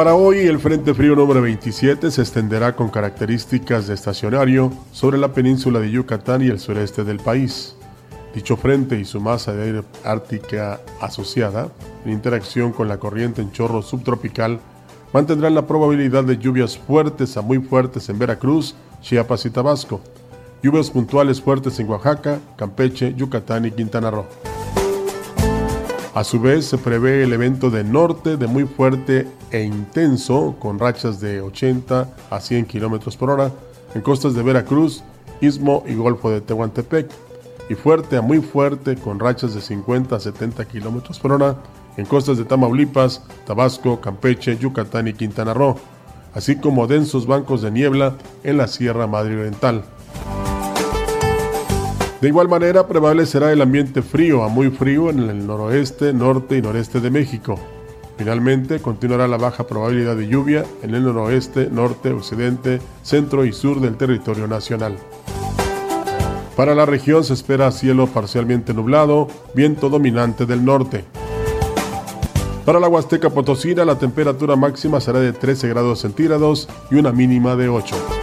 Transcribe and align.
Para 0.00 0.14
hoy, 0.14 0.38
el 0.38 0.58
Frente 0.58 0.94
Frío 0.94 1.14
número 1.14 1.42
27 1.42 2.10
se 2.10 2.22
extenderá 2.22 2.74
con 2.74 2.88
características 2.88 3.86
de 3.86 3.92
estacionario 3.92 4.72
sobre 4.92 5.18
la 5.18 5.34
península 5.34 5.78
de 5.78 5.90
Yucatán 5.90 6.40
y 6.40 6.46
el 6.46 6.58
sureste 6.58 7.04
del 7.04 7.18
país. 7.18 7.76
Dicho 8.34 8.56
frente 8.56 8.98
y 8.98 9.04
su 9.04 9.20
masa 9.20 9.52
de 9.52 9.62
aire 9.62 9.82
ártica 10.02 10.80
asociada, 11.02 11.68
en 12.06 12.12
interacción 12.12 12.72
con 12.72 12.88
la 12.88 12.96
corriente 12.96 13.42
en 13.42 13.52
chorro 13.52 13.82
subtropical, 13.82 14.58
mantendrán 15.12 15.54
la 15.54 15.66
probabilidad 15.66 16.24
de 16.24 16.38
lluvias 16.38 16.78
fuertes 16.78 17.36
a 17.36 17.42
muy 17.42 17.58
fuertes 17.58 18.08
en 18.08 18.18
Veracruz, 18.18 18.74
Chiapas 19.02 19.44
y 19.44 19.50
Tabasco, 19.50 20.00
lluvias 20.62 20.90
puntuales 20.90 21.42
fuertes 21.42 21.78
en 21.78 21.90
Oaxaca, 21.90 22.40
Campeche, 22.56 23.12
Yucatán 23.14 23.66
y 23.66 23.70
Quintana 23.70 24.10
Roo. 24.10 24.24
A 26.12 26.24
su 26.24 26.40
vez, 26.40 26.66
se 26.66 26.76
prevé 26.76 27.22
el 27.22 27.32
evento 27.32 27.70
de 27.70 27.84
norte 27.84 28.36
de 28.36 28.48
muy 28.48 28.64
fuerte 28.64 29.28
e 29.52 29.62
intenso, 29.62 30.56
con 30.58 30.80
rachas 30.80 31.20
de 31.20 31.40
80 31.40 32.08
a 32.30 32.40
100 32.40 32.64
km 32.64 33.16
por 33.16 33.30
hora 33.30 33.52
en 33.94 34.02
costas 34.02 34.34
de 34.34 34.42
Veracruz, 34.42 35.04
Istmo 35.40 35.84
y 35.86 35.94
Golfo 35.94 36.30
de 36.30 36.40
Tehuantepec, 36.40 37.08
y 37.68 37.76
fuerte 37.76 38.16
a 38.16 38.22
muy 38.22 38.40
fuerte, 38.40 38.96
con 38.96 39.20
rachas 39.20 39.54
de 39.54 39.60
50 39.60 40.16
a 40.16 40.20
70 40.20 40.64
km 40.64 41.16
por 41.20 41.30
hora 41.30 41.56
en 41.96 42.06
costas 42.06 42.38
de 42.38 42.44
Tamaulipas, 42.44 43.22
Tabasco, 43.46 44.00
Campeche, 44.00 44.58
Yucatán 44.58 45.06
y 45.06 45.12
Quintana 45.12 45.54
Roo, 45.54 45.76
así 46.34 46.56
como 46.56 46.88
densos 46.88 47.28
bancos 47.28 47.62
de 47.62 47.70
niebla 47.70 48.16
en 48.42 48.56
la 48.56 48.66
Sierra 48.66 49.06
Madre 49.06 49.36
Oriental. 49.36 49.84
De 52.20 52.28
igual 52.28 52.48
manera, 52.48 52.86
prevalecerá 52.86 53.50
el 53.50 53.62
ambiente 53.62 54.02
frío 54.02 54.44
a 54.44 54.48
muy 54.48 54.70
frío 54.70 55.08
en 55.08 55.20
el 55.30 55.46
noroeste, 55.46 56.12
norte 56.12 56.58
y 56.58 56.62
noreste 56.62 57.00
de 57.00 57.10
México. 57.10 57.58
Finalmente, 58.18 58.80
continuará 58.80 59.26
la 59.26 59.38
baja 59.38 59.66
probabilidad 59.66 60.16
de 60.16 60.28
lluvia 60.28 60.66
en 60.82 60.94
el 60.94 61.04
noroeste, 61.04 61.70
norte, 61.70 62.12
occidente, 62.12 62.78
centro 63.02 63.46
y 63.46 63.54
sur 63.54 63.80
del 63.80 63.96
territorio 63.96 64.46
nacional. 64.46 64.98
Para 66.56 66.74
la 66.74 66.84
región 66.84 67.24
se 67.24 67.32
espera 67.32 67.72
cielo 67.72 68.06
parcialmente 68.06 68.74
nublado, 68.74 69.28
viento 69.54 69.88
dominante 69.88 70.44
del 70.44 70.62
norte. 70.62 71.06
Para 72.66 72.78
la 72.78 72.88
Huasteca 72.88 73.30
Potosina, 73.30 73.86
la 73.86 73.98
temperatura 73.98 74.56
máxima 74.56 75.00
será 75.00 75.20
de 75.20 75.32
13 75.32 75.68
grados 75.70 76.00
centígrados 76.00 76.68
y 76.90 76.96
una 76.96 77.12
mínima 77.12 77.56
de 77.56 77.70
8. 77.70 78.19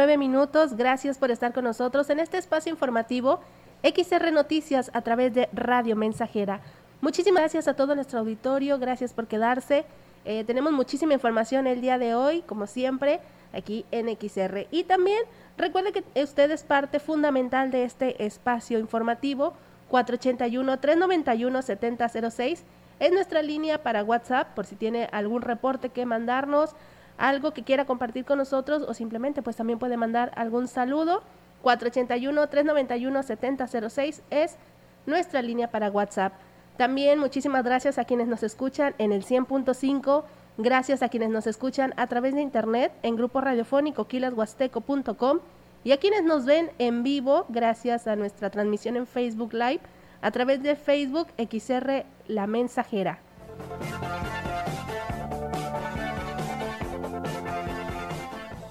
Nueve 0.00 0.16
minutos. 0.16 0.76
Gracias 0.78 1.18
por 1.18 1.30
estar 1.30 1.52
con 1.52 1.64
nosotros 1.64 2.08
en 2.08 2.20
este 2.20 2.38
espacio 2.38 2.72
informativo 2.72 3.40
XR 3.82 4.32
Noticias 4.32 4.90
a 4.94 5.02
través 5.02 5.34
de 5.34 5.50
Radio 5.52 5.94
Mensajera. 5.94 6.62
Muchísimas 7.02 7.42
gracias 7.42 7.68
a 7.68 7.74
todo 7.74 7.94
nuestro 7.94 8.20
auditorio. 8.20 8.78
Gracias 8.78 9.12
por 9.12 9.26
quedarse. 9.26 9.84
Eh, 10.24 10.44
tenemos 10.44 10.72
muchísima 10.72 11.12
información 11.12 11.66
el 11.66 11.82
día 11.82 11.98
de 11.98 12.14
hoy, 12.14 12.40
como 12.40 12.66
siempre, 12.66 13.20
aquí 13.52 13.84
en 13.90 14.08
XR. 14.08 14.68
Y 14.70 14.84
también 14.84 15.22
recuerde 15.58 15.92
que 15.92 16.02
usted 16.22 16.50
es 16.50 16.62
parte 16.62 16.98
fundamental 16.98 17.70
de 17.70 17.84
este 17.84 18.24
espacio 18.24 18.78
informativo. 18.78 19.52
481-391-7006 19.90 22.60
es 23.00 23.12
nuestra 23.12 23.42
línea 23.42 23.82
para 23.82 24.02
WhatsApp 24.02 24.54
por 24.54 24.64
si 24.64 24.76
tiene 24.76 25.10
algún 25.12 25.42
reporte 25.42 25.90
que 25.90 26.06
mandarnos 26.06 26.74
algo 27.20 27.52
que 27.52 27.62
quiera 27.62 27.84
compartir 27.84 28.24
con 28.24 28.38
nosotros 28.38 28.82
o 28.88 28.94
simplemente 28.94 29.42
pues 29.42 29.54
también 29.54 29.78
puede 29.78 29.98
mandar 29.98 30.32
algún 30.34 30.66
saludo. 30.66 31.22
481-391-7006 31.62 34.22
es 34.30 34.56
nuestra 35.04 35.42
línea 35.42 35.70
para 35.70 35.90
WhatsApp. 35.90 36.32
También 36.78 37.18
muchísimas 37.18 37.62
gracias 37.62 37.98
a 37.98 38.04
quienes 38.04 38.26
nos 38.26 38.42
escuchan 38.42 38.94
en 38.96 39.12
el 39.12 39.22
100.5, 39.22 40.24
gracias 40.56 41.02
a 41.02 41.10
quienes 41.10 41.28
nos 41.28 41.46
escuchan 41.46 41.92
a 41.98 42.06
través 42.06 42.34
de 42.34 42.40
internet 42.40 42.90
en 43.02 43.16
grupo 43.16 43.42
radiofónico 43.42 44.08
quilashuasteco.com 44.08 45.40
y 45.84 45.92
a 45.92 45.98
quienes 45.98 46.24
nos 46.24 46.46
ven 46.46 46.70
en 46.78 47.02
vivo 47.02 47.44
gracias 47.50 48.06
a 48.06 48.16
nuestra 48.16 48.48
transmisión 48.48 48.96
en 48.96 49.06
Facebook 49.06 49.52
Live 49.52 49.82
a 50.22 50.30
través 50.30 50.62
de 50.62 50.74
Facebook 50.74 51.26
XR 51.36 52.06
La 52.28 52.46
Mensajera. 52.46 53.18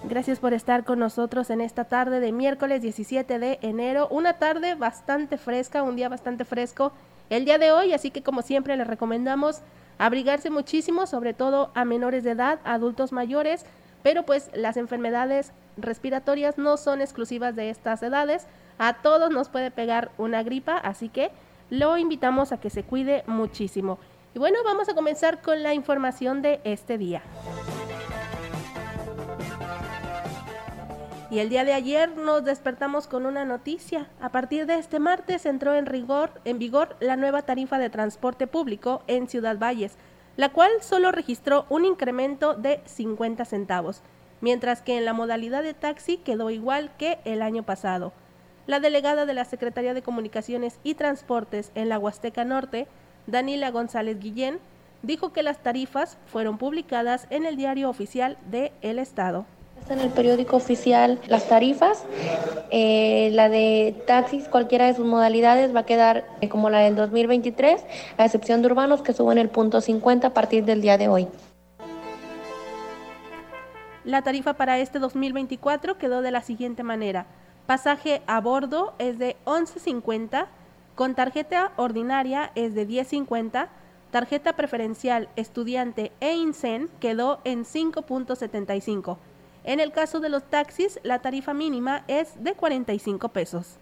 Gracias 0.10 0.40
por 0.40 0.56
estar 0.56 0.86
con 0.86 0.98
nosotros 0.98 1.52
en 1.52 1.62
esta 1.62 1.84
tarde 1.84 2.20
de 2.20 2.32
miércoles 2.32 2.82
17 2.82 3.38
de 3.38 3.60
enero. 3.62 4.08
Una 4.10 4.40
tarde 4.40 4.74
bastante 4.74 5.38
fresca, 5.38 5.84
un 5.84 5.96
día 5.96 6.10
bastante 6.10 6.46
fresco 6.46 6.92
el 7.30 7.46
día 7.46 7.60
de 7.60 7.72
hoy, 7.72 7.94
así 7.94 8.10
que 8.10 8.24
como 8.24 8.42
siempre 8.42 8.76
les 8.76 8.88
recomendamos 8.88 9.62
abrigarse 10.00 10.50
muchísimo, 10.50 11.06
sobre 11.06 11.36
todo 11.36 11.70
a 11.76 11.86
menores 11.86 12.24
de 12.24 12.32
edad, 12.32 12.60
adultos 12.64 13.12
mayores, 13.12 13.68
pero 14.02 14.24
pues 14.24 14.50
las 14.56 14.78
enfermedades 14.78 15.52
respiratorias 15.78 16.58
no 16.58 16.78
son 16.78 17.02
exclusivas 17.02 17.56
de 17.56 17.70
estas 17.70 18.02
edades. 18.02 18.48
A 18.80 19.04
todos 19.04 19.30
nos 19.30 19.50
puede 19.50 19.70
pegar 19.70 20.10
una 20.18 20.42
gripa, 20.42 20.76
así 20.78 21.10
que 21.10 21.30
lo 21.70 21.98
invitamos 21.98 22.52
a 22.52 22.60
que 22.60 22.72
se 22.72 22.82
cuide 22.82 23.24
muchísimo. 23.28 24.00
Y 24.34 24.40
bueno, 24.40 24.58
vamos 24.66 24.90
a 24.90 24.96
comenzar 24.96 25.44
con 25.44 25.62
la 25.62 25.76
información 25.76 26.42
de 26.42 26.62
este 26.64 26.98
día. 26.98 27.22
Y 31.32 31.38
el 31.38 31.50
día 31.50 31.64
de 31.64 31.74
ayer 31.74 32.18
nos 32.18 32.44
despertamos 32.44 33.06
con 33.06 33.28
una 33.28 33.46
noticia. 33.46 34.08
A 34.20 34.32
partir 34.32 34.66
de 34.66 34.80
este 34.80 34.98
martes 34.98 35.46
entró 35.46 35.76
en, 35.76 35.86
rigor, 35.86 36.32
en 36.44 36.58
vigor 36.58 36.96
la 37.00 37.18
nueva 37.18 37.44
tarifa 37.44 37.78
de 37.78 37.92
transporte 37.92 38.48
público 38.48 39.04
en 39.06 39.28
Ciudad 39.28 39.60
Valles, 39.60 39.96
la 40.38 40.50
cual 40.50 40.72
solo 40.82 41.12
registró 41.12 41.68
un 41.70 41.86
incremento 41.86 42.56
de 42.56 42.82
50 42.86 43.46
centavos, 43.46 44.02
mientras 44.42 44.82
que 44.82 44.98
en 44.98 45.06
la 45.06 45.14
modalidad 45.14 45.62
de 45.62 45.76
taxi 45.76 46.18
quedó 46.18 46.50
igual 46.50 46.90
que 46.98 47.20
el 47.26 47.44
año 47.44 47.62
pasado. 47.62 48.12
La 48.66 48.80
delegada 48.80 49.28
de 49.28 49.36
la 49.36 49.46
Secretaría 49.46 49.94
de 49.94 50.02
Comunicaciones 50.02 50.80
y 50.84 50.96
Transportes 50.96 51.72
en 51.76 51.90
la 51.90 52.00
Huasteca 52.00 52.44
Norte, 52.44 52.88
Danila 53.28 53.70
González 53.70 54.18
Guillén, 54.20 54.60
dijo 55.04 55.32
que 55.32 55.44
las 55.44 55.62
tarifas 55.62 56.18
fueron 56.26 56.58
publicadas 56.58 57.28
en 57.30 57.46
el 57.46 57.56
diario 57.56 57.88
oficial 57.88 58.36
de 58.50 58.72
El 58.82 58.98
Estado 58.98 59.46
En 59.88 60.00
el 60.00 60.10
periódico 60.10 60.56
oficial 60.56 61.20
las 61.28 61.48
tarifas, 61.48 62.04
eh, 62.70 63.30
la 63.34 63.50
de 63.50 63.96
taxis, 64.06 64.48
cualquiera 64.48 64.86
de 64.86 64.94
sus 64.94 65.06
modalidades 65.06 65.76
va 65.76 65.82
a 65.82 65.86
quedar 65.86 66.26
eh, 66.42 66.50
como 66.50 66.70
la 66.70 66.80
del 66.80 66.96
2023, 66.96 67.84
a 68.18 68.26
excepción 68.26 68.62
de 68.62 68.68
urbanos 68.68 69.02
que 69.02 69.14
suben 69.14 69.38
el 69.38 69.50
punto 69.50 69.82
50 69.82 70.28
a 70.28 70.34
partir 70.34 70.66
del 70.66 70.82
día 70.82 70.98
de 70.98 71.08
hoy. 71.08 71.28
La 74.04 74.22
tarifa 74.22 74.54
para 74.54 74.80
este 74.80 75.00
2024 75.00 75.98
quedó 75.98 76.22
de 76.22 76.32
la 76.32 76.42
siguiente 76.42 76.84
manera. 76.84 77.26
Pasaje 77.66 78.22
a 78.28 78.42
bordo 78.42 78.94
es 78.98 79.20
de 79.20 79.38
11.50, 79.46 80.48
con 80.96 81.16
tarjeta 81.16 81.72
ordinaria 81.78 82.52
es 82.56 82.74
de 82.76 82.88
10.50, 82.88 83.68
tarjeta 84.12 84.54
preferencial 84.54 85.30
estudiante 85.36 86.12
e 86.20 86.34
INSEN 86.34 86.90
quedó 87.00 87.40
en 87.44 87.66
5.75. 87.66 89.18
En 89.70 89.80
el 89.80 89.92
caso 89.92 90.20
de 90.20 90.30
los 90.30 90.46
taxis, 90.46 91.00
la 91.04 91.20
tarifa 91.20 91.54
mínima 91.54 92.04
es 92.08 92.44
de 92.44 92.56
45 92.56 93.30
pesos. 93.30 93.78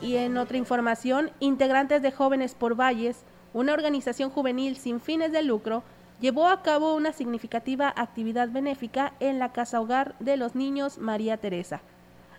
Y 0.00 0.16
en 0.16 0.36
otra 0.36 0.56
información, 0.56 1.30
integrantes 1.38 2.02
de 2.02 2.10
Jóvenes 2.10 2.56
por 2.56 2.74
Valles, 2.74 3.22
una 3.54 3.72
organización 3.72 4.30
juvenil 4.30 4.76
sin 4.76 5.00
fines 5.00 5.30
de 5.30 5.44
lucro, 5.44 5.84
llevó 6.20 6.48
a 6.48 6.62
cabo 6.62 6.96
una 6.96 7.12
significativa 7.12 7.94
actividad 7.94 8.48
benéfica 8.48 9.12
en 9.20 9.38
la 9.38 9.52
Casa 9.52 9.80
Hogar 9.80 10.16
de 10.18 10.36
los 10.36 10.56
Niños 10.56 10.98
María 10.98 11.36
Teresa. 11.36 11.82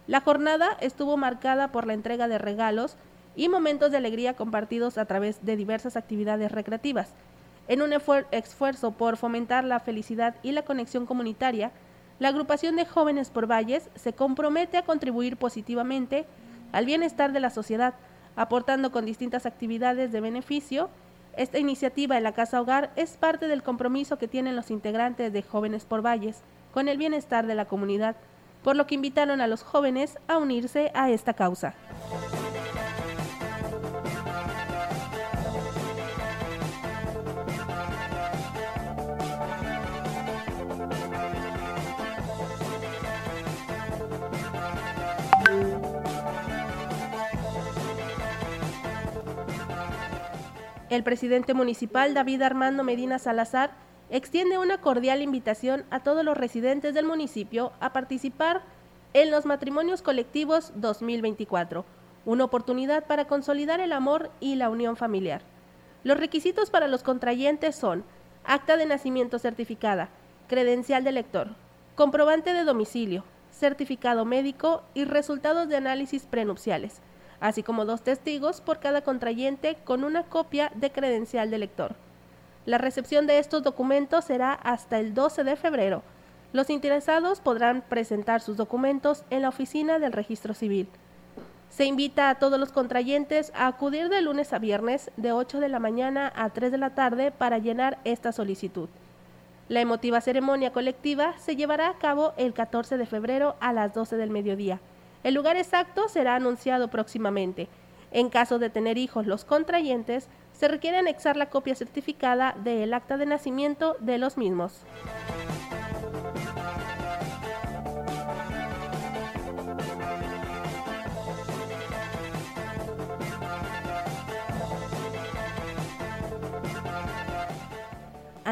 La 0.08 0.20
jornada 0.20 0.76
estuvo 0.82 1.16
marcada 1.16 1.72
por 1.72 1.88
la 1.88 1.94
entrega 1.94 2.28
de 2.28 2.38
regalos 2.38 2.98
y 3.36 3.50
momentos 3.50 3.92
de 3.92 3.98
alegría 3.98 4.36
compartidos 4.36 4.98
a 4.98 5.06
través 5.06 5.44
de 5.46 5.56
diversas 5.56 5.96
actividades 5.96 6.52
recreativas. 6.52 7.14
En 7.68 7.82
un 7.82 7.94
esfuerzo 7.94 8.92
por 8.92 9.18
fomentar 9.18 9.64
la 9.64 9.80
felicidad 9.80 10.36
y 10.44 10.52
la 10.52 10.64
conexión 10.64 11.06
comunitaria, 11.06 11.72
la 12.20 12.28
agrupación 12.30 12.76
de 12.76 12.86
jóvenes 12.86 13.30
por 13.30 13.50
valles 13.50 13.90
se 13.96 14.14
compromete 14.14 14.78
a 14.78 14.84
contribuir 14.84 15.38
positivamente 15.38 16.26
al 16.72 16.86
bienestar 16.86 17.32
de 17.32 17.40
la 17.40 17.50
sociedad, 17.50 17.94
aportando 18.36 18.92
con 18.92 19.06
distintas 19.06 19.46
actividades 19.46 20.12
de 20.12 20.22
beneficio. 20.22 20.90
Esta 21.38 21.58
iniciativa 21.58 22.18
en 22.18 22.24
la 22.24 22.34
Casa 22.34 22.62
Hogar 22.62 22.92
es 22.96 23.18
parte 23.18 23.48
del 23.48 23.64
compromiso 23.64 24.18
que 24.18 24.28
tienen 24.28 24.56
los 24.56 24.70
integrantes 24.70 25.32
de 25.34 25.42
Jóvenes 25.42 25.86
por 25.86 26.06
Valles 26.06 26.42
con 26.74 26.88
el 26.88 26.98
bienestar 26.98 27.48
de 27.48 27.56
la 27.56 27.66
comunidad, 27.66 28.16
por 28.64 28.76
lo 28.76 28.88
que 28.88 28.96
invitaron 28.96 29.42
a 29.42 29.48
los 29.48 29.64
jóvenes 29.64 30.18
a 30.28 30.38
unirse 30.38 30.92
a 30.94 31.10
esta 31.10 31.34
causa. 31.34 31.76
El 50.94 51.02
presidente 51.02 51.56
municipal 51.56 52.14
David 52.14 52.44
Armando 52.44 52.84
Medina 52.84 53.18
Salazar 53.18 53.72
extiende 54.12 54.60
una 54.60 54.78
cordial 54.78 55.24
invitación 55.24 55.86
a 55.90 56.02
todos 56.02 56.24
los 56.24 56.38
residentes 56.38 56.94
del 56.94 57.08
municipio 57.08 57.72
a 57.80 57.94
participar 57.94 58.62
en 59.14 59.32
los 59.32 59.48
matrimonios 59.48 60.04
colectivos 60.04 60.72
2024, 60.76 61.84
una 62.28 62.44
oportunidad 62.44 63.08
para 63.08 63.26
consolidar 63.26 63.80
el 63.80 63.92
amor 63.92 64.30
y 64.40 64.54
la 64.54 64.70
unión 64.70 64.96
familiar. 64.96 65.42
Los 66.04 66.20
requisitos 66.20 66.70
para 66.70 66.88
los 66.88 67.02
contrayentes 67.02 67.76
son 67.76 68.04
acta 68.44 68.78
de 68.78 68.86
nacimiento 68.86 69.40
certificada, 69.40 70.10
credencial 70.48 71.04
de 71.04 71.12
lector, 71.12 71.48
comprobante 71.96 72.54
de 72.54 72.66
domicilio, 72.66 73.24
certificado 73.50 74.26
médico 74.26 74.84
y 74.94 75.06
resultados 75.06 75.68
de 75.70 75.78
análisis 75.78 76.28
prenupciales 76.28 77.02
así 77.40 77.64
como 77.64 77.86
dos 77.86 78.02
testigos 78.02 78.62
por 78.62 78.80
cada 78.80 79.02
contrayente 79.02 79.78
con 79.84 80.04
una 80.04 80.24
copia 80.24 80.72
de 80.76 80.92
credencial 80.92 81.50
de 81.50 81.58
lector. 81.58 81.96
La 82.66 82.78
recepción 82.78 83.28
de 83.28 83.40
estos 83.40 83.62
documentos 83.64 84.26
será 84.26 84.54
hasta 84.54 85.00
el 85.00 85.14
12 85.14 85.44
de 85.44 85.56
febrero. 85.56 86.02
Los 86.54 86.70
interesados 86.70 87.42
podrán 87.42 87.82
presentar 87.82 88.40
sus 88.40 88.58
documentos 88.58 89.24
en 89.30 89.42
la 89.42 89.50
oficina 89.50 90.00
del 90.00 90.14
registro 90.14 90.54
civil. 90.54 90.88
Se 91.70 91.86
invita 91.86 92.30
a 92.30 92.36
todos 92.36 92.60
los 92.60 92.72
contrayentes 92.72 93.52
a 93.56 93.66
acudir 93.66 94.08
de 94.08 94.22
lunes 94.22 94.54
a 94.54 94.60
viernes 94.60 95.10
de 95.18 95.32
8 95.32 95.60
de 95.60 95.70
la 95.70 95.80
mañana 95.80 96.32
a 96.36 96.52
3 96.52 96.72
de 96.72 96.78
la 96.78 96.92
tarde 96.92 97.32
para 97.32 97.58
llenar 97.58 97.98
esta 98.04 98.32
solicitud. 98.32 98.88
La 99.70 99.82
emotiva 99.82 100.22
ceremonia 100.22 100.72
colectiva 100.72 101.34
se 101.40 101.56
llevará 101.56 101.90
a 101.90 101.98
cabo 101.98 102.34
el 102.38 102.54
14 102.54 102.98
de 102.98 103.08
febrero 103.08 103.56
a 103.60 103.74
las 103.74 103.94
12 103.94 104.18
del 104.18 104.30
mediodía. 104.30 104.80
El 105.24 105.34
lugar 105.34 105.58
exacto 105.58 106.10
será 106.10 106.36
anunciado 106.36 106.90
próximamente. 106.90 107.70
En 108.12 108.30
caso 108.30 108.60
de 108.60 108.70
tener 108.70 108.98
hijos 108.98 109.26
los 109.26 109.46
contrayentes, 109.46 110.28
se 110.52 110.68
requiere 110.68 110.98
anexar 110.98 111.36
la 111.36 111.50
copia 111.50 111.76
certificada 111.76 112.56
del 112.64 112.94
acta 112.94 113.18
de 113.18 113.26
nacimiento 113.26 113.96
de 114.00 114.18
los 114.18 114.38
mismos. 114.38 114.86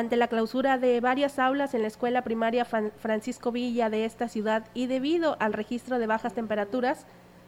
Ante 0.01 0.18
la 0.18 0.27
clausura 0.27 0.80
de 0.80 1.00
varias 1.00 1.38
aulas 1.38 1.75
en 1.75 1.83
la 1.83 1.88
escuela 1.88 2.24
primaria 2.24 2.65
Francisco 2.65 3.51
Villa 3.51 3.92
de 3.92 4.03
esta 4.06 4.27
ciudad 4.27 4.65
y 4.74 4.88
debido 4.88 5.38
al 5.39 5.53
registro 5.53 6.00
de 6.00 6.07
bajas 6.07 6.33
temperaturas, 6.33 7.06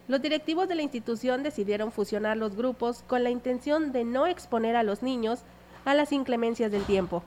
los 0.07 0.21
directivos 0.21 0.67
de 0.67 0.75
la 0.75 0.83
institución 0.83 1.41
decidieron 1.41 1.91
fusionar 1.91 2.37
los 2.37 2.55
grupos 2.55 3.03
con 3.07 3.23
la 3.23 3.31
intención 3.31 3.91
de 3.91 4.03
no 4.03 4.27
exponer 4.27 4.75
a 4.75 4.83
los 4.83 5.01
niños 5.01 5.41
a 5.83 5.95
las 5.95 6.11
inclemencias 6.11 6.71
del 6.71 6.83
tiempo. 6.83 7.23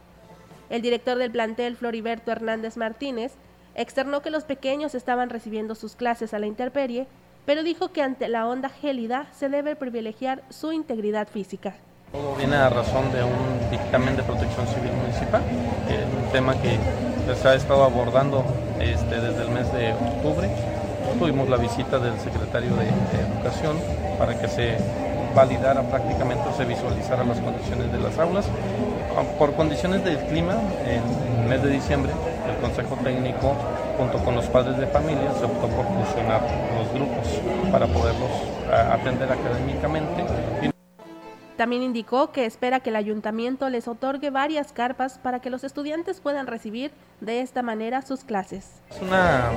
El 0.71 0.81
director 0.81 1.19
del 1.19 1.33
plantel, 1.33 1.77
Floriberto 1.77 2.31
Hernández 2.31 2.77
Martínez, 2.77 3.33
externó 3.75 4.23
que 4.23 4.31
los 4.31 4.45
pequeños 4.45 4.95
estaban 4.95 5.29
recibiendo 5.29 5.75
sus 5.75 5.97
clases 5.97 6.35
a 6.35 6.39
la 6.39 6.47
intemperie, 6.47 7.09
pero 7.47 7.65
dijo 7.65 7.93
que 7.93 8.03
ante 8.03 8.29
la 8.29 8.47
onda 8.47 8.69
gélida 8.69 9.27
se 9.33 9.49
debe 9.49 9.75
privilegiar 9.75 10.45
su 10.51 10.71
integridad 10.71 11.27
física. 11.27 11.75
Todo 12.17 12.35
viene 12.35 12.57
a 12.57 12.71
razón 12.71 13.13
de 13.13 13.23
un 13.23 13.71
dictamen 13.71 14.17
de 14.17 14.23
protección 14.23 14.67
civil 14.69 14.91
municipal, 14.93 15.43
un 16.25 16.33
tema 16.33 16.55
que 16.55 16.79
se 17.35 17.49
ha 17.49 17.55
estado 17.55 17.85
abordando 17.85 18.43
este, 18.81 19.21
desde 19.21 19.43
el 19.43 19.51
mes 19.51 19.71
de 19.75 19.93
octubre. 19.93 20.49
Tuvimos 21.19 21.47
la 21.51 21.59
visita 21.59 21.99
del 21.99 22.19
secretario 22.21 22.71
de, 22.77 22.87
Educación 23.21 23.77
para 24.19 24.39
que 24.39 24.49
se 24.49 24.79
validara 25.35 25.83
prácticamente 25.83 26.49
o 26.49 26.57
se 26.57 26.65
visualizara 26.65 27.23
las 27.23 27.39
condiciones 27.39 27.93
de 27.93 27.99
las 27.99 28.19
aulas. 28.19 28.47
Por 29.39 29.53
condiciones 29.53 30.03
del 30.03 30.17
clima, 30.17 30.55
en 30.87 31.43
el 31.43 31.49
mes 31.51 31.63
de 31.63 31.71
diciembre, 31.71 32.13
el 32.49 32.57
Consejo 32.63 32.97
Técnico, 33.05 33.55
junto 33.99 34.19
con 34.25 34.37
los 34.37 34.47
padres 34.47 34.79
de 34.79 34.87
familia, 34.87 35.33
se 35.39 35.45
optó 35.45 35.69
por 35.69 35.85
fusionar 35.85 36.41
los 36.79 36.91
grupos 36.95 37.27
para 37.71 37.87
poderlos 37.87 38.31
atender 38.91 39.31
académicamente. 39.31 40.76
También 41.57 41.83
indicó 41.83 42.33
que 42.33 42.45
espera 42.45 42.81
que 42.81 42.91
el 42.91 42.97
ayuntamiento 42.97 43.71
les 43.71 43.89
otorgue 43.89 44.29
varias 44.31 44.73
carpas 44.73 45.19
para 45.19 45.41
que 45.41 45.49
los 45.49 45.65
estudiantes 45.65 46.21
puedan 46.21 46.47
recibir 46.47 46.91
de 47.21 47.41
esta 47.41 47.63
manera 47.63 48.03
sus 48.03 48.25
clases. 48.25 48.67
Es 48.91 49.01
una 49.01 49.51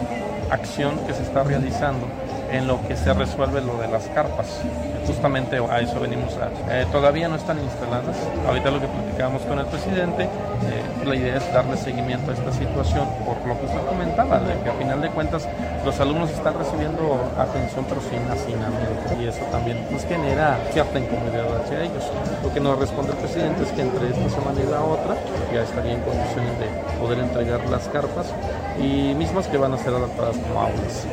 acción 0.52 0.98
que 1.06 1.14
se 1.14 1.24
está 1.24 1.44
realizando 1.44 2.08
en 2.52 2.68
lo 2.68 2.86
que 2.88 2.96
se 2.96 3.14
resuelve 3.14 3.62
lo 3.62 3.78
de 3.78 3.88
las 3.88 4.08
carpas. 4.08 4.62
Justamente 5.06 5.58
a 5.58 5.80
eso 5.80 6.00
venimos 6.00 6.36
a... 6.38 6.50
Eh, 6.72 6.86
todavía 6.92 7.28
no 7.28 7.36
están 7.36 7.60
instaladas. 7.60 8.16
Ahorita 8.48 8.72
lo 8.72 8.80
que 8.80 8.88
platicábamos 8.88 9.42
con 9.44 9.60
el 9.60 9.66
presidente, 9.66 10.24
eh, 10.24 11.06
la 11.06 11.16
idea 11.16 11.38
es 11.38 11.54
darle 11.54 11.78
seguimiento 11.78 12.32
a 12.32 12.34
esta 12.34 12.52
situación 12.52 13.08
por 13.26 13.38
lo 13.48 13.60
que 13.60 13.66
usted 13.66 13.82
comentaba, 13.88 14.40
de 14.40 14.54
que 14.64 14.70
a 14.70 14.74
final 14.74 15.02
de 15.02 15.10
cuentas 15.10 15.48
los 15.86 16.00
alumnos 16.00 16.30
están 16.30 16.58
recibiendo 16.58 17.32
atención 17.38 17.86
pero 17.88 18.02
sin 18.02 18.20
hacinamiento 18.30 19.22
y 19.22 19.28
eso 19.28 19.42
también 19.52 19.86
nos 19.92 20.04
genera 20.06 20.60
cierta 20.72 21.00
incomodidad 21.00 21.62
hacia 21.62 21.82
ellos. 21.84 22.04
Lo 22.44 22.54
que 22.54 22.60
nos 22.60 22.78
responde 22.78 23.14
el 23.14 23.18
presidente 23.18 23.64
es 23.64 23.72
que 23.72 23.82
entre 23.82 24.10
esta 24.10 24.30
semana 24.30 24.60
y 24.62 24.70
la 24.70 24.82
otra 24.82 25.16
ya 25.54 25.64
estaría 25.64 25.94
en 25.94 26.02
condiciones 26.02 26.60
de 26.60 26.68
poder 27.00 27.20
entregar 27.20 27.49
las 27.50 27.88
carpas 27.90 28.34
y 28.80 29.14
mismas 29.16 29.48
que 29.48 29.58
van 29.58 29.74
a 29.74 29.78
ser 29.78 29.94
adaptadas 29.94 30.38
como 30.38 30.62
aulas. 30.62 31.06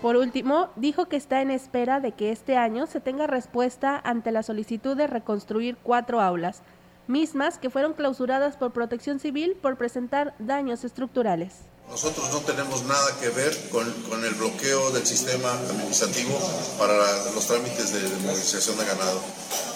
Por 0.00 0.16
último, 0.16 0.70
dijo 0.76 1.06
que 1.06 1.16
está 1.16 1.42
en 1.42 1.50
espera 1.50 1.98
de 1.98 2.12
que 2.12 2.30
este 2.30 2.56
año 2.56 2.86
se 2.86 3.00
tenga 3.00 3.26
respuesta 3.26 4.00
ante 4.04 4.30
la 4.30 4.44
solicitud 4.44 4.96
de 4.96 5.08
reconstruir 5.08 5.76
cuatro 5.82 6.20
aulas, 6.20 6.62
mismas 7.08 7.58
que 7.58 7.68
fueron 7.68 7.94
clausuradas 7.94 8.56
por 8.56 8.72
Protección 8.72 9.18
Civil 9.18 9.56
por 9.60 9.76
presentar 9.76 10.34
daños 10.38 10.84
estructurales. 10.84 11.54
Nosotros 11.90 12.30
no 12.32 12.40
tenemos 12.40 12.84
nada 12.84 13.18
que 13.18 13.30
ver 13.30 13.56
con, 13.70 13.90
con, 14.02 14.22
el 14.24 14.34
bloqueo 14.34 14.90
del 14.90 15.06
sistema 15.06 15.50
administrativo 15.52 16.38
para 16.78 16.94
los 17.34 17.46
trámites 17.46 17.92
de 17.94 18.00
movilización 18.18 18.78
de 18.78 18.84
ganado. 18.84 19.20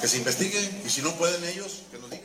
Que 0.00 0.08
se 0.08 0.18
investigue 0.18 0.82
y 0.84 0.90
si 0.90 1.00
no 1.00 1.10
pueden 1.14 1.42
ellos, 1.44 1.82
que 1.90 1.98
nos 1.98 2.10
digan. 2.10 2.21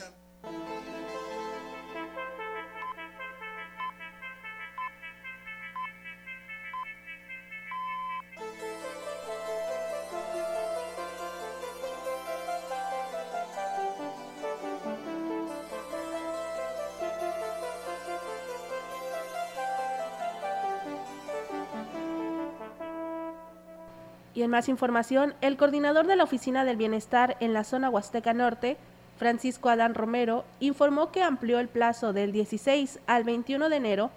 En 24.47 24.51
más 24.51 24.69
información, 24.69 25.33
el 25.41 25.57
coordinador 25.57 26.07
de 26.07 26.15
la 26.15 26.23
Oficina 26.23 26.63
del 26.63 26.77
Bienestar 26.77 27.35
en 27.41 27.51
la 27.51 27.65
zona 27.65 27.89
Huasteca 27.89 28.33
Norte, 28.33 28.77
Francisco 29.17 29.67
Adán 29.67 29.93
Romero, 29.93 30.45
informó 30.61 31.11
que 31.11 31.21
amplió 31.21 31.59
el 31.59 31.67
plazo 31.67 32.13
del 32.13 32.31
16 32.31 32.99
al 33.07 33.25
21 33.25 33.67
de 33.67 33.75
enero 33.75 34.09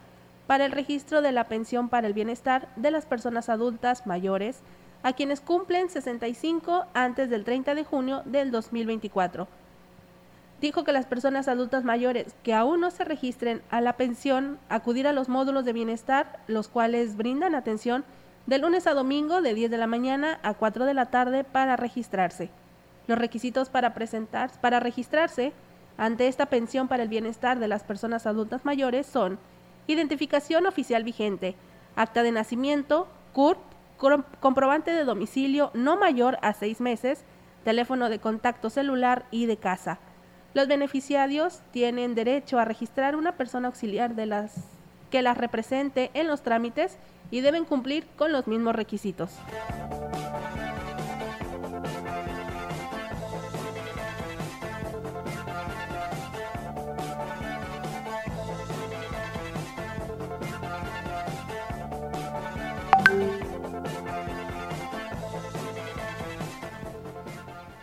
para 0.46 0.64
el 0.66 0.72
registro 0.72 1.20
de 1.20 1.32
la 1.32 1.48
pensión 1.48 1.88
para 1.88 2.06
el 2.06 2.12
bienestar 2.12 2.68
de 2.76 2.92
las 2.92 3.06
personas 3.06 3.48
adultas 3.48 4.06
mayores 4.06 4.60
a 5.02 5.14
quienes 5.14 5.40
cumplen 5.40 5.90
65 5.90 6.86
antes 6.94 7.28
del 7.28 7.44
30 7.44 7.74
de 7.74 7.84
junio 7.84 8.22
del 8.24 8.52
2024. 8.52 9.48
Dijo 10.60 10.84
que 10.84 10.92
las 10.92 11.06
personas 11.06 11.48
adultas 11.48 11.82
mayores 11.82 12.34
que 12.44 12.54
aún 12.54 12.80
no 12.80 12.92
se 12.92 13.04
registren 13.04 13.62
a 13.70 13.80
la 13.80 13.94
pensión 13.94 14.58
acudir 14.68 15.08
a 15.08 15.12
los 15.12 15.28
módulos 15.28 15.64
de 15.64 15.72
bienestar, 15.72 16.38
los 16.46 16.68
cuales 16.68 17.16
brindan 17.16 17.56
atención 17.56 18.04
de 18.46 18.58
lunes 18.58 18.86
a 18.86 18.94
domingo 18.94 19.42
de 19.42 19.54
10 19.54 19.70
de 19.70 19.78
la 19.78 19.86
mañana 19.86 20.40
a 20.42 20.54
4 20.54 20.84
de 20.84 20.94
la 20.94 21.06
tarde 21.06 21.44
para 21.44 21.76
registrarse. 21.76 22.50
Los 23.06 23.18
requisitos 23.18 23.68
para 23.70 23.94
presentar, 23.94 24.50
para 24.60 24.80
registrarse 24.80 25.52
ante 25.96 26.28
esta 26.28 26.46
pensión 26.46 26.88
para 26.88 27.02
el 27.02 27.08
bienestar 27.08 27.58
de 27.58 27.68
las 27.68 27.84
personas 27.84 28.26
adultas 28.26 28.64
mayores 28.64 29.06
son 29.06 29.38
identificación 29.86 30.66
oficial 30.66 31.04
vigente, 31.04 31.56
acta 31.96 32.22
de 32.22 32.32
nacimiento, 32.32 33.08
CURP, 33.32 33.58
comprobante 34.40 34.92
de 34.92 35.04
domicilio 35.04 35.70
no 35.74 35.98
mayor 35.98 36.38
a 36.42 36.54
seis 36.54 36.80
meses, 36.80 37.24
teléfono 37.64 38.08
de 38.08 38.18
contacto 38.18 38.70
celular 38.70 39.26
y 39.30 39.46
de 39.46 39.58
casa. 39.58 39.98
Los 40.54 40.68
beneficiarios 40.68 41.60
tienen 41.70 42.14
derecho 42.14 42.58
a 42.58 42.64
registrar 42.64 43.14
una 43.14 43.36
persona 43.36 43.68
auxiliar 43.68 44.14
de 44.14 44.26
las 44.26 44.79
que 45.10 45.22
las 45.22 45.36
represente 45.36 46.10
en 46.14 46.28
los 46.28 46.42
trámites 46.42 46.96
y 47.30 47.40
deben 47.40 47.64
cumplir 47.64 48.06
con 48.16 48.32
los 48.32 48.46
mismos 48.46 48.74
requisitos. 48.74 49.30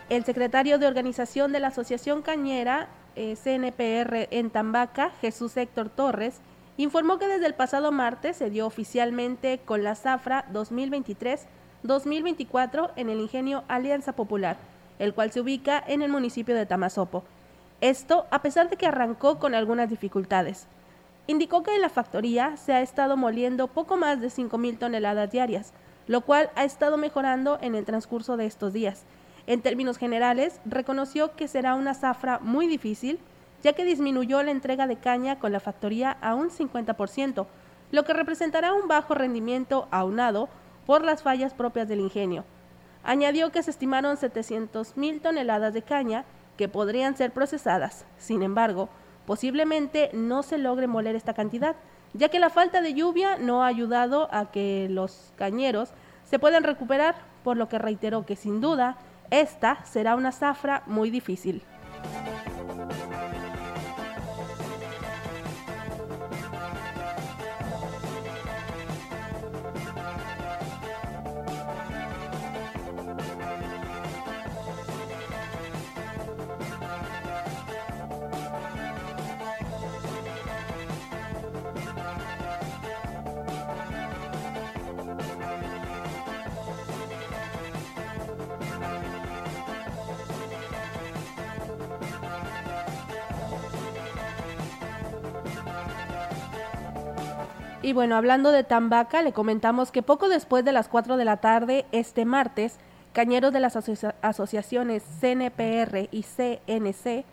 El 0.08 0.24
secretario 0.24 0.78
de 0.78 0.86
organización 0.86 1.52
de 1.52 1.60
la 1.60 1.68
Asociación 1.68 2.22
Cañera, 2.22 2.88
eh, 3.14 3.36
CNPR 3.36 4.28
en 4.30 4.50
Tambaca, 4.50 5.10
Jesús 5.20 5.56
Héctor 5.56 5.90
Torres, 5.90 6.40
informó 6.78 7.18
que 7.18 7.28
desde 7.28 7.46
el 7.46 7.54
pasado 7.54 7.92
martes 7.92 8.36
se 8.36 8.50
dio 8.50 8.66
oficialmente 8.66 9.60
con 9.64 9.82
la 9.82 9.96
zafra 9.96 10.46
2023-2024 10.52 12.92
en 12.96 13.10
el 13.10 13.20
ingenio 13.20 13.64
Alianza 13.68 14.12
Popular, 14.12 14.56
el 14.98 15.12
cual 15.12 15.32
se 15.32 15.40
ubica 15.40 15.82
en 15.86 16.02
el 16.02 16.10
municipio 16.10 16.54
de 16.54 16.66
Tamazopo. 16.66 17.24
Esto 17.80 18.26
a 18.30 18.42
pesar 18.42 18.70
de 18.70 18.76
que 18.76 18.86
arrancó 18.86 19.38
con 19.38 19.54
algunas 19.54 19.90
dificultades. 19.90 20.66
Indicó 21.26 21.62
que 21.62 21.74
en 21.74 21.82
la 21.82 21.90
factoría 21.90 22.56
se 22.56 22.72
ha 22.72 22.80
estado 22.80 23.16
moliendo 23.16 23.66
poco 23.66 23.96
más 23.96 24.20
de 24.20 24.28
5.000 24.28 24.78
toneladas 24.78 25.30
diarias, 25.30 25.72
lo 26.06 26.22
cual 26.22 26.50
ha 26.54 26.64
estado 26.64 26.96
mejorando 26.96 27.58
en 27.60 27.74
el 27.74 27.84
transcurso 27.84 28.36
de 28.36 28.46
estos 28.46 28.72
días. 28.72 29.04
En 29.46 29.62
términos 29.62 29.98
generales, 29.98 30.60
reconoció 30.64 31.34
que 31.34 31.48
será 31.48 31.74
una 31.74 31.94
zafra 31.94 32.38
muy 32.38 32.66
difícil, 32.66 33.18
ya 33.62 33.72
que 33.72 33.84
disminuyó 33.84 34.42
la 34.42 34.50
entrega 34.50 34.86
de 34.86 34.96
caña 34.96 35.38
con 35.38 35.52
la 35.52 35.60
factoría 35.60 36.12
a 36.20 36.34
un 36.34 36.50
50%, 36.50 37.46
lo 37.90 38.04
que 38.04 38.12
representará 38.12 38.72
un 38.72 38.88
bajo 38.88 39.14
rendimiento 39.14 39.88
aunado 39.90 40.48
por 40.86 41.04
las 41.04 41.22
fallas 41.22 41.54
propias 41.54 41.88
del 41.88 42.00
ingenio. 42.00 42.44
Añadió 43.02 43.50
que 43.50 43.62
se 43.62 43.70
estimaron 43.70 44.16
700 44.16 44.96
mil 44.96 45.20
toneladas 45.20 45.74
de 45.74 45.82
caña 45.82 46.24
que 46.56 46.68
podrían 46.68 47.16
ser 47.16 47.32
procesadas. 47.32 48.04
Sin 48.18 48.42
embargo, 48.42 48.88
posiblemente 49.26 50.10
no 50.12 50.42
se 50.42 50.58
logre 50.58 50.86
moler 50.86 51.16
esta 51.16 51.34
cantidad, 51.34 51.76
ya 52.14 52.28
que 52.28 52.40
la 52.40 52.50
falta 52.50 52.80
de 52.80 52.94
lluvia 52.94 53.36
no 53.38 53.62
ha 53.62 53.66
ayudado 53.66 54.28
a 54.32 54.50
que 54.50 54.88
los 54.90 55.32
cañeros 55.36 55.90
se 56.24 56.38
puedan 56.38 56.64
recuperar, 56.64 57.14
por 57.44 57.56
lo 57.56 57.68
que 57.68 57.78
reiteró 57.78 58.26
que 58.26 58.36
sin 58.36 58.60
duda 58.60 58.96
esta 59.30 59.84
será 59.84 60.16
una 60.16 60.32
zafra 60.32 60.82
muy 60.86 61.10
difícil. 61.10 61.62
Y 97.88 97.94
bueno, 97.94 98.16
hablando 98.16 98.52
de 98.52 98.64
Tambaca, 98.64 99.22
le 99.22 99.32
comentamos 99.32 99.90
que 99.90 100.02
poco 100.02 100.28
después 100.28 100.62
de 100.62 100.72
las 100.72 100.88
4 100.88 101.16
de 101.16 101.24
la 101.24 101.38
tarde, 101.38 101.86
este 101.90 102.26
martes, 102.26 102.76
cañeros 103.14 103.50
de 103.50 103.60
las 103.60 103.78
asociaciones 104.20 105.02
CNPR 105.22 106.10
y 106.10 106.22
CNC 106.22 107.24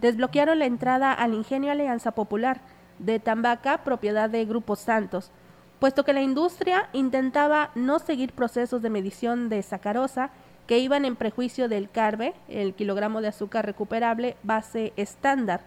desbloquearon 0.00 0.60
la 0.60 0.66
entrada 0.66 1.12
al 1.12 1.34
Ingenio 1.34 1.72
Alianza 1.72 2.12
Popular 2.12 2.60
de 3.00 3.18
Tambaca, 3.18 3.78
propiedad 3.78 4.30
de 4.30 4.44
Grupo 4.44 4.76
Santos, 4.76 5.32
puesto 5.80 6.04
que 6.04 6.12
la 6.12 6.22
industria 6.22 6.88
intentaba 6.92 7.72
no 7.74 7.98
seguir 7.98 8.34
procesos 8.34 8.82
de 8.82 8.90
medición 8.90 9.48
de 9.48 9.64
sacarosa 9.64 10.30
que 10.68 10.78
iban 10.78 11.04
en 11.04 11.16
prejuicio 11.16 11.68
del 11.68 11.90
CARBE, 11.90 12.34
el 12.48 12.74
kilogramo 12.74 13.20
de 13.20 13.26
azúcar 13.26 13.66
recuperable 13.66 14.36
base 14.44 14.92
estándar, 14.94 15.62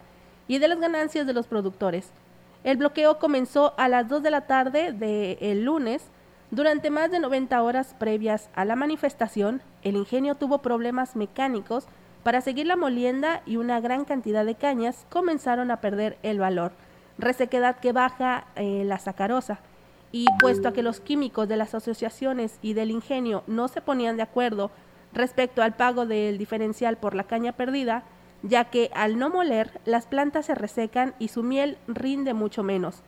y 0.47 0.59
de 0.59 0.69
las 0.69 0.79
ganancias 0.79 1.27
de 1.27 1.33
los 1.33 1.47
productores. 1.47 2.13
El 2.67 2.75
bloqueo 2.75 3.17
comenzó 3.17 3.73
a 3.77 3.87
las 3.87 4.09
2 4.09 4.21
de 4.23 4.29
la 4.29 4.41
tarde 4.41 4.91
del 4.91 5.63
lunes. 5.63 6.03
Durante 6.51 6.89
más 6.89 7.09
de 7.09 7.21
90 7.21 7.63
horas 7.63 7.95
previas 7.97 8.49
a 8.55 8.65
la 8.65 8.75
manifestación, 8.75 9.61
el 9.83 9.95
ingenio 9.95 10.35
tuvo 10.35 10.57
problemas 10.57 11.15
mecánicos 11.15 11.87
para 12.23 12.41
seguir 12.41 12.67
la 12.67 12.75
molienda 12.75 13.41
y 13.45 13.55
una 13.55 13.79
gran 13.79 14.03
cantidad 14.03 14.43
de 14.43 14.55
cañas 14.55 15.05
comenzaron 15.09 15.71
a 15.71 15.79
perder 15.79 16.17
el 16.23 16.39
valor, 16.39 16.73
resequedad 17.17 17.77
que 17.79 17.93
baja 17.93 18.47
eh, 18.57 18.83
la 18.83 18.99
sacarosa. 18.99 19.59
Y 20.11 20.25
puesto 20.41 20.67
a 20.67 20.73
que 20.73 20.83
los 20.83 20.99
químicos 20.99 21.47
de 21.47 21.55
las 21.55 21.73
asociaciones 21.73 22.59
y 22.61 22.73
del 22.73 22.91
ingenio 22.91 23.45
no 23.47 23.69
se 23.69 23.79
ponían 23.79 24.17
de 24.17 24.23
acuerdo 24.23 24.71
respecto 25.13 25.63
al 25.63 25.77
pago 25.77 26.05
del 26.05 26.37
diferencial 26.37 26.97
por 26.97 27.15
la 27.15 27.23
caña 27.23 27.53
perdida, 27.53 28.03
ya 28.43 28.65
que 28.65 28.91
al 28.93 29.17
no 29.17 29.29
moler 29.29 29.79
las 29.85 30.05
plantas 30.05 30.45
se 30.45 30.55
resecan 30.55 31.15
y 31.19 31.29
su 31.29 31.43
miel 31.43 31.77
rinde 31.87 32.33
mucho 32.33 32.63
menos. 32.63 33.03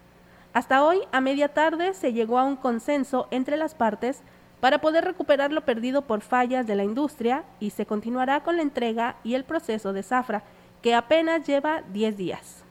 Hasta 0.53 0.83
hoy, 0.83 1.00
a 1.12 1.21
media 1.21 1.50
tarde, 1.50 1.93
se 1.93 2.13
llegó 2.13 2.39
a 2.39 2.43
un 2.43 2.55
consenso 2.55 3.27
entre 3.31 3.57
las 3.57 3.75
partes 3.75 4.21
para 4.59 4.81
poder 4.81 5.05
recuperar 5.05 5.51
lo 5.51 5.62
perdido 5.62 6.01
por 6.01 6.21
fallas 6.21 6.67
de 6.67 6.75
la 6.75 6.83
industria 6.83 7.43
y 7.59 7.69
se 7.69 7.86
continuará 7.86 8.41
con 8.41 8.57
la 8.57 8.63
entrega 8.63 9.15
y 9.24 9.36
el 9.36 9.43
proceso 9.43 9.93
de 9.93 10.03
zafra, 10.03 10.43
que 10.81 10.95
apenas 10.95 11.45
lleva 11.45 11.83
10 11.93 12.17
días. 12.17 12.63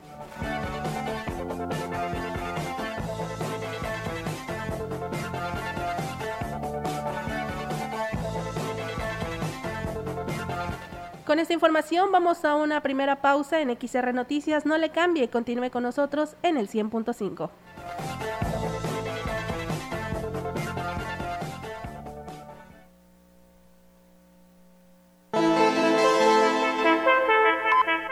Con 11.28 11.38
esta 11.38 11.52
información 11.52 12.10
vamos 12.10 12.42
a 12.46 12.54
una 12.54 12.80
primera 12.80 13.16
pausa 13.16 13.60
en 13.60 13.68
XR 13.78 14.14
Noticias. 14.14 14.64
No 14.64 14.78
le 14.78 14.88
cambie, 14.88 15.24
y 15.24 15.28
continúe 15.28 15.68
con 15.70 15.82
nosotros 15.82 16.36
en 16.42 16.56
el 16.56 16.70
100.5. 16.70 17.50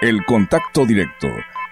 El 0.02 0.22
contacto 0.26 0.84
directo 0.84 1.28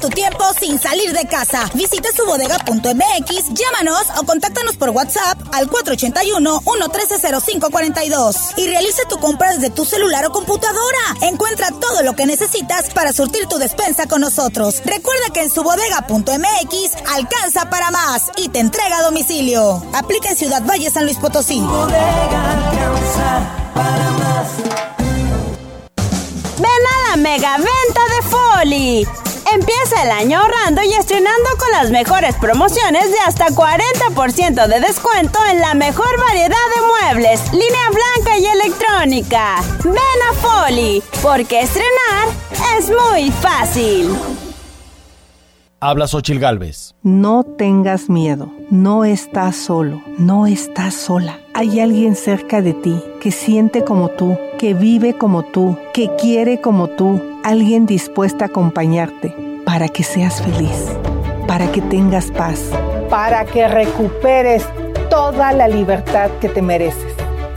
Tu 0.00 0.08
tiempo 0.08 0.42
sin 0.58 0.80
salir 0.80 1.12
de 1.12 1.26
casa. 1.26 1.70
Visita 1.74 2.08
su 2.16 2.24
bodega.mx, 2.24 3.50
llámanos 3.52 4.06
o 4.18 4.24
contáctanos 4.24 4.76
por 4.76 4.88
WhatsApp 4.90 5.36
al 5.52 5.68
481-113-0542 5.68 8.54
y 8.56 8.68
realice 8.68 9.02
tu 9.08 9.18
compra 9.18 9.52
desde 9.52 9.70
tu 9.70 9.84
celular 9.84 10.24
o 10.26 10.32
computadora. 10.32 10.98
Encuentra 11.22 11.72
todo 11.72 12.02
lo 12.02 12.14
que 12.14 12.26
necesitas 12.26 12.92
para 12.94 13.12
surtir 13.12 13.46
tu 13.46 13.58
despensa 13.58 14.06
con 14.06 14.20
nosotros. 14.22 14.80
Recuerda 14.84 15.30
que 15.32 15.42
en 15.42 15.50
su 15.50 15.62
bodega.mx 15.62 16.96
alcanza 17.14 17.68
para 17.68 17.90
más 17.90 18.30
y 18.36 18.48
te 18.48 18.60
entrega 18.60 18.98
a 18.98 19.02
domicilio. 19.02 19.82
Aplica 19.92 20.30
en 20.30 20.36
Ciudad 20.36 20.62
Valle, 20.64 20.88
San 20.90 21.04
Luis 21.04 21.18
Potosí. 21.18 21.60
Ven 26.58 26.68
a 26.68 27.10
la 27.10 27.16
mega 27.16 27.56
venta 27.56 27.99
de 28.20 28.28
Foli 28.28 29.06
Empieza 29.52 30.04
el 30.04 30.10
año 30.12 30.38
ahorrando 30.38 30.82
y 30.82 30.92
estrenando 30.92 31.48
con 31.58 31.70
las 31.72 31.90
mejores 31.90 32.36
promociones 32.36 33.10
de 33.10 33.18
hasta 33.18 33.46
40% 33.48 34.68
de 34.68 34.80
descuento 34.80 35.38
en 35.50 35.60
la 35.60 35.74
mejor 35.74 36.06
variedad 36.20 36.50
de 36.50 37.14
muebles, 37.14 37.52
línea 37.52 37.90
blanca 37.90 38.38
y 38.38 38.46
electrónica. 38.46 39.56
Ven 39.82 39.96
a 39.96 40.34
Foli, 40.34 41.02
porque 41.20 41.62
estrenar 41.62 42.28
es 42.78 42.90
muy 42.90 43.32
fácil. 43.32 44.16
Habla 45.80 46.06
Xochil 46.06 46.38
Galvez. 46.38 46.94
No 47.02 47.42
tengas 47.42 48.08
miedo, 48.08 48.52
no 48.70 49.04
estás 49.04 49.56
solo, 49.56 50.00
no 50.16 50.46
estás 50.46 50.94
sola. 50.94 51.40
Hay 51.54 51.80
alguien 51.80 52.14
cerca 52.14 52.62
de 52.62 52.74
ti 52.74 53.02
que 53.20 53.32
siente 53.32 53.82
como 53.82 54.10
tú, 54.10 54.38
que 54.58 54.74
vive 54.74 55.18
como 55.18 55.42
tú, 55.42 55.76
que 55.92 56.14
quiere 56.20 56.60
como 56.60 56.88
tú 56.88 57.29
alguien 57.44 57.86
dispuesta 57.86 58.44
a 58.44 58.48
acompañarte 58.48 59.34
para 59.64 59.88
que 59.88 60.02
seas 60.02 60.42
feliz, 60.42 60.90
para 61.46 61.70
que 61.72 61.80
tengas 61.80 62.30
paz, 62.30 62.70
para 63.08 63.44
que 63.44 63.66
recuperes 63.66 64.64
toda 65.08 65.52
la 65.52 65.68
libertad 65.68 66.30
que 66.40 66.48
te 66.48 66.62
mereces. 66.62 67.09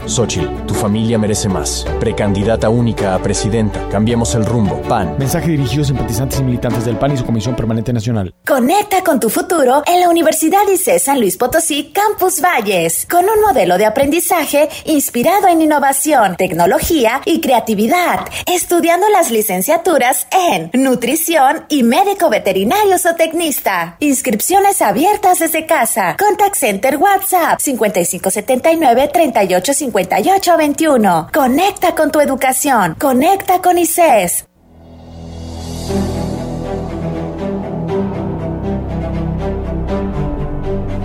Xochitl, 0.06 0.66
tu 0.66 0.74
familia 0.74 1.18
merece 1.18 1.48
más. 1.48 1.86
Precandidata 1.98 2.68
única 2.68 3.14
a 3.14 3.18
presidenta. 3.22 3.88
Cambiemos 3.88 4.34
el 4.34 4.44
rumbo. 4.44 4.80
PAN. 4.82 5.16
Mensaje 5.18 5.48
dirigido 5.48 5.82
a 5.82 5.86
simpatizantes 5.86 6.40
y 6.40 6.42
militantes 6.42 6.84
del 6.84 6.96
PAN 6.96 7.12
y 7.12 7.16
su 7.16 7.24
Comisión 7.24 7.56
Permanente 7.56 7.92
Nacional. 7.92 8.34
Conecta 8.46 9.02
con 9.02 9.18
tu 9.18 9.30
futuro 9.30 9.82
en 9.86 10.00
la 10.00 10.08
Universidad 10.08 10.68
ICE 10.68 10.98
San 10.98 11.20
Luis 11.20 11.36
Potosí 11.36 11.92
Campus 11.92 12.40
Valles, 12.42 13.06
con 13.10 13.24
un 13.24 13.40
modelo 13.40 13.78
de 13.78 13.86
aprendizaje 13.86 14.68
inspirado 14.84 15.48
en 15.48 15.62
innovación, 15.62 16.36
tecnología 16.36 17.22
y 17.24 17.40
creatividad, 17.40 18.20
estudiando 18.46 19.08
las 19.08 19.30
licenciaturas 19.30 20.26
en 20.30 20.70
nutrición 20.82 21.64
y 21.68 21.82
médico 21.82 22.28
veterinario 22.28 22.96
o 22.96 23.14
tecnista. 23.14 23.96
Inscripciones 24.00 24.82
abiertas 24.82 25.38
desde 25.38 25.66
casa. 25.66 26.16
Contact 26.18 26.56
Center 26.56 26.96
WhatsApp 26.96 27.60
5579 27.60 29.10
3850 29.12 29.93
5821. 29.94 31.28
Conecta 31.32 31.94
con 31.94 32.10
tu 32.10 32.18
educación. 32.20 32.96
Conecta 32.98 33.62
con 33.62 33.78
ICES. 33.78 34.46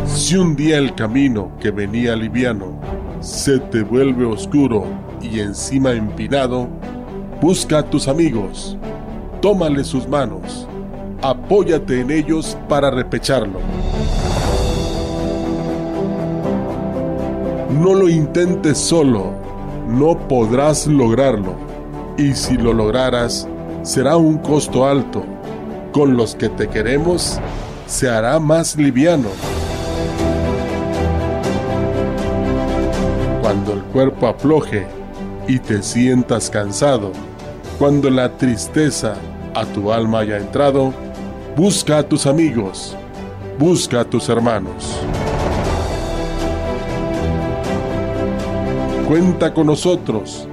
Si 0.08 0.36
un 0.36 0.56
día 0.56 0.78
el 0.78 0.96
camino 0.96 1.52
que 1.60 1.70
venía 1.70 2.16
liviano 2.16 2.80
se 3.20 3.60
te 3.60 3.84
vuelve 3.84 4.26
oscuro 4.26 4.86
y 5.22 5.40
encima 5.40 5.92
empinado, 5.92 6.68
busca 7.42 7.80
a 7.80 7.84
tus 7.84 8.08
amigos, 8.08 8.78
tómale 9.42 9.84
sus 9.84 10.08
manos, 10.08 10.68
apóyate 11.22 12.02
en 12.02 12.12
ellos 12.12 12.58
para 12.68 12.90
repecharlo. 12.90 13.60
No 17.80 17.94
lo 17.94 18.10
intentes 18.10 18.78
solo, 18.78 19.32
no 19.88 20.28
podrás 20.28 20.86
lograrlo. 20.86 21.56
Y 22.18 22.34
si 22.34 22.58
lo 22.58 22.74
lograras, 22.74 23.48
será 23.84 24.18
un 24.18 24.38
costo 24.40 24.86
alto. 24.86 25.24
Con 25.94 26.18
los 26.18 26.36
que 26.36 26.50
te 26.50 26.68
queremos, 26.68 27.40
se 27.88 28.10
hará 28.10 28.38
más 28.38 28.76
liviano. 28.76 29.30
Cuando 33.42 33.72
el 33.72 33.84
cuerpo 33.84 34.28
afloje 34.28 34.86
y 35.48 35.60
te 35.60 35.82
sientas 35.82 36.50
cansado, 36.50 37.14
cuando 37.78 38.10
la 38.10 38.36
tristeza 38.36 39.16
a 39.56 39.64
tu 39.64 39.94
alma 39.94 40.20
haya 40.20 40.36
entrado, 40.36 40.94
busca 41.56 42.00
a 42.00 42.04
tus 42.04 42.26
amigos, 42.26 42.98
busca 43.58 44.02
a 44.02 44.04
tus 44.04 44.28
hermanos. 44.28 45.00
Cuenta 49.10 49.56
con 49.56 49.66
nosotros, 49.66 50.48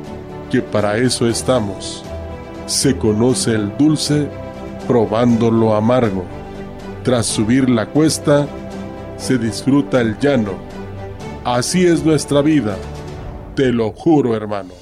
que 0.51 0.63
para 0.63 0.97
eso 0.97 1.29
estamos. 1.29 2.03
Se 2.65 2.97
conoce 2.97 3.55
el 3.55 3.77
dulce 3.77 4.31
probando 4.89 5.51
lo 5.51 5.75
amargo. 5.75 6.25
Tras 7.03 7.27
subir 7.27 7.69
la 7.69 7.85
cuesta, 7.85 8.47
se 9.19 9.37
disfruta 9.37 10.01
el 10.01 10.19
llano. 10.19 10.53
Así 11.45 11.85
es 11.85 12.03
nuestra 12.03 12.41
vida, 12.41 12.79
te 13.57 13.73
lo 13.73 13.93
juro 13.93 14.35
hermano. 14.35 14.73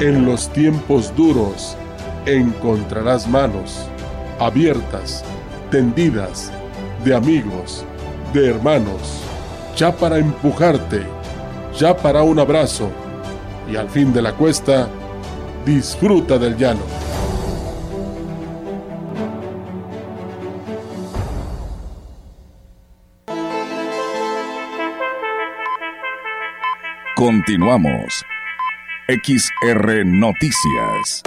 En 0.00 0.26
los 0.26 0.50
tiempos 0.50 1.16
duros 1.16 1.78
encontrarás 2.26 3.26
manos 3.26 3.88
abiertas, 4.38 5.24
tendidas, 5.70 6.52
de 7.06 7.14
amigos, 7.14 7.86
de 8.34 8.50
hermanos 8.50 9.21
ya 9.76 9.92
para 9.92 10.18
empujarte, 10.18 11.02
ya 11.76 11.96
para 11.96 12.22
un 12.22 12.38
abrazo, 12.38 12.90
y 13.70 13.76
al 13.76 13.88
fin 13.88 14.12
de 14.12 14.22
la 14.22 14.32
cuesta, 14.32 14.88
disfruta 15.64 16.38
del 16.38 16.56
llano. 16.56 16.82
Continuamos. 27.16 28.24
XR 29.08 30.04
Noticias. 30.04 31.22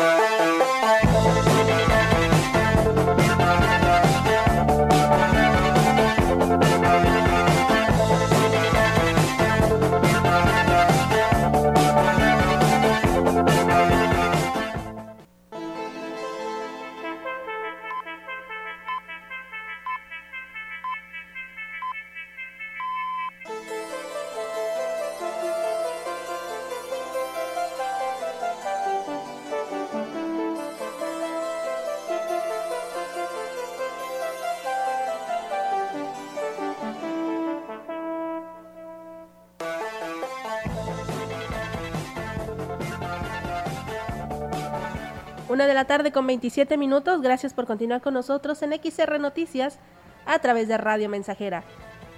Tarde 45.86 46.12
con 46.12 46.28
27 46.28 46.78
minutos. 46.78 47.22
Gracias 47.22 47.54
por 47.54 47.66
continuar 47.66 48.02
con 48.02 48.14
nosotros 48.14 48.62
en 48.62 48.74
XR 48.74 49.20
Noticias 49.20 49.80
a 50.26 50.40
través 50.40 50.68
de 50.68 50.78
Radio 50.78 51.10
Mensajera. 51.10 51.64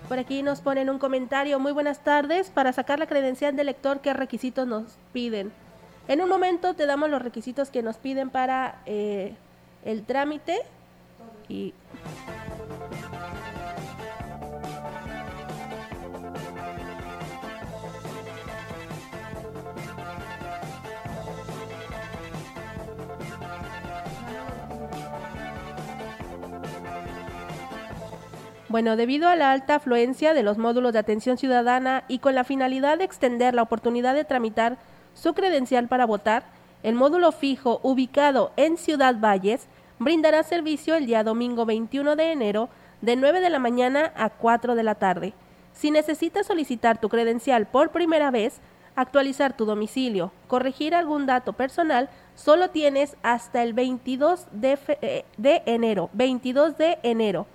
Por 0.07 0.19
aquí 0.19 0.41
nos 0.41 0.61
ponen 0.61 0.89
un 0.89 0.99
comentario. 0.99 1.59
Muy 1.59 1.73
buenas 1.73 2.03
tardes. 2.03 2.49
Para 2.49 2.71
sacar 2.73 2.99
la 2.99 3.07
credencial 3.07 3.55
de 3.55 3.63
lector, 3.63 3.99
¿qué 3.99 4.13
requisitos 4.13 4.67
nos 4.67 4.97
piden? 5.11 5.51
En 6.07 6.21
un 6.21 6.29
momento 6.29 6.73
te 6.73 6.85
damos 6.85 7.09
los 7.09 7.21
requisitos 7.21 7.69
que 7.69 7.83
nos 7.83 7.97
piden 7.97 8.29
para 8.29 8.81
eh, 8.85 9.35
el 9.83 10.03
trámite 10.03 10.57
y 11.49 11.73
Bueno, 28.69 28.97
debido 28.97 29.29
a 29.29 29.37
la 29.37 29.53
alta 29.53 29.75
afluencia 29.75 30.33
de 30.33 30.43
los 30.43 30.57
módulos 30.57 30.91
de 30.91 30.99
atención 30.99 31.37
ciudadana 31.37 32.03
y 32.09 32.19
con 32.19 32.35
la 32.35 32.43
finalidad 32.43 32.97
de 32.97 33.05
extender 33.05 33.53
la 33.53 33.61
oportunidad 33.61 34.13
de 34.13 34.25
tramitar 34.25 34.77
su 35.13 35.33
credencial 35.33 35.87
para 35.87 36.05
votar, 36.05 36.43
el 36.83 36.93
módulo 36.93 37.31
fijo 37.31 37.79
ubicado 37.81 38.51
en 38.57 38.75
Ciudad 38.75 39.15
Valles 39.21 39.67
brindará 39.99 40.43
servicio 40.43 40.95
el 40.95 41.05
día 41.05 41.23
domingo 41.23 41.65
21 41.65 42.17
de 42.17 42.33
enero 42.33 42.67
de 43.01 43.15
9 43.15 43.39
de 43.39 43.49
la 43.49 43.59
mañana 43.59 44.11
a 44.17 44.29
4 44.29 44.75
de 44.75 44.83
la 44.83 44.95
tarde. 44.95 45.33
Si 45.71 45.89
necesitas 45.89 46.47
solicitar 46.47 46.99
tu 46.99 47.07
credencial 47.07 47.67
por 47.67 47.91
primera 47.91 48.31
vez, 48.31 48.59
actualizar 48.97 49.55
tu 49.55 49.63
domicilio, 49.63 50.33
corregir 50.47 50.93
algún 50.93 51.25
dato 51.25 51.53
personal, 51.53 52.09
solo 52.35 52.69
tienes 52.69 53.15
hasta 53.23 53.63
el 53.63 53.73
22 53.73 54.47
de, 54.51 54.77
eh, 55.01 55.23
de 55.37 55.63
enero, 55.65 56.09
22 56.11 56.77
de 56.77 56.97
enero 57.03 57.47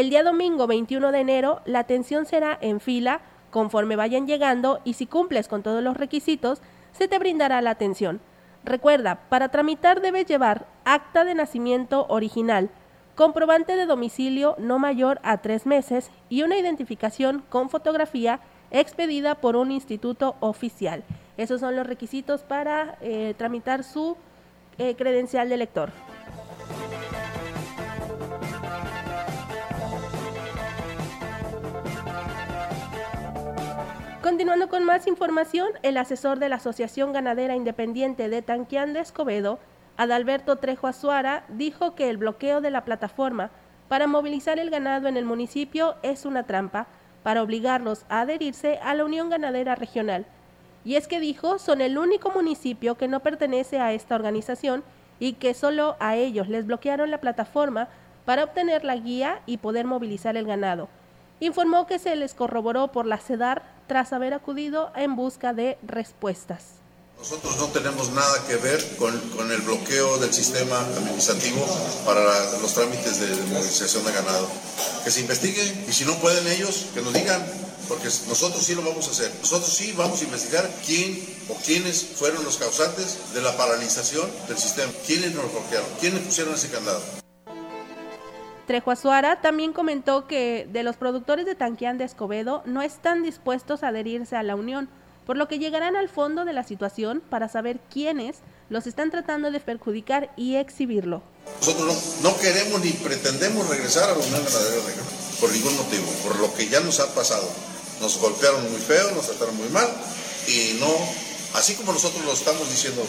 el 0.00 0.10
día 0.10 0.22
domingo 0.22 0.66
21 0.66 1.10
de 1.10 1.20
enero, 1.20 1.62
la 1.64 1.78
atención 1.78 2.26
será 2.26 2.58
en 2.60 2.80
fila 2.80 3.22
conforme 3.50 3.96
vayan 3.96 4.26
llegando 4.26 4.80
y 4.84 4.92
si 4.92 5.06
cumples 5.06 5.48
con 5.48 5.62
todos 5.62 5.82
los 5.82 5.96
requisitos, 5.96 6.60
se 6.92 7.08
te 7.08 7.18
brindará 7.18 7.62
la 7.62 7.70
atención. 7.70 8.20
Recuerda, 8.62 9.20
para 9.30 9.48
tramitar 9.48 10.02
debes 10.02 10.26
llevar 10.26 10.66
acta 10.84 11.24
de 11.24 11.34
nacimiento 11.34 12.04
original, 12.10 12.68
comprobante 13.14 13.74
de 13.74 13.86
domicilio 13.86 14.54
no 14.58 14.78
mayor 14.78 15.18
a 15.22 15.38
tres 15.38 15.64
meses 15.64 16.10
y 16.28 16.42
una 16.42 16.58
identificación 16.58 17.42
con 17.48 17.70
fotografía 17.70 18.40
expedida 18.70 19.36
por 19.36 19.56
un 19.56 19.70
instituto 19.70 20.36
oficial. 20.40 21.04
Esos 21.38 21.60
son 21.60 21.74
los 21.74 21.86
requisitos 21.86 22.42
para 22.42 22.98
eh, 23.00 23.32
tramitar 23.38 23.82
su 23.82 24.18
eh, 24.76 24.94
credencial 24.94 25.48
de 25.48 25.56
lector. 25.56 25.90
Continuando 34.26 34.68
con 34.68 34.82
más 34.82 35.06
información, 35.06 35.68
el 35.84 35.96
asesor 35.96 36.40
de 36.40 36.48
la 36.48 36.56
Asociación 36.56 37.12
Ganadera 37.12 37.54
Independiente 37.54 38.28
de 38.28 38.42
Tanquián 38.42 38.92
de 38.92 38.98
Escobedo, 38.98 39.60
Adalberto 39.96 40.56
Trejo 40.56 40.88
Azuara, 40.88 41.44
dijo 41.48 41.94
que 41.94 42.10
el 42.10 42.16
bloqueo 42.16 42.60
de 42.60 42.72
la 42.72 42.84
plataforma 42.84 43.52
para 43.86 44.08
movilizar 44.08 44.58
el 44.58 44.68
ganado 44.68 45.06
en 45.06 45.16
el 45.16 45.24
municipio 45.24 45.94
es 46.02 46.24
una 46.24 46.42
trampa 46.42 46.88
para 47.22 47.40
obligarlos 47.40 48.04
a 48.08 48.22
adherirse 48.22 48.80
a 48.82 48.96
la 48.96 49.04
Unión 49.04 49.30
Ganadera 49.30 49.76
Regional. 49.76 50.26
Y 50.84 50.96
es 50.96 51.06
que 51.06 51.20
dijo, 51.20 51.60
son 51.60 51.80
el 51.80 51.96
único 51.96 52.30
municipio 52.30 52.96
que 52.96 53.06
no 53.06 53.20
pertenece 53.20 53.78
a 53.78 53.92
esta 53.92 54.16
organización 54.16 54.82
y 55.20 55.34
que 55.34 55.54
solo 55.54 55.94
a 56.00 56.16
ellos 56.16 56.48
les 56.48 56.66
bloquearon 56.66 57.12
la 57.12 57.20
plataforma 57.20 57.86
para 58.24 58.42
obtener 58.42 58.84
la 58.84 58.96
guía 58.96 59.42
y 59.46 59.58
poder 59.58 59.86
movilizar 59.86 60.36
el 60.36 60.48
ganado. 60.48 60.88
Informó 61.38 61.86
que 61.86 62.00
se 62.00 62.16
les 62.16 62.34
corroboró 62.34 62.88
por 62.88 63.06
la 63.06 63.18
CEDAR 63.18 63.75
tras 63.86 64.12
haber 64.12 64.34
acudido 64.34 64.90
en 64.94 65.16
busca 65.16 65.52
de 65.52 65.78
respuestas. 65.82 66.76
Nosotros 67.18 67.56
no 67.56 67.68
tenemos 67.68 68.10
nada 68.10 68.46
que 68.46 68.56
ver 68.56 68.96
con, 68.98 69.18
con, 69.30 69.50
el 69.50 69.62
bloqueo 69.62 70.18
del 70.18 70.34
sistema 70.34 70.78
administrativo 70.78 71.66
para 72.04 72.58
los 72.60 72.74
trámites 72.74 73.20
de 73.20 73.28
movilización 73.54 74.04
de 74.04 74.12
ganado. 74.12 74.46
Que 75.02 75.10
se 75.10 75.20
investigue 75.20 75.84
y 75.88 75.92
si 75.92 76.04
no 76.04 76.14
pueden 76.18 76.46
ellos, 76.46 76.86
que 76.92 77.00
nos 77.00 77.14
digan, 77.14 77.42
porque 77.88 78.08
nosotros 78.28 78.62
sí 78.62 78.74
lo 78.74 78.82
vamos 78.82 79.08
a 79.08 79.12
hacer. 79.12 79.32
Nosotros 79.40 79.72
sí 79.72 79.92
vamos 79.96 80.20
a 80.20 80.24
investigar 80.24 80.70
quién 80.84 81.18
o 81.48 81.54
quiénes 81.64 82.02
fueron 82.02 82.44
los 82.44 82.58
causantes 82.58 83.32
de 83.32 83.40
la 83.40 83.56
paralización 83.56 84.30
del 84.48 84.58
sistema, 84.58 84.92
quiénes 85.06 85.34
nos 85.34 85.50
bloquearon, 85.50 85.88
quiénes 85.98 86.20
pusieron 86.20 86.54
ese 86.54 86.68
candado. 86.68 87.00
Trejo 88.66 88.90
Azuara 88.90 89.40
también 89.40 89.72
comentó 89.72 90.26
que 90.26 90.68
de 90.72 90.82
los 90.82 90.96
productores 90.96 91.46
de 91.46 91.54
Tanquián 91.54 91.98
de 91.98 92.04
Escobedo 92.04 92.62
no 92.66 92.82
están 92.82 93.22
dispuestos 93.22 93.82
a 93.82 93.88
adherirse 93.88 94.34
a 94.34 94.42
la 94.42 94.56
unión, 94.56 94.88
por 95.24 95.36
lo 95.36 95.46
que 95.46 95.60
llegarán 95.60 95.94
al 95.94 96.08
fondo 96.08 96.44
de 96.44 96.52
la 96.52 96.64
situación 96.64 97.22
para 97.30 97.48
saber 97.48 97.78
quiénes 97.92 98.38
los 98.68 98.88
están 98.88 99.12
tratando 99.12 99.52
de 99.52 99.60
perjudicar 99.60 100.32
y 100.36 100.56
exhibirlo. 100.56 101.22
Nosotros 101.60 102.16
no, 102.22 102.36
queremos 102.38 102.80
ni 102.84 102.90
pretendemos 102.90 103.68
regresar 103.68 104.10
a 104.10 104.14
la 104.14 104.18
Unión 104.18 104.44
Ganadera 104.44 104.82
Regional, 104.84 105.06
por 105.40 105.52
ningún 105.52 105.76
motivo, 105.76 106.06
por 106.24 106.36
lo 106.40 106.52
que 106.54 106.68
ya 106.68 106.80
nos 106.80 106.98
ha 106.98 107.14
pasado. 107.14 107.48
Nos 108.00 108.18
golpearon 108.18 108.68
muy 108.72 108.80
feo, 108.80 109.12
nos 109.12 109.26
trataron 109.26 109.56
muy 109.56 109.68
mal 109.68 109.88
y 110.48 110.76
no, 110.80 110.92
así 111.54 111.76
como 111.76 111.92
nosotros 111.92 112.24
lo 112.24 112.32
estamos 112.32 112.68
diciendo 112.68 113.02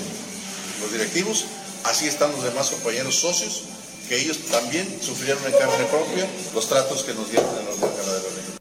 los 0.81 0.91
directivos, 0.91 1.45
así 1.83 2.07
están 2.07 2.31
los 2.31 2.43
demás 2.43 2.69
compañeros 2.69 3.15
socios 3.15 3.63
que 4.07 4.15
ellos 4.15 4.39
también 4.45 4.87
sufrieron 5.01 5.43
en 5.45 5.51
carne 5.51 5.85
propia 5.89 6.25
los 6.53 6.67
tratos 6.67 7.03
que 7.03 7.13
nos 7.13 7.29
dieron 7.29 7.49
en 7.49 7.67
Unión 7.67 7.91
Ganadera 7.97 8.59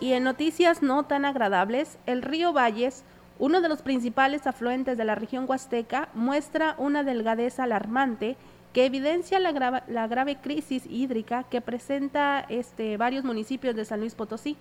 Y 0.00 0.12
en 0.12 0.24
noticias 0.24 0.82
no 0.82 1.04
tan 1.04 1.24
agradables, 1.24 1.98
el 2.06 2.22
río 2.22 2.52
Valles, 2.52 3.04
uno 3.38 3.60
de 3.60 3.68
los 3.68 3.82
principales 3.82 4.46
afluentes 4.46 4.98
de 4.98 5.04
la 5.04 5.14
región 5.14 5.46
huasteca, 5.48 6.08
muestra 6.14 6.74
una 6.78 7.02
delgadez 7.02 7.58
alarmante 7.58 8.36
que 8.74 8.84
evidencia 8.84 9.38
la, 9.38 9.84
la 9.86 10.06
grave 10.08 10.36
crisis 10.40 10.84
hídrica 10.90 11.44
que 11.44 11.60
presenta 11.60 12.44
este, 12.48 12.96
varios 12.96 13.24
municipios 13.24 13.74
de 13.76 13.84
San 13.84 14.00
Luis 14.00 14.14
Potosí. 14.14 14.56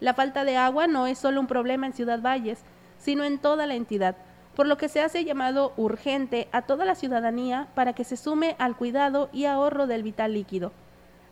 La 0.00 0.14
falta 0.14 0.44
de 0.44 0.56
agua 0.56 0.86
no 0.86 1.06
es 1.06 1.18
solo 1.18 1.40
un 1.40 1.46
problema 1.48 1.86
en 1.86 1.92
Ciudad 1.92 2.20
Valles, 2.20 2.60
sino 2.98 3.24
en 3.24 3.38
toda 3.38 3.66
la 3.66 3.74
entidad 3.74 4.16
por 4.58 4.66
lo 4.66 4.76
que 4.76 4.88
se 4.88 5.00
hace 5.00 5.24
llamado 5.24 5.72
urgente 5.76 6.48
a 6.50 6.62
toda 6.62 6.84
la 6.84 6.96
ciudadanía 6.96 7.68
para 7.76 7.92
que 7.92 8.02
se 8.02 8.16
sume 8.16 8.56
al 8.58 8.76
cuidado 8.76 9.28
y 9.32 9.44
ahorro 9.44 9.86
del 9.86 10.02
vital 10.02 10.32
líquido. 10.32 10.72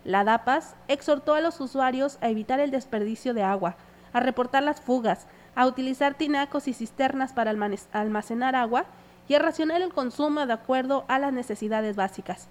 La 0.05 0.23
DAPAS 0.23 0.77
exhortó 0.87 1.35
a 1.35 1.41
los 1.41 1.61
usuarios 1.61 2.19
a 2.21 2.29
evitar 2.29 2.61
el 2.61 2.71
desperdicio 2.71 3.35
de 3.35 3.43
agua, 3.43 3.75
a 4.13 4.21
reportar 4.21 4.63
las 4.63 4.81
fugas, 4.81 5.27
a 5.57 5.67
utilizar 5.67 6.15
tinacos 6.15 6.69
y 6.69 6.73
cisternas 6.73 7.33
para 7.33 7.51
almacenar 7.51 8.55
agua 8.55 8.85
y 9.27 9.35
a 9.35 9.41
racionar 9.41 9.83
el 9.83 9.93
consumo 9.93 10.47
de 10.47 10.53
acuerdo 10.53 11.05
a 11.09 11.19
las 11.19 11.33
necesidades 11.33 11.97
básicas. 11.97 12.47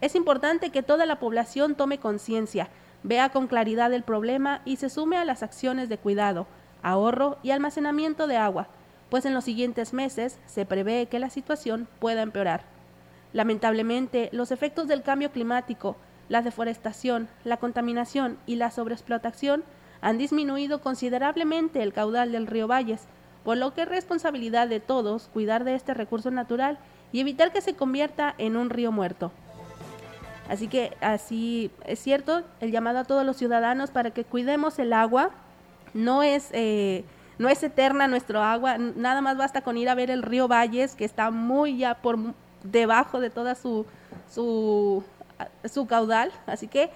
Es 0.00 0.14
importante 0.14 0.70
que 0.70 0.84
toda 0.84 1.06
la 1.06 1.18
población 1.18 1.74
tome 1.74 1.98
conciencia, 1.98 2.68
vea 3.02 3.30
con 3.30 3.48
claridad 3.48 3.92
el 3.92 4.04
problema 4.04 4.62
y 4.64 4.76
se 4.76 4.90
sume 4.90 5.16
a 5.16 5.24
las 5.24 5.42
acciones 5.42 5.88
de 5.88 5.98
cuidado, 5.98 6.46
ahorro 6.84 7.38
y 7.42 7.50
almacenamiento 7.50 8.28
de 8.28 8.36
agua, 8.36 8.68
pues 9.10 9.24
en 9.26 9.34
los 9.34 9.44
siguientes 9.44 9.92
meses 9.92 10.38
se 10.46 10.64
prevé 10.64 11.06
que 11.06 11.18
la 11.18 11.30
situación 11.30 11.88
pueda 11.98 12.22
empeorar. 12.22 12.64
Lamentablemente, 13.32 14.28
los 14.32 14.50
efectos 14.50 14.88
del 14.88 15.02
cambio 15.02 15.30
climático, 15.30 15.96
la 16.28 16.42
deforestación, 16.42 17.28
la 17.44 17.58
contaminación 17.58 18.38
y 18.46 18.56
la 18.56 18.70
sobreexplotación 18.70 19.64
han 20.00 20.16
disminuido 20.16 20.80
considerablemente 20.80 21.82
el 21.82 21.92
caudal 21.92 22.32
del 22.32 22.46
río 22.46 22.68
Valles, 22.68 23.02
por 23.44 23.56
lo 23.56 23.74
que 23.74 23.82
es 23.82 23.88
responsabilidad 23.88 24.68
de 24.68 24.80
todos 24.80 25.28
cuidar 25.32 25.64
de 25.64 25.74
este 25.74 25.94
recurso 25.94 26.30
natural 26.30 26.78
y 27.12 27.20
evitar 27.20 27.52
que 27.52 27.60
se 27.60 27.74
convierta 27.74 28.34
en 28.38 28.56
un 28.56 28.70
río 28.70 28.92
muerto. 28.92 29.32
Así 30.48 30.68
que 30.68 30.96
así 31.00 31.70
es 31.84 32.00
cierto 32.00 32.42
el 32.60 32.72
llamado 32.72 32.98
a 32.98 33.04
todos 33.04 33.24
los 33.24 33.36
ciudadanos 33.36 33.90
para 33.90 34.10
que 34.10 34.24
cuidemos 34.24 34.78
el 34.78 34.92
agua. 34.92 35.30
No 35.94 36.22
es 36.22 36.48
eh, 36.52 37.04
no 37.40 37.48
es 37.48 37.62
eterna 37.62 38.06
nuestro 38.06 38.42
agua, 38.42 38.76
nada 38.76 39.22
más 39.22 39.38
basta 39.38 39.62
con 39.62 39.78
ir 39.78 39.88
a 39.88 39.94
ver 39.94 40.10
el 40.10 40.22
río 40.22 40.46
Valles, 40.46 40.94
que 40.94 41.06
está 41.06 41.30
muy 41.30 41.78
ya 41.78 41.94
por 41.94 42.18
debajo 42.62 43.18
de 43.18 43.30
toda 43.30 43.54
su, 43.54 43.86
su, 44.30 45.02
su 45.64 45.86
caudal. 45.86 46.32
Así 46.46 46.68
que 46.68 46.90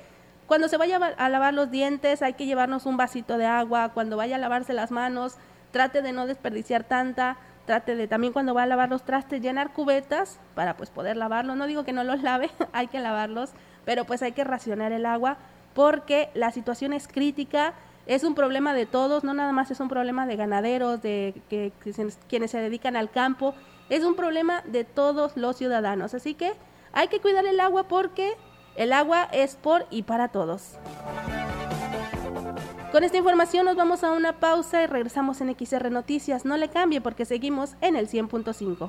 cuando 0.47 0.69
se 0.69 0.77
vaya 0.77 0.99
a 0.99 1.29
lavar 1.31 1.55
los 1.55 1.71
dientes 1.71 2.21
hay 2.21 2.35
que 2.35 2.45
llevarnos 2.45 2.85
un 2.85 2.99
vasito 2.99 3.39
de 3.39 3.47
agua, 3.47 3.93
cuando 3.95 4.19
vaya 4.19 4.37
a 4.37 4.39
lavarse 4.39 4.75
las 4.75 4.91
manos, 4.91 5.37
trate 5.71 6.03
de 6.03 6.13
no 6.13 6.27
desperdiciar 6.27 6.85
tanta, 6.85 7.39
trate 7.65 7.97
de 7.97 8.07
también 8.07 8.35
cuando 8.35 8.53
va 8.53 8.65
a 8.65 8.67
lavar 8.67 8.91
los 8.91 9.03
trastes 9.03 9.41
llenar 9.41 9.73
cubetas 9.73 10.39
para 10.55 10.77
pues 10.77 10.91
poder 10.91 11.17
lavarlos. 11.17 11.57
No 11.57 11.67
digo 11.67 11.85
que 11.85 11.95
no 11.95 12.05
los 12.05 12.23
lave, 12.23 12.51
hay 12.75 12.89
que 12.89 13.01
lavarlos, 13.01 13.53
pero 13.87 14.05
pues 14.05 14.21
hay 14.21 14.33
que 14.33 14.45
racionar 14.45 14.93
el 14.93 15.07
agua 15.07 15.39
porque 15.73 16.29
la 16.35 16.51
situación 16.51 16.93
es 16.93 17.09
crítica 17.09 17.73
es 18.07 18.25
un 18.25 18.35
problema 18.35 18.75
de 18.75 18.87
todos, 18.87 19.25
no 19.25 19.35
nada 19.35 19.53
más 19.53 19.71
es 19.71 19.81
un 19.81 19.89
problema 19.89 20.27
de 20.27 20.37
ganaderos, 20.37 21.03
de 21.03 21.35
quienes 22.29 22.51
se 22.51 22.59
dedican 22.59 22.97
al 22.97 23.11
campo, 23.11 23.55
es 23.89 24.05
un 24.05 24.15
problema 24.15 24.63
de 24.63 24.85
todos 24.85 25.37
los 25.37 25.57
ciudadanos. 25.57 26.15
Así 26.15 26.35
que 26.35 26.53
hay 26.93 27.09
que 27.09 27.21
cuidar 27.21 27.47
el 27.47 27.61
agua 27.61 27.89
porque 27.89 28.35
el 28.77 28.93
agua 28.93 29.29
es 29.33 29.57
por 29.57 29.87
y 29.91 30.03
para 30.03 30.29
todos. 30.29 30.79
Con 32.93 33.03
esta 33.03 33.19
información 33.19 33.67
nos 33.67 33.75
vamos 33.75 34.05
a 34.05 34.13
una 34.13 34.39
pausa 34.39 34.83
y 34.83 34.87
regresamos 34.87 35.41
en 35.41 35.57
XR 35.59 35.91
Noticias. 35.91 36.45
No 36.45 36.57
le 36.57 36.69
cambie 36.69 37.01
porque 37.01 37.25
seguimos 37.25 37.75
en 37.81 37.97
el 37.97 38.09
100.5. 38.09 38.89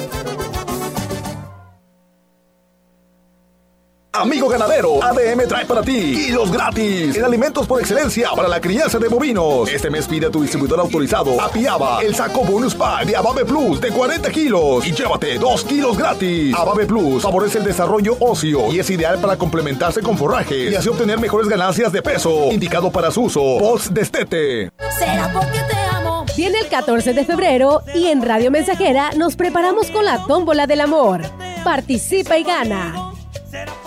Amigo 4.13 4.49
ganadero, 4.49 5.01
ADM 5.01 5.47
trae 5.47 5.65
para 5.65 5.81
ti 5.81 6.13
kilos 6.13 6.51
gratis 6.51 7.15
en 7.15 7.23
alimentos 7.23 7.65
por 7.65 7.79
excelencia 7.79 8.31
para 8.35 8.49
la 8.49 8.59
crianza 8.59 8.99
de 8.99 9.07
bovinos. 9.07 9.71
Este 9.71 9.89
mes 9.89 10.05
pide 10.05 10.25
a 10.25 10.29
tu 10.29 10.41
distribuidor 10.41 10.81
autorizado 10.81 11.39
Apiaba 11.39 12.01
el 12.01 12.13
saco 12.13 12.43
bonus 12.43 12.75
pack 12.75 13.05
de 13.05 13.15
Abave 13.15 13.45
Plus 13.45 13.79
de 13.79 13.89
40 13.89 14.29
kilos 14.31 14.85
y 14.85 14.91
llévate 14.91 15.39
2 15.39 15.63
kilos 15.63 15.97
gratis. 15.97 16.53
Abave 16.53 16.85
Plus 16.87 17.23
favorece 17.23 17.59
el 17.59 17.63
desarrollo 17.63 18.17
óseo 18.19 18.69
y 18.73 18.79
es 18.79 18.89
ideal 18.89 19.17
para 19.19 19.37
complementarse 19.37 20.01
con 20.01 20.17
forraje 20.17 20.71
y 20.71 20.75
así 20.75 20.89
obtener 20.89 21.17
mejores 21.17 21.47
ganancias 21.47 21.93
de 21.93 22.01
peso. 22.01 22.51
Indicado 22.51 22.91
para 22.91 23.11
su 23.11 23.21
uso. 23.21 23.59
Post 23.59 23.91
Destete. 23.91 24.71
Será 24.99 25.31
porque 25.31 25.59
te 25.69 25.77
amo. 25.89 26.25
Viene 26.35 26.59
el 26.59 26.67
14 26.67 27.13
de 27.13 27.23
febrero 27.23 27.81
y 27.95 28.07
en 28.07 28.21
Radio 28.21 28.51
Mensajera 28.51 29.11
nos 29.15 29.37
preparamos 29.37 29.89
con 29.89 30.03
la 30.03 30.25
tómbola 30.27 30.67
del 30.67 30.81
amor. 30.81 31.21
Participa 31.63 32.37
y 32.37 32.43
gana. 32.43 33.10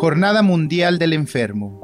Jornada 0.00 0.42
Mundial 0.42 0.98
del 0.98 1.14
Enfermo. 1.14 1.80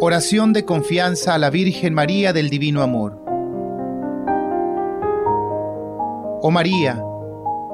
Oración 0.00 0.52
de 0.52 0.64
confianza 0.64 1.34
a 1.34 1.38
la 1.38 1.50
Virgen 1.50 1.94
María 1.94 2.32
del 2.32 2.50
Divino 2.50 2.82
Amor. 2.82 3.20
Oh 6.42 6.50
María, 6.52 7.02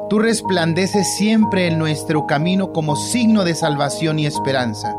tú 0.08 0.18
resplandeces 0.20 1.16
siempre 1.16 1.66
en 1.66 1.78
nuestro 1.78 2.26
camino 2.26 2.72
como 2.72 2.96
signo 2.96 3.44
de 3.44 3.54
salvación 3.54 4.18
y 4.18 4.26
esperanza. 4.26 4.96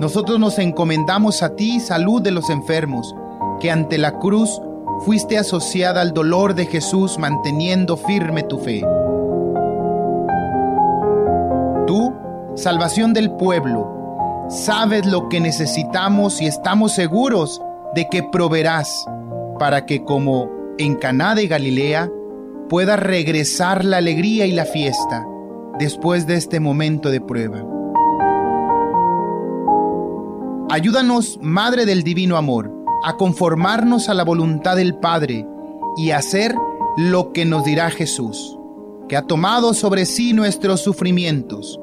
Nosotros 0.00 0.40
nos 0.40 0.58
encomendamos 0.58 1.42
a 1.42 1.54
ti, 1.56 1.78
salud 1.78 2.22
de 2.22 2.30
los 2.30 2.48
enfermos, 2.48 3.14
que 3.60 3.70
ante 3.70 3.98
la 3.98 4.18
cruz 4.18 4.60
fuiste 5.04 5.38
asociada 5.38 6.00
al 6.00 6.12
dolor 6.12 6.54
de 6.54 6.66
Jesús 6.66 7.18
manteniendo 7.18 7.96
firme 7.96 8.42
tu 8.42 8.58
fe. 8.58 8.80
Tú, 11.86 12.14
salvación 12.54 13.12
del 13.12 13.30
pueblo, 13.32 14.46
sabes 14.48 15.06
lo 15.06 15.28
que 15.28 15.40
necesitamos 15.40 16.40
y 16.40 16.46
estamos 16.46 16.92
seguros 16.92 17.62
de 17.94 18.08
que 18.08 18.22
proveerás 18.22 19.06
para 19.58 19.86
que 19.86 20.04
como 20.04 20.48
en 20.78 20.94
Caná 20.96 21.34
de 21.34 21.46
Galilea 21.46 22.10
pueda 22.68 22.96
regresar 22.96 23.84
la 23.84 23.96
alegría 23.96 24.46
y 24.46 24.52
la 24.52 24.64
fiesta 24.64 25.26
después 25.78 26.26
de 26.26 26.36
este 26.36 26.60
momento 26.60 27.10
de 27.10 27.20
prueba. 27.20 27.64
Ayúdanos, 30.70 31.38
Madre 31.42 31.84
del 31.84 32.04
Divino 32.04 32.36
Amor, 32.36 32.70
a 33.04 33.16
conformarnos 33.16 34.08
a 34.08 34.14
la 34.14 34.24
voluntad 34.24 34.76
del 34.76 34.96
Padre 34.96 35.46
y 35.96 36.10
hacer 36.10 36.54
lo 36.96 37.32
que 37.32 37.44
nos 37.44 37.64
dirá 37.64 37.90
Jesús, 37.90 38.58
que 39.08 39.16
ha 39.16 39.22
tomado 39.22 39.74
sobre 39.74 40.06
sí 40.06 40.32
nuestros 40.32 40.80
sufrimientos 40.80 41.80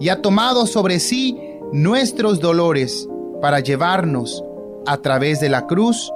y 0.00 0.10
ha 0.10 0.22
tomado 0.22 0.66
sobre 0.66 1.00
sí 1.00 1.38
nuestros 1.72 2.40
dolores 2.40 3.08
para 3.40 3.60
llevarnos 3.60 4.44
a 4.86 4.98
través 4.98 5.40
de 5.40 5.48
la 5.48 5.66
cruz 5.66 6.12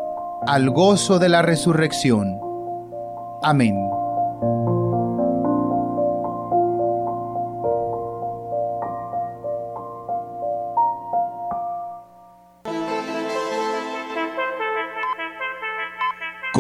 al 0.47 0.71
gozo 0.71 1.19
de 1.19 1.29
la 1.29 1.43
resurrección. 1.43 2.39
Amén. 3.43 3.77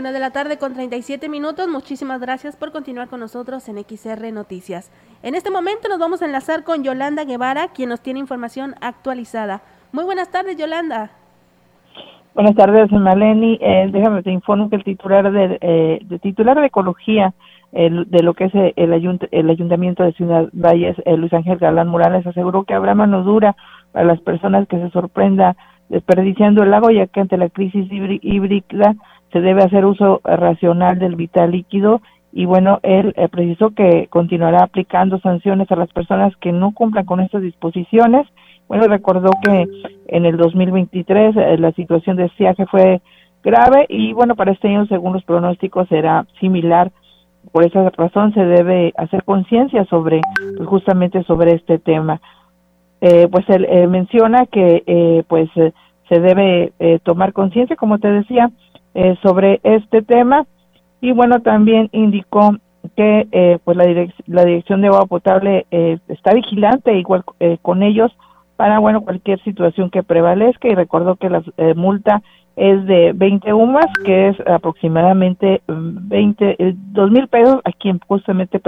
Una 0.00 0.12
de 0.12 0.18
la 0.18 0.30
tarde 0.30 0.56
con 0.56 0.72
37 0.72 1.28
minutos. 1.28 1.68
Muchísimas 1.68 2.22
gracias 2.22 2.56
por 2.56 2.72
continuar 2.72 3.08
con 3.08 3.20
nosotros 3.20 3.68
en 3.68 3.76
XR 3.76 4.32
Noticias. 4.32 4.90
En 5.22 5.34
este 5.34 5.50
momento 5.50 5.90
nos 5.90 5.98
vamos 5.98 6.22
a 6.22 6.24
enlazar 6.24 6.64
con 6.64 6.82
Yolanda 6.82 7.26
Guevara, 7.26 7.68
quien 7.68 7.90
nos 7.90 8.00
tiene 8.00 8.18
información 8.18 8.76
actualizada. 8.80 9.60
Muy 9.92 10.04
buenas 10.04 10.30
tardes, 10.30 10.56
Yolanda. 10.56 11.10
Buenas 12.34 12.54
tardes, 12.54 12.90
Maleni. 12.90 13.58
Eh, 13.60 13.90
déjame 13.92 14.22
te 14.22 14.30
informo 14.30 14.70
que 14.70 14.76
el 14.76 14.84
titular 14.84 15.30
de, 15.30 15.58
eh, 15.60 16.18
titular 16.22 16.58
de 16.58 16.68
ecología 16.68 17.34
de 17.70 18.22
lo 18.22 18.32
que 18.32 18.44
es 18.44 18.54
el, 18.54 19.28
el 19.30 19.50
ayuntamiento 19.50 20.02
de 20.02 20.14
Ciudad 20.14 20.48
Valles, 20.54 20.96
eh, 21.04 21.14
Luis 21.18 21.34
Ángel 21.34 21.58
Galán 21.58 21.88
Morales, 21.88 22.26
aseguró 22.26 22.64
que 22.64 22.72
habrá 22.72 22.94
mano 22.94 23.22
dura 23.22 23.54
para 23.92 24.06
las 24.06 24.20
personas 24.22 24.66
que 24.66 24.78
se 24.78 24.88
sorprenda 24.92 25.56
desperdiciando 25.90 26.62
el 26.62 26.70
lago, 26.70 26.90
ya 26.90 27.06
que 27.06 27.20
ante 27.20 27.36
la 27.36 27.50
crisis 27.50 27.86
híbrida 27.90 28.94
se 29.32 29.40
debe 29.40 29.62
hacer 29.62 29.84
uso 29.84 30.22
racional 30.24 30.98
del 30.98 31.16
vital 31.16 31.50
líquido 31.50 32.00
y 32.32 32.44
bueno, 32.44 32.78
él 32.82 33.12
eh, 33.16 33.28
precisó 33.28 33.70
que 33.70 34.06
continuará 34.08 34.62
aplicando 34.62 35.18
sanciones 35.18 35.70
a 35.70 35.76
las 35.76 35.92
personas 35.92 36.34
que 36.36 36.52
no 36.52 36.72
cumplan 36.72 37.04
con 37.04 37.20
estas 37.20 37.42
disposiciones. 37.42 38.26
Bueno, 38.68 38.86
recordó 38.86 39.30
que 39.42 39.66
en 40.06 40.26
el 40.26 40.36
2023 40.36 41.36
eh, 41.36 41.58
la 41.58 41.72
situación 41.72 42.16
de 42.16 42.26
estiaje 42.26 42.66
fue 42.66 43.00
grave 43.42 43.86
y 43.88 44.12
bueno, 44.12 44.36
para 44.36 44.52
este 44.52 44.68
año, 44.68 44.86
según 44.86 45.14
los 45.14 45.24
pronósticos, 45.24 45.88
será 45.88 46.24
similar. 46.38 46.92
Por 47.52 47.64
esa 47.64 47.88
razón 47.90 48.32
se 48.32 48.44
debe 48.44 48.92
hacer 48.96 49.24
conciencia 49.24 49.84
sobre, 49.86 50.20
pues, 50.56 50.68
justamente 50.68 51.24
sobre 51.24 51.54
este 51.54 51.78
tema. 51.78 52.20
Eh, 53.00 53.28
pues 53.30 53.48
él 53.48 53.66
menciona 53.88 54.46
que 54.46 55.24
pues 55.28 55.48
se 55.54 56.20
debe 56.20 56.72
tomar 57.02 57.32
conciencia, 57.32 57.76
como 57.76 57.98
te 57.98 58.08
decía, 58.08 58.50
eh, 58.94 59.16
sobre 59.22 59.60
este 59.62 60.02
tema. 60.02 60.46
Y 61.00 61.12
bueno 61.12 61.40
también 61.40 61.88
indicó 61.92 62.56
que 62.96 63.28
eh, 63.30 63.58
pues 63.62 63.76
la, 63.76 63.84
la 64.26 64.44
dirección 64.44 64.80
de 64.80 64.88
agua 64.88 65.06
potable 65.06 65.66
eh, 65.70 65.98
está 66.08 66.34
vigilante 66.34 66.94
igual 66.98 67.24
con 67.62 67.82
ellos 67.82 68.10
para 68.56 68.78
bueno 68.80 69.02
cualquier 69.02 69.40
situación 69.44 69.90
que 69.90 70.02
prevalezca. 70.02 70.68
Y 70.68 70.74
recordó 70.74 71.16
que 71.16 71.30
la 71.30 71.42
multa 71.76 72.22
es 72.56 72.84
de 72.86 73.12
20 73.14 73.54
UMAS 73.54 73.86
que 74.04 74.28
es 74.28 74.36
aproximadamente 74.46 75.62
20 75.68 76.56
dos 76.92 77.10
mil 77.12 77.28
pesos 77.28 77.60
a 77.64 77.70
quien 77.70 78.00
justamente 78.00 78.60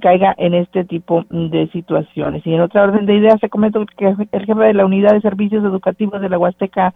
caiga 0.00 0.34
en 0.38 0.54
este 0.54 0.84
tipo 0.84 1.24
de 1.30 1.68
situaciones. 1.72 2.46
Y 2.46 2.54
en 2.54 2.60
otra 2.60 2.84
orden 2.84 3.06
de 3.06 3.16
ideas, 3.16 3.40
se 3.40 3.48
comentó 3.48 3.84
que 3.86 4.06
el 4.06 4.16
jefe 4.16 4.54
de 4.54 4.74
la 4.74 4.86
Unidad 4.86 5.12
de 5.12 5.20
Servicios 5.20 5.64
Educativos 5.64 6.20
de 6.20 6.28
la 6.28 6.38
Huasteca 6.38 6.94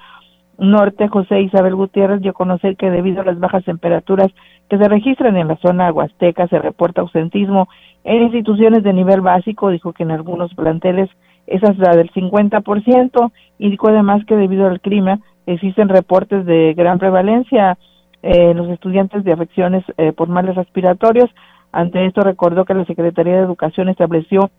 Norte, 0.58 1.08
José 1.08 1.40
Isabel 1.40 1.74
Gutiérrez, 1.74 2.20
dio 2.20 2.30
a 2.30 2.34
conocer 2.34 2.76
que 2.76 2.90
debido 2.90 3.22
a 3.22 3.24
las 3.24 3.40
bajas 3.40 3.64
temperaturas 3.64 4.30
que 4.68 4.78
se 4.78 4.88
registran 4.88 5.36
en 5.36 5.48
la 5.48 5.56
zona 5.56 5.92
huasteca, 5.92 6.46
se 6.48 6.58
reporta 6.58 7.00
ausentismo 7.00 7.68
en 8.04 8.22
instituciones 8.22 8.82
de 8.82 8.92
nivel 8.92 9.20
básico, 9.20 9.70
dijo 9.70 9.92
que 9.92 10.02
en 10.02 10.10
algunos 10.10 10.54
planteles 10.54 11.10
es 11.46 11.62
hasta 11.64 11.96
del 11.96 12.10
50%, 12.12 13.32
indicó 13.58 13.88
además 13.88 14.24
que 14.26 14.36
debido 14.36 14.66
al 14.66 14.80
clima 14.80 15.20
existen 15.46 15.88
reportes 15.88 16.44
de 16.46 16.74
gran 16.74 16.98
prevalencia 16.98 17.76
en 18.22 18.56
los 18.56 18.68
estudiantes 18.68 19.24
de 19.24 19.32
afecciones 19.32 19.84
eh, 19.96 20.12
por 20.12 20.28
males 20.28 20.54
respiratorios. 20.54 21.28
Ante 21.72 22.04
esto 22.06 22.20
recordó 22.20 22.64
que 22.64 22.74
la 22.74 22.84
Secretaría 22.84 23.36
de 23.36 23.42
Educación 23.42 23.88
estableció 23.88 24.50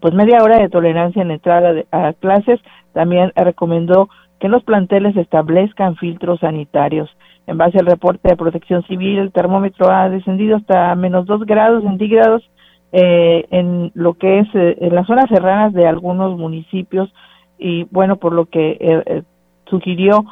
pues 0.00 0.14
media 0.14 0.42
hora 0.42 0.58
de 0.58 0.68
tolerancia 0.70 1.22
en 1.22 1.30
entrada 1.30 1.74
a 1.90 2.12
clases. 2.14 2.60
También 2.92 3.32
recomendó 3.36 4.08
que 4.38 4.48
los 4.48 4.64
planteles 4.64 5.16
establezcan 5.16 5.96
filtros 5.96 6.40
sanitarios. 6.40 7.10
En 7.46 7.58
base 7.58 7.78
al 7.78 7.86
reporte 7.86 8.28
de 8.28 8.36
protección 8.36 8.82
civil, 8.84 9.18
el 9.18 9.32
termómetro 9.32 9.90
ha 9.90 10.08
descendido 10.08 10.56
hasta 10.56 10.94
menos 10.94 11.26
dos 11.26 11.44
grados 11.44 11.82
centígrados 11.82 12.48
eh, 12.92 13.46
en 13.50 13.92
lo 13.94 14.14
que 14.14 14.40
es 14.40 14.48
eh, 14.54 14.76
en 14.80 14.94
las 14.94 15.06
zonas 15.06 15.26
serranas 15.28 15.72
de 15.72 15.86
algunos 15.86 16.36
municipios 16.38 17.12
y 17.58 17.84
bueno, 17.90 18.16
por 18.16 18.32
lo 18.32 18.46
que 18.46 18.78
eh, 18.80 19.22
sugirió 19.66 20.24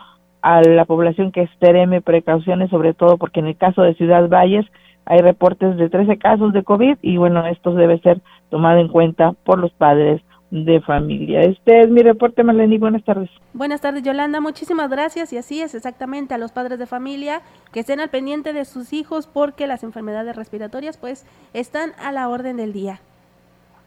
a 0.43 0.63
la 0.63 0.85
población 0.85 1.31
que 1.31 1.43
extreme 1.43 2.01
precauciones, 2.01 2.71
sobre 2.71 2.95
todo 2.95 3.17
porque 3.19 3.41
en 3.41 3.49
el 3.49 3.57
caso 3.57 3.83
de 3.83 3.95
Ciudad 3.95 4.29
Valles 4.29 4.67
hay 5.09 5.21
reportes 5.21 5.77
de 5.77 5.89
13 5.89 6.19
casos 6.19 6.53
de 6.53 6.63
COVID 6.63 6.99
y 7.01 7.17
bueno, 7.17 7.47
esto 7.47 7.73
debe 7.73 7.99
ser 8.01 8.21
tomado 8.51 8.79
en 8.79 8.89
cuenta 8.89 9.33
por 9.45 9.59
los 9.59 9.73
padres 9.73 10.21
de 10.51 10.81
familia. 10.81 11.41
Este 11.41 11.83
es 11.83 11.89
mi 11.89 12.03
reporte, 12.03 12.43
Marlene. 12.43 12.79
Buenas 12.79 13.03
tardes. 13.05 13.31
Buenas 13.53 13.81
tardes, 13.81 14.03
Yolanda. 14.03 14.41
Muchísimas 14.41 14.91
gracias. 14.91 15.33
Y 15.33 15.39
así 15.39 15.61
es, 15.63 15.75
exactamente, 15.75 16.35
a 16.35 16.39
los 16.39 16.53
padres 16.53 16.79
de 16.79 16.87
familia 16.87 17.41
que 17.73 17.81
estén 17.81 18.01
al 18.01 18.11
pendiente 18.11 18.53
de 18.53 18.65
sus 18.65 18.93
hijos 18.93 19.27
porque 19.27 19.67
las 19.67 19.83
enfermedades 19.83 20.37
respiratorias, 20.37 20.99
pues, 20.99 21.27
están 21.55 21.93
a 22.03 22.13
la 22.13 22.29
orden 22.29 22.57
del 22.57 22.73
día. 22.73 23.01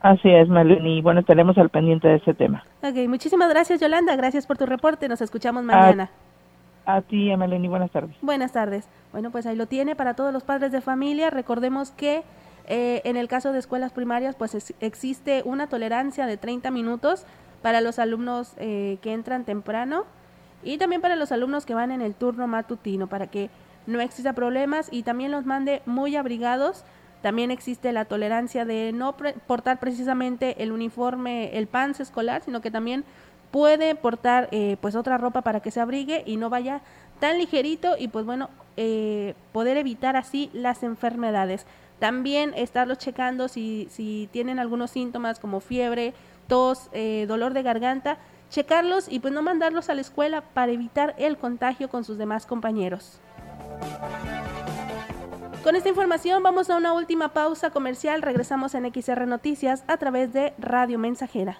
Así 0.01 0.29
es, 0.29 0.49
Marlene. 0.49 0.97
Y 0.97 1.01
bueno, 1.01 1.19
estaremos 1.19 1.57
al 1.57 1.69
pendiente 1.69 2.07
de 2.07 2.15
ese 2.15 2.33
tema. 2.33 2.63
Ok, 2.83 3.07
muchísimas 3.07 3.49
gracias, 3.49 3.79
Yolanda. 3.79 4.15
Gracias 4.15 4.47
por 4.47 4.57
tu 4.57 4.65
reporte. 4.65 5.07
Nos 5.07 5.21
escuchamos 5.21 5.63
mañana. 5.63 6.09
A, 6.85 7.01
ti, 7.01 7.35
Marlene. 7.35 7.69
Buenas 7.69 7.91
tardes. 7.91 8.15
Buenas 8.21 8.51
tardes. 8.51 8.87
Bueno, 9.11 9.31
pues 9.31 9.45
ahí 9.45 9.55
lo 9.55 9.67
tiene 9.67 9.95
para 9.95 10.15
todos 10.15 10.33
los 10.33 10.43
padres 10.43 10.71
de 10.71 10.81
familia. 10.81 11.29
Recordemos 11.29 11.91
que 11.91 12.23
eh, 12.67 13.01
en 13.05 13.17
el 13.17 13.27
caso 13.27 13.51
de 13.51 13.59
escuelas 13.59 13.91
primarias, 13.91 14.35
pues 14.35 14.73
existe 14.79 15.41
una 15.45 15.67
tolerancia 15.67 16.25
de 16.25 16.37
30 16.37 16.71
minutos 16.71 17.25
para 17.61 17.81
los 17.81 17.99
alumnos 17.99 18.53
eh, 18.57 18.97
que 19.01 19.13
entran 19.13 19.45
temprano 19.45 20.05
y 20.63 20.77
también 20.77 21.01
para 21.01 21.15
los 21.15 21.31
alumnos 21.31 21.65
que 21.65 21.73
van 21.73 21.91
en 21.91 22.01
el 22.01 22.15
turno 22.15 22.47
matutino, 22.47 23.07
para 23.07 23.27
que 23.27 23.49
no 23.87 23.99
exista 23.99 24.33
problemas 24.33 24.89
y 24.91 25.03
también 25.03 25.31
los 25.31 25.45
mande 25.45 25.81
muy 25.85 26.15
abrigados. 26.15 26.83
También 27.21 27.51
existe 27.51 27.91
la 27.91 28.05
tolerancia 28.05 28.65
de 28.65 28.91
no 28.93 29.15
portar 29.45 29.79
precisamente 29.79 30.63
el 30.63 30.71
uniforme, 30.71 31.55
el 31.57 31.67
pants 31.67 31.99
escolar, 31.99 32.41
sino 32.41 32.61
que 32.61 32.71
también 32.71 33.03
puede 33.51 33.95
portar 33.95 34.47
eh, 34.51 34.77
pues 34.81 34.95
otra 34.95 35.17
ropa 35.17 35.41
para 35.41 35.59
que 35.59 35.71
se 35.71 35.79
abrigue 35.79 36.23
y 36.25 36.37
no 36.37 36.49
vaya 36.49 36.81
tan 37.19 37.37
ligerito 37.37 37.95
y 37.97 38.07
pues 38.07 38.25
bueno, 38.25 38.49
poder 39.51 39.77
evitar 39.77 40.15
así 40.15 40.49
las 40.53 40.81
enfermedades. 40.81 41.67
También 42.01 42.53
estarlos 42.55 42.97
checando 42.97 43.47
si, 43.47 43.87
si 43.91 44.27
tienen 44.31 44.57
algunos 44.57 44.89
síntomas 44.89 45.37
como 45.37 45.59
fiebre, 45.59 46.15
tos, 46.47 46.89
eh, 46.93 47.25
dolor 47.27 47.53
de 47.53 47.61
garganta, 47.61 48.17
checarlos 48.49 49.07
y 49.07 49.19
pues 49.19 49.33
no 49.33 49.43
mandarlos 49.43 49.87
a 49.87 49.93
la 49.93 50.01
escuela 50.01 50.41
para 50.41 50.71
evitar 50.71 51.13
el 51.19 51.37
contagio 51.37 51.89
con 51.89 52.03
sus 52.03 52.17
demás 52.17 52.47
compañeros. 52.47 53.19
Con 55.63 55.75
esta 55.75 55.89
información 55.89 56.41
vamos 56.41 56.71
a 56.71 56.75
una 56.75 56.91
última 56.93 57.29
pausa 57.29 57.69
comercial. 57.69 58.23
Regresamos 58.23 58.73
en 58.73 58.91
XR 58.91 59.27
Noticias 59.27 59.83
a 59.85 59.97
través 59.97 60.33
de 60.33 60.53
Radio 60.57 60.97
Mensajera. 60.97 61.59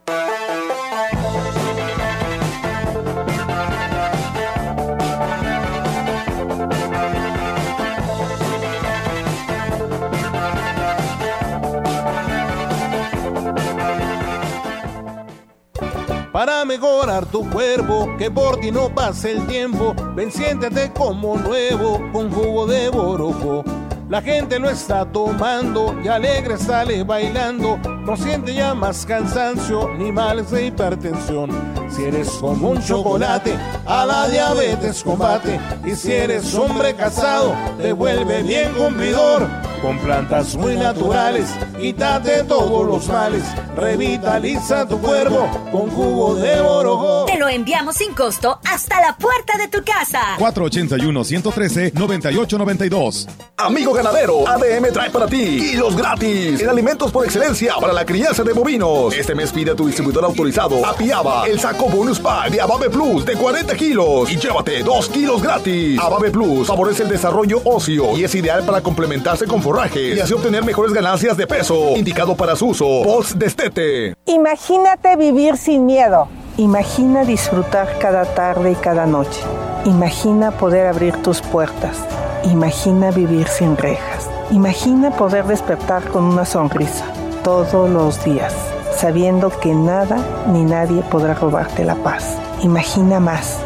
tu 17.19 17.49
cuerpo, 17.49 18.07
que 18.17 18.31
por 18.31 18.59
ti 18.59 18.71
no 18.71 18.89
pase 18.93 19.31
el 19.31 19.45
tiempo. 19.45 19.93
Ven, 20.15 20.31
siéntete 20.31 20.91
como 20.93 21.35
nuevo 21.37 21.99
con 22.13 22.31
jugo 22.31 22.65
de 22.65 22.87
boroco 22.89 23.63
La 24.09 24.21
gente 24.21 24.59
lo 24.59 24.69
está 24.69 25.05
tomando 25.05 25.93
y 26.03 26.07
alegre 26.07 26.57
sale 26.57 27.03
bailando. 27.03 27.77
No 28.05 28.15
siente 28.15 28.53
ya 28.53 28.73
más 28.73 29.05
cansancio 29.05 29.89
ni 29.97 30.11
males 30.11 30.51
de 30.51 30.67
hipertensión. 30.67 31.49
Si 31.89 32.03
eres 32.05 32.29
como 32.29 32.69
un 32.69 32.81
chocolate, 32.81 33.57
a 33.85 34.05
la 34.05 34.29
diabetes 34.29 35.03
combate. 35.03 35.59
Y 35.85 35.95
si 35.95 36.13
eres 36.13 36.55
hombre 36.55 36.95
casado, 36.95 37.53
te 37.77 37.91
vuelve 37.91 38.43
bien 38.43 38.71
cumplidor. 38.73 39.47
Con 39.81 39.97
plantas 39.99 40.55
muy 40.55 40.75
naturales, 40.75 41.49
quítate 41.81 42.43
todos 42.43 42.85
los 42.85 43.07
males. 43.07 43.41
Revitaliza 43.75 44.87
tu 44.87 44.99
cuerpo 44.99 45.49
con 45.71 45.89
jugo 45.89 46.35
de 46.35 46.59
orojo. 46.61 47.25
Te 47.25 47.39
lo 47.39 47.49
enviamos 47.49 47.95
sin 47.95 48.13
costo 48.13 48.59
hasta 48.71 49.01
la 49.01 49.17
puerta 49.17 49.57
de 49.57 49.67
tu 49.67 49.83
casa. 49.83 50.37
481-113-9892. 50.37 53.27
Amigo 53.57 53.93
ganadero, 53.93 54.47
ADM 54.47 54.93
trae 54.93 55.09
para 55.09 55.25
ti 55.27 55.57
kilos 55.59 55.95
gratis 55.95 56.61
en 56.61 56.69
alimentos 56.69 57.11
por 57.11 57.25
excelencia 57.25 57.73
para 57.79 57.93
la 57.93 58.05
crianza 58.05 58.43
de 58.43 58.53
bovinos. 58.53 59.15
Este 59.15 59.33
mes 59.33 59.51
pide 59.51 59.71
a 59.71 59.75
tu 59.75 59.87
distribuidor 59.87 60.23
autorizado 60.25 60.85
Apiaba 60.85 61.47
el 61.47 61.59
saco 61.59 61.89
bonus 61.89 62.19
pack 62.19 62.51
de 62.51 62.61
Abave 62.61 62.91
Plus 62.91 63.25
de 63.25 63.33
40 63.33 63.75
kilos 63.75 64.31
y 64.31 64.37
llévate 64.37 64.83
2 64.83 65.09
kilos 65.09 65.41
gratis. 65.41 65.99
Abave 65.99 66.29
Plus 66.29 66.67
favorece 66.67 67.01
el 67.03 67.09
desarrollo 67.09 67.59
óseo 67.65 68.15
y 68.17 68.23
es 68.23 68.35
ideal 68.35 68.63
para 68.65 68.81
complementarse 68.81 69.47
con 69.47 69.63
forraje 69.63 70.13
y 70.15 70.19
así 70.19 70.33
obtener 70.33 70.63
mejores 70.63 70.93
ganancias 70.93 71.35
de 71.37 71.47
peso. 71.47 71.70
Indicado 71.95 72.35
para 72.35 72.55
su 72.55 72.67
uso 72.67 72.85
post 73.03 73.33
destete. 73.33 74.13
Imagínate 74.25 75.15
vivir 75.15 75.57
sin 75.57 75.85
miedo. 75.85 76.27
Imagina 76.57 77.23
disfrutar 77.23 77.97
cada 77.99 78.25
tarde 78.25 78.71
y 78.71 78.75
cada 78.75 79.05
noche. 79.05 79.41
Imagina 79.85 80.51
poder 80.51 80.87
abrir 80.87 81.15
tus 81.21 81.41
puertas. 81.41 81.97
Imagina 82.43 83.11
vivir 83.11 83.47
sin 83.47 83.77
rejas. 83.77 84.29
Imagina 84.51 85.11
poder 85.11 85.45
despertar 85.45 86.03
con 86.09 86.25
una 86.25 86.45
sonrisa 86.45 87.05
todos 87.43 87.89
los 87.89 88.23
días, 88.23 88.53
sabiendo 88.95 89.49
que 89.49 89.73
nada 89.73 90.17
ni 90.47 90.63
nadie 90.63 91.01
podrá 91.03 91.33
robarte 91.33 91.85
la 91.85 91.95
paz. 91.95 92.37
Imagina 92.61 93.19
más. 93.19 93.59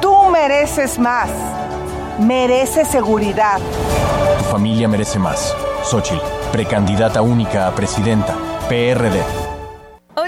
Tú 0.00 0.14
mereces 0.30 0.98
más. 0.98 1.28
Mereces 2.18 2.88
seguridad. 2.88 3.58
Tu 4.38 4.44
familia 4.44 4.88
merece 4.88 5.18
más. 5.18 5.54
Xochitl, 5.86 6.26
precandidata 6.50 7.22
única 7.22 7.68
a 7.68 7.70
presidenta. 7.72 8.34
PRD. 8.68 9.45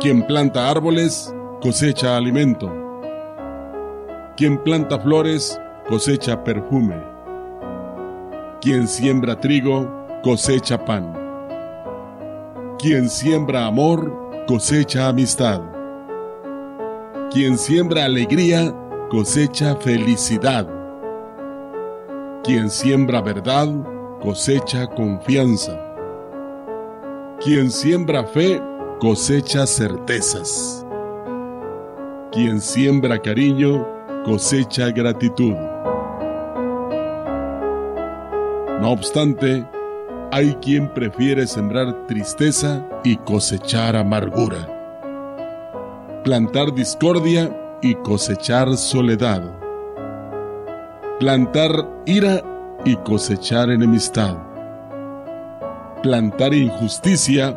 Quien 0.00 0.22
planta 0.22 0.70
árboles 0.70 1.34
cosecha 1.60 2.16
alimento. 2.16 2.72
Quien 4.36 4.56
planta 4.62 4.96
flores 4.96 5.60
cosecha 5.88 6.44
perfume. 6.44 6.94
Quien 8.60 8.86
siembra 8.86 9.40
trigo 9.40 9.90
cosecha 10.22 10.84
pan. 10.84 11.12
Quien 12.78 13.08
siembra 13.10 13.66
amor 13.66 14.46
cosecha 14.46 15.08
amistad. 15.08 15.62
Quien 17.32 17.58
siembra 17.58 18.04
alegría 18.04 18.72
cosecha 19.10 19.74
felicidad. 19.74 20.68
Quien 22.44 22.70
siembra 22.70 23.20
verdad 23.20 23.66
cosecha 24.22 24.86
confianza. 24.86 25.76
Quien 27.40 27.68
siembra 27.72 28.22
fe 28.22 28.62
cosecha 28.98 29.64
certezas. 29.64 30.84
Quien 32.32 32.60
siembra 32.60 33.20
cariño, 33.20 33.86
cosecha 34.24 34.90
gratitud. 34.90 35.54
No 38.80 38.90
obstante, 38.90 39.64
hay 40.32 40.52
quien 40.56 40.92
prefiere 40.92 41.46
sembrar 41.46 42.06
tristeza 42.08 42.84
y 43.04 43.16
cosechar 43.18 43.94
amargura. 43.94 44.66
Plantar 46.24 46.74
discordia 46.74 47.78
y 47.80 47.94
cosechar 47.94 48.76
soledad. 48.76 49.42
Plantar 51.20 51.88
ira 52.04 52.42
y 52.84 52.96
cosechar 52.96 53.70
enemistad. 53.70 54.36
Plantar 56.02 56.52
injusticia 56.52 57.56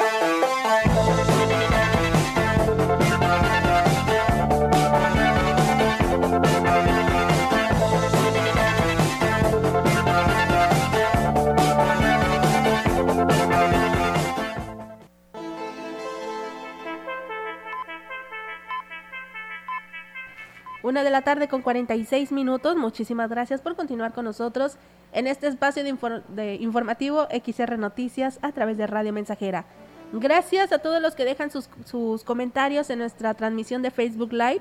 Una 20.91 21.05
de 21.05 21.09
la 21.09 21.21
tarde 21.21 21.47
con 21.47 21.61
46 21.61 22.33
minutos. 22.33 22.75
Muchísimas 22.75 23.29
gracias 23.29 23.61
por 23.61 23.77
continuar 23.77 24.11
con 24.11 24.25
nosotros 24.25 24.75
en 25.13 25.25
este 25.25 25.47
espacio 25.47 25.85
de, 25.85 25.95
de 26.27 26.55
informativo 26.55 27.29
XR 27.31 27.77
Noticias 27.77 28.39
a 28.41 28.51
través 28.51 28.75
de 28.75 28.87
Radio 28.87 29.13
Mensajera. 29.13 29.63
Gracias 30.11 30.73
a 30.73 30.79
todos 30.79 31.01
los 31.01 31.15
que 31.15 31.23
dejan 31.23 31.49
sus, 31.49 31.69
sus 31.85 32.25
comentarios 32.25 32.89
en 32.89 32.99
nuestra 32.99 33.33
transmisión 33.35 33.81
de 33.81 33.89
Facebook 33.89 34.33
Live. 34.33 34.59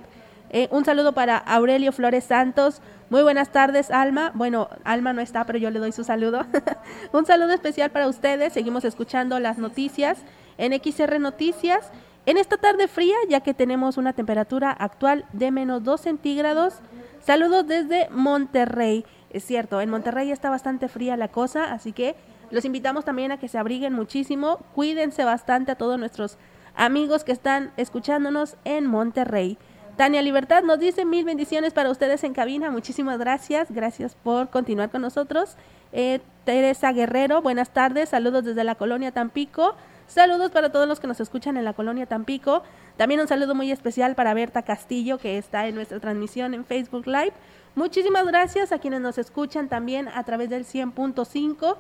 Eh, 0.50 0.68
un 0.70 0.84
saludo 0.84 1.14
para 1.14 1.36
Aurelio 1.36 1.90
Flores 1.90 2.22
Santos. 2.22 2.80
Muy 3.08 3.24
buenas 3.24 3.50
tardes, 3.50 3.90
Alma. 3.90 4.30
Bueno, 4.36 4.68
Alma 4.84 5.12
no 5.12 5.22
está, 5.22 5.46
pero 5.46 5.58
yo 5.58 5.70
le 5.70 5.80
doy 5.80 5.90
su 5.90 6.04
saludo. 6.04 6.46
un 7.12 7.26
saludo 7.26 7.54
especial 7.54 7.90
para 7.90 8.06
ustedes. 8.06 8.52
Seguimos 8.52 8.84
escuchando 8.84 9.40
las 9.40 9.58
noticias 9.58 10.18
en 10.58 10.80
XR 10.80 11.18
Noticias. 11.18 11.90
En 12.26 12.36
esta 12.36 12.58
tarde 12.58 12.86
fría, 12.86 13.16
ya 13.28 13.40
que 13.40 13.54
tenemos 13.54 13.96
una 13.96 14.12
temperatura 14.12 14.70
actual 14.70 15.24
de 15.32 15.50
menos 15.50 15.82
2 15.84 16.00
centígrados. 16.00 16.74
Saludos 17.20 17.66
desde 17.66 18.08
Monterrey. 18.10 19.04
Es 19.30 19.44
cierto, 19.44 19.80
en 19.80 19.90
Monterrey 19.90 20.30
está 20.30 20.50
bastante 20.50 20.88
fría 20.88 21.16
la 21.16 21.28
cosa, 21.28 21.72
así 21.72 21.92
que 21.92 22.16
los 22.50 22.64
invitamos 22.64 23.04
también 23.04 23.32
a 23.32 23.38
que 23.38 23.48
se 23.48 23.58
abriguen 23.58 23.94
muchísimo. 23.94 24.58
Cuídense 24.74 25.24
bastante 25.24 25.72
a 25.72 25.76
todos 25.76 25.98
nuestros 25.98 26.36
amigos 26.74 27.24
que 27.24 27.32
están 27.32 27.72
escuchándonos 27.76 28.56
en 28.64 28.86
Monterrey. 28.86 29.56
Tania 29.96 30.22
Libertad 30.22 30.62
nos 30.62 30.78
dice 30.78 31.04
mil 31.04 31.24
bendiciones 31.24 31.72
para 31.72 31.90
ustedes 31.90 32.24
en 32.24 32.32
cabina. 32.32 32.70
Muchísimas 32.70 33.18
gracias. 33.18 33.70
Gracias 33.70 34.14
por 34.14 34.50
continuar 34.50 34.90
con 34.90 35.02
nosotros. 35.02 35.56
Eh, 35.92 36.20
Teresa 36.44 36.92
Guerrero, 36.92 37.42
buenas 37.42 37.70
tardes. 37.70 38.08
Saludos 38.08 38.44
desde 38.44 38.64
la 38.64 38.76
colonia 38.76 39.12
Tampico. 39.12 39.74
Saludos 40.10 40.50
para 40.50 40.72
todos 40.72 40.88
los 40.88 40.98
que 40.98 41.06
nos 41.06 41.20
escuchan 41.20 41.56
en 41.56 41.64
la 41.64 41.72
colonia 41.72 42.04
Tampico. 42.04 42.64
También 42.96 43.20
un 43.20 43.28
saludo 43.28 43.54
muy 43.54 43.70
especial 43.70 44.16
para 44.16 44.34
Berta 44.34 44.62
Castillo, 44.62 45.18
que 45.18 45.38
está 45.38 45.68
en 45.68 45.76
nuestra 45.76 46.00
transmisión 46.00 46.52
en 46.52 46.64
Facebook 46.64 47.06
Live. 47.06 47.32
Muchísimas 47.76 48.26
gracias 48.26 48.72
a 48.72 48.80
quienes 48.80 49.00
nos 49.00 49.18
escuchan 49.18 49.68
también 49.68 50.08
a 50.08 50.24
través 50.24 50.50
del 50.50 50.66
100.5 50.66 51.76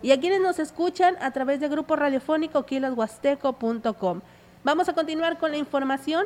y 0.00 0.12
a 0.12 0.18
quienes 0.18 0.40
nos 0.40 0.58
escuchan 0.60 1.16
a 1.20 1.32
través 1.32 1.60
del 1.60 1.68
grupo 1.68 1.94
radiofónico 1.94 2.64
kiloshuasteco.com. 2.64 4.22
Vamos 4.64 4.88
a 4.88 4.94
continuar 4.94 5.36
con 5.36 5.50
la 5.50 5.58
información. 5.58 6.24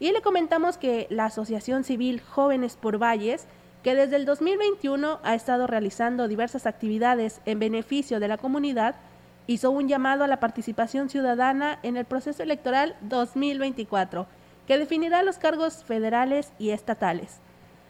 Y 0.00 0.10
le 0.10 0.22
comentamos 0.22 0.76
que 0.76 1.06
la 1.08 1.26
Asociación 1.26 1.84
Civil 1.84 2.20
Jóvenes 2.20 2.76
por 2.76 3.00
Valles, 3.00 3.46
que 3.84 3.94
desde 3.94 4.16
el 4.16 4.24
2021 4.24 5.20
ha 5.22 5.34
estado 5.36 5.68
realizando 5.68 6.26
diversas 6.26 6.66
actividades 6.66 7.40
en 7.44 7.60
beneficio 7.60 8.18
de 8.18 8.26
la 8.26 8.38
comunidad, 8.38 8.96
hizo 9.46 9.70
un 9.70 9.88
llamado 9.88 10.24
a 10.24 10.28
la 10.28 10.40
participación 10.40 11.08
ciudadana 11.08 11.78
en 11.82 11.96
el 11.96 12.04
proceso 12.04 12.42
electoral 12.42 12.96
2024, 13.02 14.26
que 14.66 14.78
definirá 14.78 15.22
los 15.22 15.38
cargos 15.38 15.84
federales 15.84 16.52
y 16.58 16.70
estatales. 16.70 17.40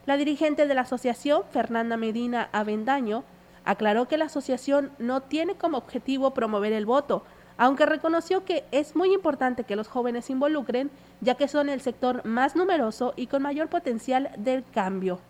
La 0.05 0.17
dirigente 0.17 0.67
de 0.67 0.75
la 0.75 0.83
asociación, 0.83 1.43
Fernanda 1.51 1.97
Medina 1.97 2.49
Avendaño, 2.53 3.25
aclaró 3.65 4.07
que 4.07 4.19
la 4.19 4.27
asociación 4.27 4.93
no 4.99 5.23
tiene 5.23 5.57
como 5.57 5.79
objetivo 5.79 6.33
promover 6.33 6.73
el 6.73 6.87
voto, 6.87 7.25
aunque 7.59 7.87
reconoció 7.87 8.45
que 8.45 8.65
es 8.71 8.95
muy 8.95 9.13
importante 9.13 9.65
que 9.65 9.77
los 9.77 9.89
jóvenes 9.89 10.27
se 10.27 10.33
involucren, 10.33 10.91
ya 11.21 11.35
que 11.35 11.49
son 11.49 11.69
el 11.69 11.81
sector 11.81 12.25
más 12.25 12.55
numeroso 12.55 13.15
y 13.17 13.27
con 13.27 13.43
mayor 13.43 13.69
potencial 13.69 14.31
del 14.37 14.63
cambio. 14.63 15.21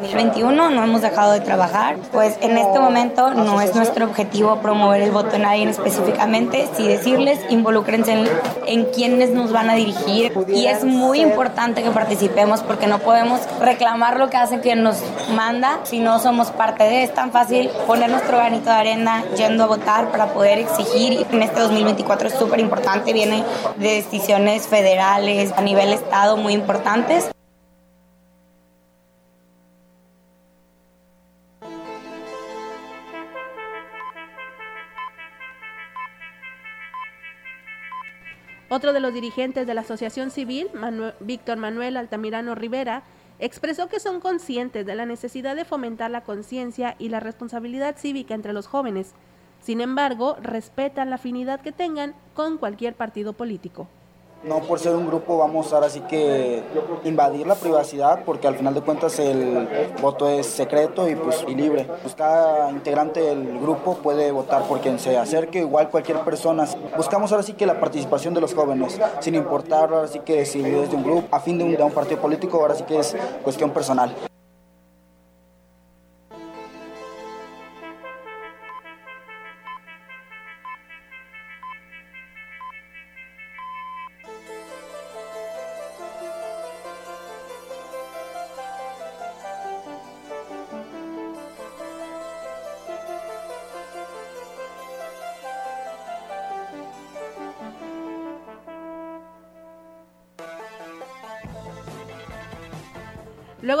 2021 0.00 0.70
no 0.70 0.84
hemos 0.84 1.02
dejado 1.02 1.32
de 1.32 1.40
trabajar, 1.40 1.96
pues 2.12 2.36
en 2.40 2.56
este 2.56 2.78
momento 2.78 3.34
no 3.34 3.60
es 3.60 3.74
nuestro 3.74 4.06
objetivo 4.06 4.56
promover 4.60 5.02
el 5.02 5.10
voto 5.10 5.30
de 5.30 5.40
nadie 5.40 5.68
específicamente, 5.68 6.68
sí 6.76 6.86
decirles 6.86 7.38
involúcrense 7.50 8.12
en, 8.12 8.28
en 8.66 8.84
quienes 8.86 9.30
nos 9.30 9.52
van 9.52 9.68
a 9.68 9.74
dirigir 9.74 10.32
y 10.48 10.66
es 10.66 10.84
muy 10.84 11.20
importante 11.20 11.82
que 11.82 11.90
participemos 11.90 12.62
porque 12.62 12.86
no 12.86 13.00
podemos 13.00 13.40
reclamar 13.60 14.18
lo 14.18 14.30
que 14.30 14.36
hace 14.36 14.60
quien 14.60 14.82
nos 14.82 15.02
manda 15.34 15.80
si 15.82 15.98
no 15.98 16.18
somos 16.18 16.50
parte 16.50 16.84
de, 16.84 17.02
es 17.02 17.12
tan 17.12 17.32
fácil 17.32 17.68
poner 17.86 18.10
nuestro 18.10 18.38
granito 18.38 18.70
de 18.70 18.76
arena 18.76 19.24
yendo 19.36 19.64
a 19.64 19.66
votar 19.66 20.10
para 20.10 20.32
poder 20.32 20.58
exigir. 20.58 21.26
En 21.30 21.42
este 21.42 21.60
2024 21.60 22.28
es 22.28 22.34
súper 22.34 22.60
importante, 22.60 23.12
viene 23.12 23.44
de 23.76 23.94
decisiones 23.96 24.66
federales 24.66 25.52
a 25.56 25.60
nivel 25.60 25.92
estado 25.92 26.36
muy 26.36 26.54
importantes. 26.54 27.30
Otro 38.80 38.94
de 38.94 39.00
los 39.00 39.12
dirigentes 39.12 39.66
de 39.66 39.74
la 39.74 39.82
Asociación 39.82 40.30
Civil, 40.30 40.70
Víctor 41.20 41.58
Manuel 41.58 41.98
Altamirano 41.98 42.54
Rivera, 42.54 43.02
expresó 43.38 43.90
que 43.90 44.00
son 44.00 44.20
conscientes 44.20 44.86
de 44.86 44.94
la 44.94 45.04
necesidad 45.04 45.54
de 45.54 45.66
fomentar 45.66 46.10
la 46.10 46.22
conciencia 46.22 46.96
y 46.98 47.10
la 47.10 47.20
responsabilidad 47.20 47.98
cívica 47.98 48.32
entre 48.32 48.54
los 48.54 48.66
jóvenes. 48.66 49.12
Sin 49.60 49.82
embargo, 49.82 50.38
respetan 50.40 51.10
la 51.10 51.16
afinidad 51.16 51.60
que 51.60 51.72
tengan 51.72 52.14
con 52.32 52.56
cualquier 52.56 52.94
partido 52.94 53.34
político. 53.34 53.86
No 54.42 54.60
por 54.60 54.78
ser 54.78 54.94
un 54.94 55.06
grupo 55.06 55.36
vamos 55.36 55.70
ahora 55.72 55.90
sí 55.90 56.00
que 56.00 56.62
invadir 57.04 57.46
la 57.46 57.56
privacidad 57.56 58.24
porque 58.24 58.48
al 58.48 58.56
final 58.56 58.72
de 58.72 58.80
cuentas 58.80 59.18
el 59.18 59.68
voto 60.00 60.28
es 60.30 60.46
secreto 60.46 61.08
y 61.10 61.14
pues 61.14 61.44
y 61.46 61.54
libre. 61.54 61.86
Pues 62.00 62.14
cada 62.14 62.70
integrante 62.70 63.20
del 63.20 63.60
grupo 63.60 63.96
puede 63.96 64.30
votar 64.30 64.62
por 64.62 64.80
quien 64.80 64.98
se 64.98 65.18
acerque, 65.18 65.58
igual 65.58 65.90
cualquier 65.90 66.20
persona. 66.20 66.66
Buscamos 66.96 67.30
ahora 67.32 67.42
sí 67.42 67.52
que 67.52 67.66
la 67.66 67.78
participación 67.78 68.32
de 68.32 68.40
los 68.40 68.54
jóvenes, 68.54 68.98
sin 69.20 69.34
importar 69.34 69.92
ahora 69.92 70.08
sí 70.08 70.20
que 70.20 70.46
si 70.46 70.64
es 70.64 70.90
de 70.90 70.96
un 70.96 71.04
grupo, 71.04 71.28
a 71.36 71.40
fin 71.40 71.58
de 71.58 71.64
un, 71.64 71.76
de 71.76 71.82
un 71.82 71.92
partido 71.92 72.18
político, 72.20 72.60
ahora 72.60 72.74
sí 72.74 72.84
que 72.84 72.98
es 72.98 73.14
cuestión 73.42 73.70
personal. 73.70 74.14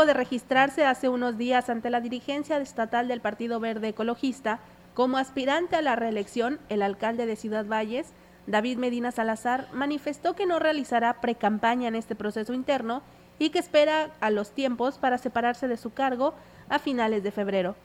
De 0.06 0.14
registrarse 0.14 0.84
hace 0.84 1.08
unos 1.08 1.36
días 1.36 1.68
ante 1.68 1.90
la 1.90 2.00
dirigencia 2.00 2.58
estatal 2.58 3.08
del 3.08 3.20
Partido 3.20 3.60
Verde 3.60 3.88
Ecologista 3.88 4.60
como 4.94 5.18
aspirante 5.18 5.76
a 5.76 5.82
la 5.82 5.96
reelección, 5.96 6.58
el 6.68 6.82
alcalde 6.82 7.26
de 7.26 7.36
Ciudad 7.36 7.66
Valles, 7.66 8.12
David 8.46 8.78
Medina 8.78 9.12
Salazar, 9.12 9.68
manifestó 9.72 10.34
que 10.34 10.46
no 10.46 10.58
realizará 10.58 11.20
precampaña 11.20 11.88
en 11.88 11.94
este 11.94 12.14
proceso 12.14 12.52
interno 12.52 13.02
y 13.38 13.50
que 13.50 13.58
espera 13.58 14.10
a 14.20 14.30
los 14.30 14.50
tiempos 14.50 14.98
para 14.98 15.18
separarse 15.18 15.68
de 15.68 15.76
su 15.76 15.92
cargo 15.92 16.34
a 16.68 16.78
finales 16.78 17.22
de 17.22 17.30
febrero. 17.30 17.76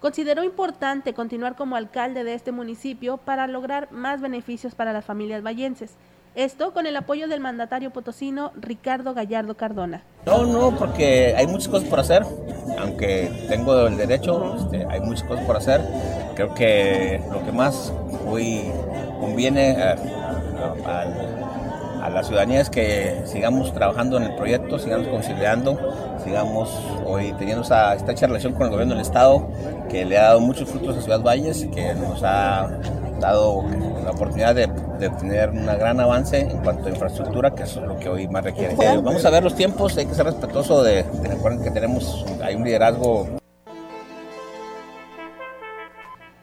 Consideró 0.00 0.44
importante 0.44 1.14
continuar 1.14 1.56
como 1.56 1.76
alcalde 1.76 2.24
de 2.24 2.34
este 2.34 2.52
municipio 2.52 3.16
para 3.16 3.46
lograr 3.46 3.90
más 3.92 4.20
beneficios 4.20 4.74
para 4.74 4.92
las 4.92 5.04
familias 5.04 5.42
vallenses 5.42 5.96
esto 6.36 6.72
con 6.72 6.86
el 6.86 6.94
apoyo 6.96 7.28
del 7.28 7.40
mandatario 7.40 7.90
potosino 7.90 8.52
Ricardo 8.60 9.14
Gallardo 9.14 9.56
Cardona. 9.56 10.02
No, 10.26 10.44
no, 10.44 10.76
porque 10.76 11.34
hay 11.36 11.46
muchas 11.46 11.68
cosas 11.68 11.88
por 11.88 11.98
hacer, 11.98 12.24
aunque 12.78 13.46
tengo 13.48 13.86
el 13.86 13.96
derecho, 13.96 14.56
este, 14.58 14.86
hay 14.88 15.00
muchas 15.00 15.26
cosas 15.26 15.46
por 15.46 15.56
hacer. 15.56 15.80
Creo 16.34 16.54
que 16.54 17.22
lo 17.32 17.42
que 17.42 17.52
más 17.52 17.90
hoy 18.28 18.70
conviene 19.18 19.82
a, 19.82 19.96
la 22.10 22.22
ciudadanía 22.22 22.60
es 22.60 22.70
que 22.70 23.22
sigamos 23.26 23.74
trabajando 23.74 24.16
en 24.16 24.22
el 24.24 24.34
proyecto, 24.36 24.78
sigamos 24.78 25.08
conciliando, 25.08 25.78
sigamos 26.22 26.70
hoy 27.04 27.34
teniendo 27.38 27.62
esa 27.62 27.94
estrecha 27.94 28.26
relación 28.26 28.52
con 28.54 28.62
el 28.62 28.70
gobierno 28.70 28.94
del 28.94 29.02
Estado, 29.02 29.48
que 29.90 30.04
le 30.04 30.16
ha 30.16 30.24
dado 30.24 30.40
muchos 30.40 30.68
frutos 30.68 30.96
a 30.96 31.02
Ciudad 31.02 31.20
Valles, 31.20 31.66
que 31.74 31.94
nos 31.94 32.22
ha 32.22 32.70
dado 33.20 33.64
la 34.02 34.12
oportunidad 34.12 34.54
de, 34.54 34.70
tener 34.96 35.50
un 35.50 35.66
gran 35.66 36.00
avance 36.00 36.40
en 36.40 36.58
cuanto 36.58 36.86
a 36.86 36.90
infraestructura, 36.90 37.54
que 37.54 37.64
eso 37.64 37.80
es 37.80 37.86
lo 37.86 37.98
que 37.98 38.08
hoy 38.08 38.28
más 38.28 38.44
requiere. 38.44 38.74
Eh, 38.74 39.00
vamos 39.02 39.24
a 39.24 39.30
ver 39.30 39.42
los 39.42 39.54
tiempos, 39.54 39.96
hay 39.96 40.06
que 40.06 40.14
ser 40.14 40.26
respetuoso 40.26 40.82
de, 40.82 41.02
de 41.02 41.62
que 41.62 41.70
tenemos, 41.70 42.24
hay 42.42 42.54
un 42.54 42.64
liderazgo. 42.64 43.38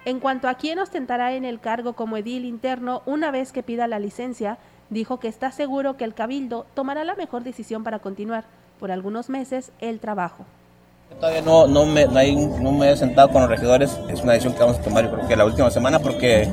En 0.05 0.19
cuanto 0.19 0.49
a 0.49 0.55
quién 0.55 0.79
ostentará 0.79 1.33
en 1.33 1.45
el 1.45 1.59
cargo 1.59 1.93
como 1.93 2.17
edil 2.17 2.45
interno 2.45 3.03
una 3.05 3.31
vez 3.31 3.51
que 3.51 3.63
pida 3.63 3.87
la 3.87 3.99
licencia, 3.99 4.57
dijo 4.89 5.19
que 5.19 5.29
está 5.29 5.51
seguro 5.51 5.95
que 5.95 6.03
el 6.03 6.13
cabildo 6.13 6.65
tomará 6.73 7.03
la 7.03 7.15
mejor 7.15 7.43
decisión 7.43 7.83
para 7.83 7.99
continuar 7.99 8.43
por 8.79 8.91
algunos 8.91 9.29
meses 9.29 9.71
el 9.79 9.99
trabajo. 9.99 10.45
Todavía 11.19 11.41
no, 11.41 11.67
no, 11.67 11.85
me, 11.85 12.05
no, 12.05 12.71
me 12.71 12.91
he 12.91 12.97
sentado 12.97 13.29
con 13.29 13.41
los 13.41 13.49
regidores, 13.49 13.97
es 14.09 14.21
una 14.21 14.33
decisión 14.33 14.53
que 14.53 14.59
vamos 14.59 14.77
a 14.77 14.81
tomar 14.81 15.05
yo 15.05 15.11
creo 15.11 15.27
que 15.27 15.35
la 15.35 15.45
última 15.45 15.71
semana 15.71 15.99
porque 15.99 16.49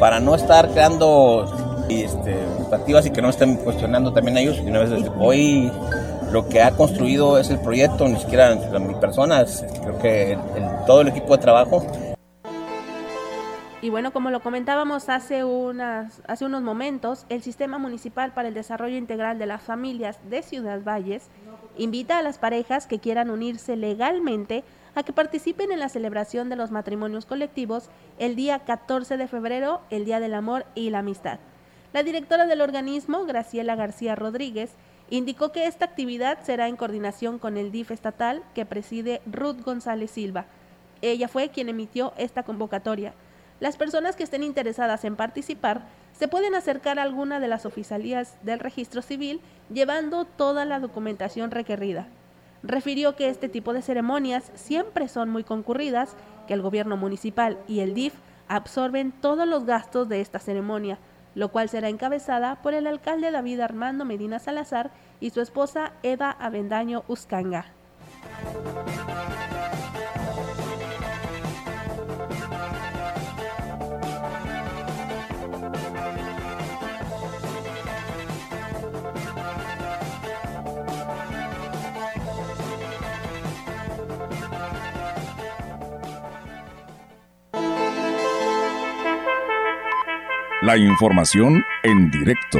para 0.00 0.18
no 0.18 0.34
estar 0.34 0.70
creando 0.70 1.44
este, 1.88 2.32
expectativas 2.32 3.06
y 3.06 3.10
que 3.10 3.20
no 3.20 3.28
estén 3.28 3.56
cuestionando 3.56 4.12
también 4.12 4.38
a 4.38 4.40
ellos, 4.40 4.58
una 4.60 4.80
vez 4.80 4.90
hoy 5.20 5.70
lo 6.30 6.48
que 6.48 6.62
ha 6.62 6.70
construido 6.72 7.38
es 7.38 7.50
el 7.50 7.58
proyecto, 7.60 8.08
ni 8.08 8.18
siquiera 8.18 8.54
mi 8.54 8.94
persona, 8.94 9.44
creo 9.82 9.98
que 9.98 10.38
todo 10.86 11.02
el 11.02 11.08
equipo 11.08 11.36
de 11.36 11.42
trabajo. 11.42 11.84
Y 13.84 13.90
bueno, 13.90 14.14
como 14.14 14.30
lo 14.30 14.40
comentábamos 14.40 15.10
hace, 15.10 15.42
hace 16.26 16.44
unos 16.46 16.62
momentos, 16.62 17.26
el 17.28 17.42
Sistema 17.42 17.76
Municipal 17.76 18.32
para 18.32 18.48
el 18.48 18.54
Desarrollo 18.54 18.96
Integral 18.96 19.38
de 19.38 19.44
las 19.44 19.60
Familias 19.60 20.18
de 20.30 20.42
Ciudad 20.42 20.82
Valles 20.82 21.28
invita 21.76 22.16
a 22.16 22.22
las 22.22 22.38
parejas 22.38 22.86
que 22.86 22.98
quieran 22.98 23.28
unirse 23.28 23.76
legalmente 23.76 24.64
a 24.94 25.02
que 25.02 25.12
participen 25.12 25.70
en 25.70 25.80
la 25.80 25.90
celebración 25.90 26.48
de 26.48 26.56
los 26.56 26.70
matrimonios 26.70 27.26
colectivos 27.26 27.90
el 28.18 28.36
día 28.36 28.60
14 28.60 29.18
de 29.18 29.28
febrero, 29.28 29.82
el 29.90 30.06
Día 30.06 30.18
del 30.18 30.32
Amor 30.32 30.64
y 30.74 30.88
la 30.88 31.00
Amistad. 31.00 31.38
La 31.92 32.02
directora 32.02 32.46
del 32.46 32.62
organismo, 32.62 33.26
Graciela 33.26 33.76
García 33.76 34.14
Rodríguez, 34.14 34.70
indicó 35.10 35.52
que 35.52 35.66
esta 35.66 35.84
actividad 35.84 36.38
será 36.42 36.68
en 36.68 36.76
coordinación 36.76 37.38
con 37.38 37.58
el 37.58 37.70
DIF 37.70 37.90
estatal 37.90 38.44
que 38.54 38.64
preside 38.64 39.20
Ruth 39.26 39.60
González 39.62 40.10
Silva. 40.10 40.46
Ella 41.02 41.28
fue 41.28 41.50
quien 41.50 41.68
emitió 41.68 42.14
esta 42.16 42.44
convocatoria. 42.44 43.12
Las 43.64 43.78
personas 43.78 44.14
que 44.14 44.24
estén 44.24 44.42
interesadas 44.42 45.06
en 45.06 45.16
participar 45.16 45.86
se 46.12 46.28
pueden 46.28 46.54
acercar 46.54 46.98
a 46.98 47.02
alguna 47.02 47.40
de 47.40 47.48
las 47.48 47.64
oficialías 47.64 48.36
del 48.42 48.58
registro 48.58 49.00
civil 49.00 49.40
llevando 49.72 50.26
toda 50.26 50.66
la 50.66 50.80
documentación 50.80 51.50
requerida. 51.50 52.06
Refirió 52.62 53.16
que 53.16 53.30
este 53.30 53.48
tipo 53.48 53.72
de 53.72 53.80
ceremonias 53.80 54.52
siempre 54.52 55.08
son 55.08 55.30
muy 55.30 55.44
concurridas, 55.44 56.14
que 56.46 56.52
el 56.52 56.60
gobierno 56.60 56.98
municipal 56.98 57.56
y 57.66 57.80
el 57.80 57.94
DIF 57.94 58.12
absorben 58.48 59.12
todos 59.12 59.48
los 59.48 59.64
gastos 59.64 60.10
de 60.10 60.20
esta 60.20 60.40
ceremonia, 60.40 60.98
lo 61.34 61.48
cual 61.50 61.70
será 61.70 61.88
encabezada 61.88 62.60
por 62.60 62.74
el 62.74 62.86
alcalde 62.86 63.30
David 63.30 63.60
Armando 63.60 64.04
Medina 64.04 64.40
Salazar 64.40 64.90
y 65.20 65.30
su 65.30 65.40
esposa 65.40 65.92
Eva 66.02 66.30
Avendaño 66.32 67.02
Uscanga. 67.08 67.64
La 90.74 90.78
información 90.78 91.64
en 91.84 92.10
directo. 92.10 92.58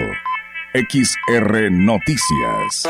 XR 0.72 1.68
Noticias. 1.72 2.84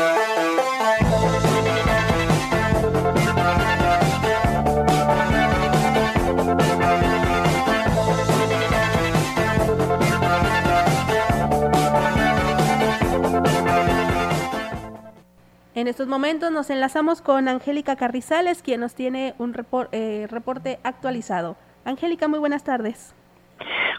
En 15.73 15.87
estos 15.87 16.07
momentos 16.07 16.51
nos 16.51 16.69
enlazamos 16.69 17.23
con 17.23 17.47
Angélica 17.47 17.95
Carrizales, 17.95 18.61
quien 18.61 18.79
nos 18.79 18.93
tiene 18.93 19.33
un 19.39 19.55
eh, 19.91 20.27
reporte 20.29 20.79
actualizado. 20.83 21.57
Angélica, 21.83 22.27
muy 22.27 22.37
buenas 22.37 22.63
tardes. 22.63 23.15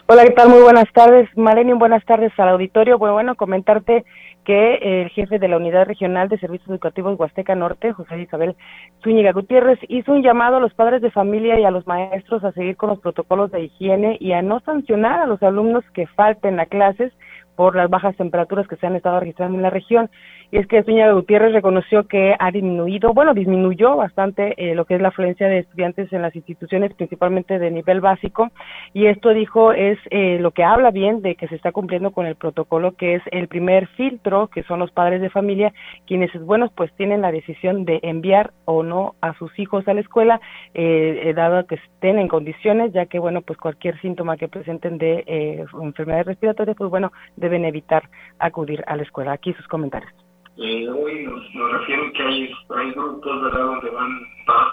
Hola, 0.09 0.23
¿qué 0.23 0.31
tal? 0.31 0.49
Muy 0.49 0.61
buenas 0.61 0.91
tardes, 0.93 1.29
Maleni. 1.35 1.73
Buenas 1.73 2.05
tardes 2.05 2.31
al 2.37 2.49
auditorio. 2.49 2.97
Bueno, 2.97 3.13
bueno, 3.13 3.35
comentarte 3.35 4.05
que 4.45 4.75
el 4.75 5.09
jefe 5.09 5.39
de 5.39 5.49
la 5.49 5.57
Unidad 5.57 5.85
Regional 5.85 6.29
de 6.29 6.39
Servicios 6.39 6.69
Educativos 6.69 7.19
Huasteca 7.19 7.55
Norte, 7.55 7.91
José 7.91 8.21
Isabel 8.21 8.55
Zúñiga 9.03 9.33
Gutiérrez, 9.33 9.79
hizo 9.89 10.13
un 10.13 10.23
llamado 10.23 10.55
a 10.55 10.59
los 10.61 10.73
padres 10.73 11.01
de 11.01 11.11
familia 11.11 11.59
y 11.59 11.65
a 11.65 11.71
los 11.71 11.85
maestros 11.87 12.43
a 12.45 12.53
seguir 12.53 12.77
con 12.77 12.89
los 12.89 12.99
protocolos 12.99 13.51
de 13.51 13.65
higiene 13.65 14.15
y 14.21 14.31
a 14.31 14.41
no 14.41 14.61
sancionar 14.61 15.19
a 15.19 15.25
los 15.25 15.43
alumnos 15.43 15.83
que 15.93 16.07
falten 16.07 16.61
a 16.61 16.67
clases 16.67 17.11
por 17.57 17.75
las 17.75 17.89
bajas 17.89 18.15
temperaturas 18.15 18.67
que 18.67 18.77
se 18.77 18.87
han 18.87 18.95
estado 18.95 19.19
registrando 19.19 19.57
en 19.57 19.63
la 19.63 19.69
región 19.69 20.09
y 20.51 20.57
es 20.57 20.67
que 20.67 20.83
Zúñiga 20.83 21.11
Gutiérrez 21.11 21.51
reconoció 21.51 22.07
que 22.07 22.35
ha 22.39 22.51
disminuido, 22.51 23.13
bueno, 23.13 23.33
disminuyó 23.33 23.97
bastante 23.97 24.53
eh, 24.57 24.75
lo 24.75 24.85
que 24.85 24.95
es 24.95 25.01
la 25.01 25.09
afluencia 25.09 25.47
de 25.47 25.59
estudiantes 25.59 26.11
en 26.13 26.21
las 26.21 26.35
instituciones, 26.35 26.93
principalmente 26.93 27.59
de 27.59 27.69
nivel 27.69 27.99
básico, 27.99 28.49
y 28.93 29.07
esto 29.07 29.29
dijo 29.29 29.73
es 29.73 29.97
eh, 30.09 30.37
lo 30.39 30.51
que 30.51 30.63
habla 30.63 30.91
bien 30.91 31.21
de 31.21 31.35
que 31.35 31.47
se 31.47 31.55
está 31.55 31.71
cumpliendo 31.71 32.11
con 32.11 32.25
el 32.25 32.35
protocolo, 32.35 32.93
que 32.93 33.15
es 33.15 33.23
el 33.31 33.47
primer 33.49 33.87
filtro, 33.87 34.47
que 34.47 34.63
son 34.63 34.79
los 34.79 34.91
padres 34.91 35.21
de 35.21 35.29
familia, 35.29 35.73
quienes, 36.05 36.31
bueno, 36.45 36.71
pues 36.73 36.93
tienen 36.93 37.21
la 37.21 37.31
decisión 37.31 37.83
de 37.83 37.99
enviar 38.03 38.51
o 38.65 38.83
no 38.83 39.15
a 39.21 39.33
sus 39.33 39.57
hijos 39.59 39.85
a 39.87 39.93
la 39.93 40.01
escuela, 40.01 40.39
eh, 40.73 41.33
dado 41.35 41.67
que 41.67 41.75
estén 41.75 42.19
en 42.19 42.27
condiciones, 42.29 42.93
ya 42.93 43.05
que, 43.05 43.19
bueno, 43.19 43.41
pues 43.41 43.59
cualquier 43.59 43.99
síntoma 43.99 44.37
que 44.37 44.47
presenten 44.47 44.97
de 44.97 45.65
enfermedades 45.81 46.27
respiratorias, 46.27 46.77
pues 46.77 46.89
bueno, 46.89 47.11
deben 47.35 47.65
evitar 47.65 48.09
acudir 48.39 48.83
a 48.87 48.95
la 48.95 49.03
escuela. 49.03 49.33
Aquí 49.33 49.53
sus 49.53 49.67
comentarios. 49.67 50.26
Eh, 50.59 50.89
hoy 50.89 51.23
nos, 51.23 51.53
nos, 51.53 51.71
refieren 51.71 52.11
que 52.13 52.23
hay, 52.23 52.51
hay 52.75 52.91
grupos 52.91 53.43
¿verdad? 53.43 53.65
donde 53.65 53.89
van 53.91 54.27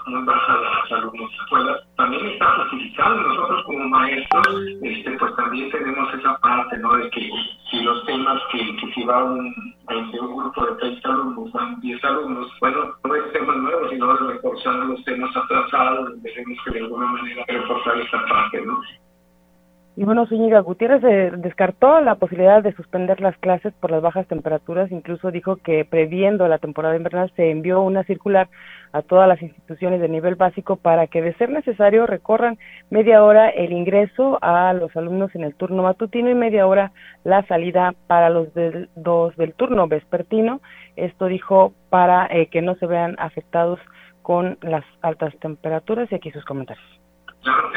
muy 0.07 0.23
bajas 0.23 0.61
las 0.61 0.91
alumnos 0.91 1.31
escuelas. 1.33 1.81
También 1.95 2.25
está 2.25 2.55
justificado 2.55 3.15
nosotros 3.21 3.63
como 3.65 3.89
maestros, 3.89 4.47
este, 4.81 5.11
pues 5.11 5.35
también 5.35 5.69
tenemos 5.69 6.13
esa 6.13 6.37
parte, 6.39 6.77
¿no? 6.79 6.95
De 6.97 7.09
que 7.11 7.29
si 7.69 7.81
los 7.81 8.05
temas 8.05 8.41
que, 8.51 8.59
que 8.77 8.93
si 8.93 9.03
va 9.03 9.25
un, 9.25 9.53
este, 9.89 10.19
un 10.19 10.37
grupo 10.37 10.65
de 10.65 10.75
30 10.75 11.09
alumnos, 11.09 11.51
van 11.51 11.79
10 11.81 12.03
alumnos, 12.03 12.47
bueno, 12.61 12.95
no 13.03 13.15
es 13.15 13.33
temas 13.33 13.57
nuevos, 13.57 13.89
sino 13.91 14.13
reforzar 14.15 14.75
los 14.75 15.03
temas 15.03 15.35
atrasados, 15.35 16.21
debemos 16.23 16.57
que 16.63 16.71
de 16.71 16.79
alguna 16.79 17.07
manera 17.07 17.43
reforzar 17.47 17.99
esta 17.99 18.25
parte, 18.25 18.61
¿no? 18.61 18.81
Y 19.97 20.03
bueno, 20.03 20.25
Zúñiga 20.25 20.59
Gutiérrez 20.59 21.01
eh, 21.05 21.31
descartó 21.37 22.01
la 22.01 22.15
posibilidad 22.15 22.61
de 22.61 22.73
suspender 22.73 23.21
las 23.21 23.37
clases 23.37 23.73
por 23.79 23.91
las 23.91 24.01
bajas 24.01 24.27
temperaturas, 24.27 24.91
incluso 24.91 25.31
dijo 25.31 25.55
que 25.55 25.85
previendo 25.85 26.49
la 26.49 26.57
temporada 26.57 26.97
invernal 26.97 27.31
se 27.37 27.49
envió 27.49 27.79
una 27.81 28.03
circular 28.03 28.49
a 28.91 29.03
todas 29.03 29.25
las 29.25 29.41
instituciones 29.41 30.01
de 30.01 30.09
nivel 30.09 30.35
básico 30.35 30.75
para 30.75 31.07
que 31.07 31.21
de 31.21 31.33
ser 31.35 31.49
necesario 31.49 32.07
recorran 32.07 32.57
media 32.89 33.23
hora 33.23 33.47
el 33.49 33.71
ingreso 33.71 34.37
a 34.41 34.73
los 34.73 34.93
alumnos 34.97 35.33
en 35.33 35.45
el 35.45 35.55
turno 35.55 35.83
matutino 35.83 36.29
y 36.29 36.35
media 36.35 36.67
hora 36.67 36.91
la 37.23 37.45
salida 37.47 37.93
para 38.07 38.29
los 38.29 38.53
del, 38.53 38.89
dos 38.97 39.33
del 39.37 39.53
turno 39.53 39.87
vespertino. 39.87 40.59
Esto 40.97 41.27
dijo 41.27 41.73
para 41.89 42.27
eh, 42.27 42.47
que 42.47 42.61
no 42.61 42.75
se 42.75 42.85
vean 42.85 43.15
afectados 43.17 43.79
con 44.23 44.57
las 44.61 44.83
altas 45.01 45.33
temperaturas 45.39 46.11
y 46.11 46.15
aquí 46.15 46.31
sus 46.31 46.43
comentarios. 46.43 46.85
Claro 47.43 47.69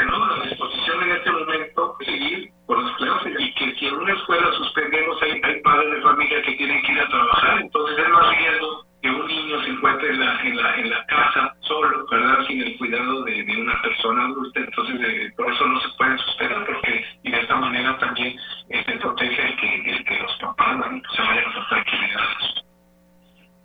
con 2.69 2.85
las 2.85 2.95
clases 2.97 3.35
y 3.39 3.53
que 3.55 3.75
si 3.77 3.87
en 3.87 3.95
una 3.95 4.13
escuela 4.13 4.53
suspendemos 4.53 5.17
hay, 5.23 5.61
padres 5.63 5.91
de 5.91 6.03
familia 6.03 6.43
que 6.43 6.53
tienen 6.53 6.83
que 6.83 6.93
ir 6.93 7.01
a 7.01 7.09
trabajar, 7.09 7.61
entonces 7.63 7.99
es 7.99 8.09
más 8.11 8.37
riesgo 8.37 8.85
que 9.01 9.11
un 9.11 9.27
niño 9.27 9.63
se 9.63 9.71
encuentre 9.71 10.11
en 10.11 10.21
la, 10.21 10.43
en 10.43 10.57
la, 10.57 10.75
en 10.77 10.91
la 10.91 11.07
casa 11.07 11.55
solo, 11.61 12.07
¿verdad? 12.11 12.45
Sin 12.47 12.63
el 12.63 12.77
cuidado 12.77 13.25
de, 13.25 13.43
de 13.43 13.63
una 13.63 13.81
persona 13.81 14.27
entonces 14.55 15.01
eh, 15.01 15.33
por 15.35 15.51
eso 15.51 15.67
no 15.67 15.81
se 15.81 15.89
puede 15.97 16.19
suspender 16.19 16.67
porque 16.67 17.05
y 17.23 17.31
de 17.31 17.41
esta 17.41 17.57
manera 17.57 17.97
también 17.99 18.37
se 18.69 18.93
protege 18.99 19.49
el 19.49 20.05
que, 20.05 20.19
los 20.19 20.37
papás 20.39 20.77
¿no? 20.77 20.85
se 20.85 21.23
vayan 21.23 21.45
a 21.51 21.69
tranquilidades. 21.71 22.65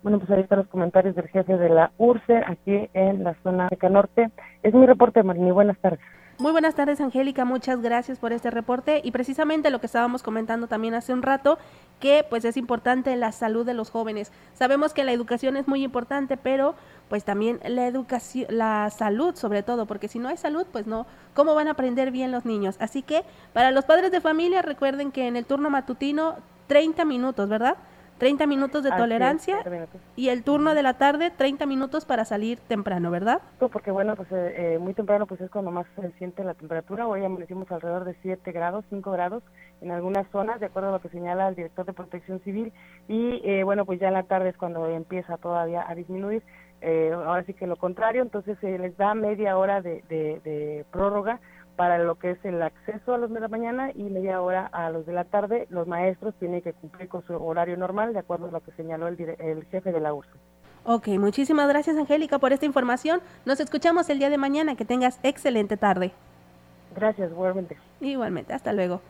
Bueno, 0.02 0.18
pues 0.18 0.30
ahí 0.30 0.40
están 0.40 0.60
los 0.60 0.68
comentarios 0.68 1.14
del 1.14 1.28
jefe 1.28 1.58
de 1.58 1.68
la 1.68 1.90
URCE 1.98 2.38
aquí 2.46 2.88
en 2.94 3.22
la 3.22 3.34
zona 3.42 3.68
de 3.68 3.90
Norte. 3.90 4.30
Es 4.62 4.72
mi 4.72 4.86
reporte, 4.86 5.22
Marini. 5.22 5.50
Buenas 5.50 5.78
tardes. 5.78 6.00
Muy 6.36 6.50
buenas 6.50 6.74
tardes, 6.74 7.00
Angélica. 7.00 7.44
Muchas 7.44 7.80
gracias 7.80 8.18
por 8.18 8.32
este 8.32 8.50
reporte 8.50 9.00
y 9.04 9.12
precisamente 9.12 9.70
lo 9.70 9.78
que 9.78 9.86
estábamos 9.86 10.24
comentando 10.24 10.66
también 10.66 10.94
hace 10.94 11.12
un 11.12 11.22
rato, 11.22 11.58
que 12.00 12.26
pues 12.28 12.44
es 12.44 12.56
importante 12.56 13.14
la 13.14 13.30
salud 13.30 13.64
de 13.64 13.72
los 13.72 13.90
jóvenes. 13.90 14.32
Sabemos 14.52 14.92
que 14.92 15.04
la 15.04 15.12
educación 15.12 15.56
es 15.56 15.68
muy 15.68 15.84
importante, 15.84 16.36
pero 16.36 16.74
pues 17.08 17.22
también 17.22 17.60
la 17.64 17.86
educación, 17.86 18.48
la 18.50 18.90
salud 18.90 19.36
sobre 19.36 19.62
todo, 19.62 19.86
porque 19.86 20.08
si 20.08 20.18
no 20.18 20.28
hay 20.28 20.36
salud, 20.36 20.66
pues 20.72 20.88
no, 20.88 21.06
¿cómo 21.34 21.54
van 21.54 21.68
a 21.68 21.72
aprender 21.72 22.10
bien 22.10 22.32
los 22.32 22.44
niños? 22.44 22.74
Así 22.80 23.02
que 23.02 23.22
para 23.52 23.70
los 23.70 23.84
padres 23.84 24.10
de 24.10 24.20
familia, 24.20 24.60
recuerden 24.60 25.12
que 25.12 25.28
en 25.28 25.36
el 25.36 25.46
turno 25.46 25.70
matutino 25.70 26.34
30 26.66 27.04
minutos, 27.04 27.48
¿verdad? 27.48 27.76
30 28.18 28.46
minutos 28.46 28.82
de 28.82 28.90
tolerancia 28.90 29.58
y 30.16 30.28
el 30.28 30.44
turno 30.44 30.74
de 30.74 30.82
la 30.82 30.94
tarde 30.94 31.30
30 31.30 31.66
minutos 31.66 32.04
para 32.04 32.24
salir 32.24 32.58
temprano, 32.60 33.10
¿verdad? 33.10 33.42
Porque 33.58 33.90
bueno, 33.90 34.16
pues 34.16 34.30
eh, 34.32 34.74
eh, 34.74 34.78
muy 34.78 34.94
temprano 34.94 35.26
pues 35.26 35.40
es 35.40 35.50
cuando 35.50 35.70
más 35.70 35.86
se 35.96 36.10
siente 36.12 36.44
la 36.44 36.54
temperatura. 36.54 37.06
Hoy 37.06 37.24
amanecimos 37.24 37.70
alrededor 37.70 38.04
de 38.04 38.16
7 38.22 38.52
grados, 38.52 38.84
5 38.90 39.10
grados 39.10 39.42
en 39.80 39.90
algunas 39.90 40.26
zonas, 40.30 40.60
de 40.60 40.66
acuerdo 40.66 40.90
a 40.90 40.92
lo 40.92 41.00
que 41.00 41.08
señala 41.08 41.48
el 41.48 41.54
director 41.54 41.84
de 41.84 41.92
Protección 41.92 42.40
Civil. 42.40 42.72
Y 43.08 43.40
eh, 43.44 43.64
bueno, 43.64 43.84
pues 43.84 44.00
ya 44.00 44.08
en 44.08 44.14
la 44.14 44.22
tarde 44.22 44.50
es 44.50 44.56
cuando 44.56 44.86
empieza 44.88 45.36
todavía 45.36 45.84
a 45.88 45.94
disminuir. 45.94 46.42
ahora 47.26 47.44
sí 47.44 47.54
que 47.54 47.66
lo 47.66 47.76
contrario, 47.76 48.22
entonces 48.22 48.58
se 48.60 48.78
les 48.78 48.96
da 48.96 49.14
media 49.14 49.56
hora 49.56 49.80
de, 49.80 50.02
de 50.08 50.84
prórroga 50.90 51.40
para 51.76 51.98
lo 51.98 52.16
que 52.16 52.32
es 52.32 52.44
el 52.44 52.62
acceso 52.62 53.14
a 53.14 53.18
los 53.18 53.32
de 53.32 53.40
la 53.40 53.48
mañana 53.48 53.90
y 53.94 54.04
media 54.04 54.40
hora 54.40 54.66
a 54.66 54.90
los 54.90 55.06
de 55.06 55.12
la 55.12 55.24
tarde. 55.24 55.66
Los 55.70 55.86
maestros 55.86 56.34
tienen 56.38 56.62
que 56.62 56.72
cumplir 56.72 57.08
con 57.08 57.24
su 57.26 57.34
horario 57.34 57.76
normal, 57.76 58.12
de 58.12 58.20
acuerdo 58.20 58.46
a 58.46 58.50
lo 58.50 58.60
que 58.60 58.72
señaló 58.72 59.08
el, 59.08 59.18
el 59.38 59.64
jefe 59.66 59.92
de 59.92 60.00
la 60.00 60.14
URSS. 60.14 60.30
Ok, 60.86 61.08
muchísimas 61.18 61.66
gracias 61.66 61.96
Angélica 61.96 62.38
por 62.38 62.52
esta 62.52 62.66
información. 62.66 63.20
Nos 63.46 63.58
escuchamos 63.58 64.08
el 64.10 64.18
día 64.18 64.30
de 64.30 64.36
mañana. 64.36 64.76
Que 64.76 64.84
tengas 64.84 65.18
excelente 65.22 65.76
tarde. 65.76 66.12
Gracias, 66.94 67.30
igualmente. 67.30 67.76
Igualmente, 68.00 68.52
hasta 68.52 68.72
luego. 68.72 69.00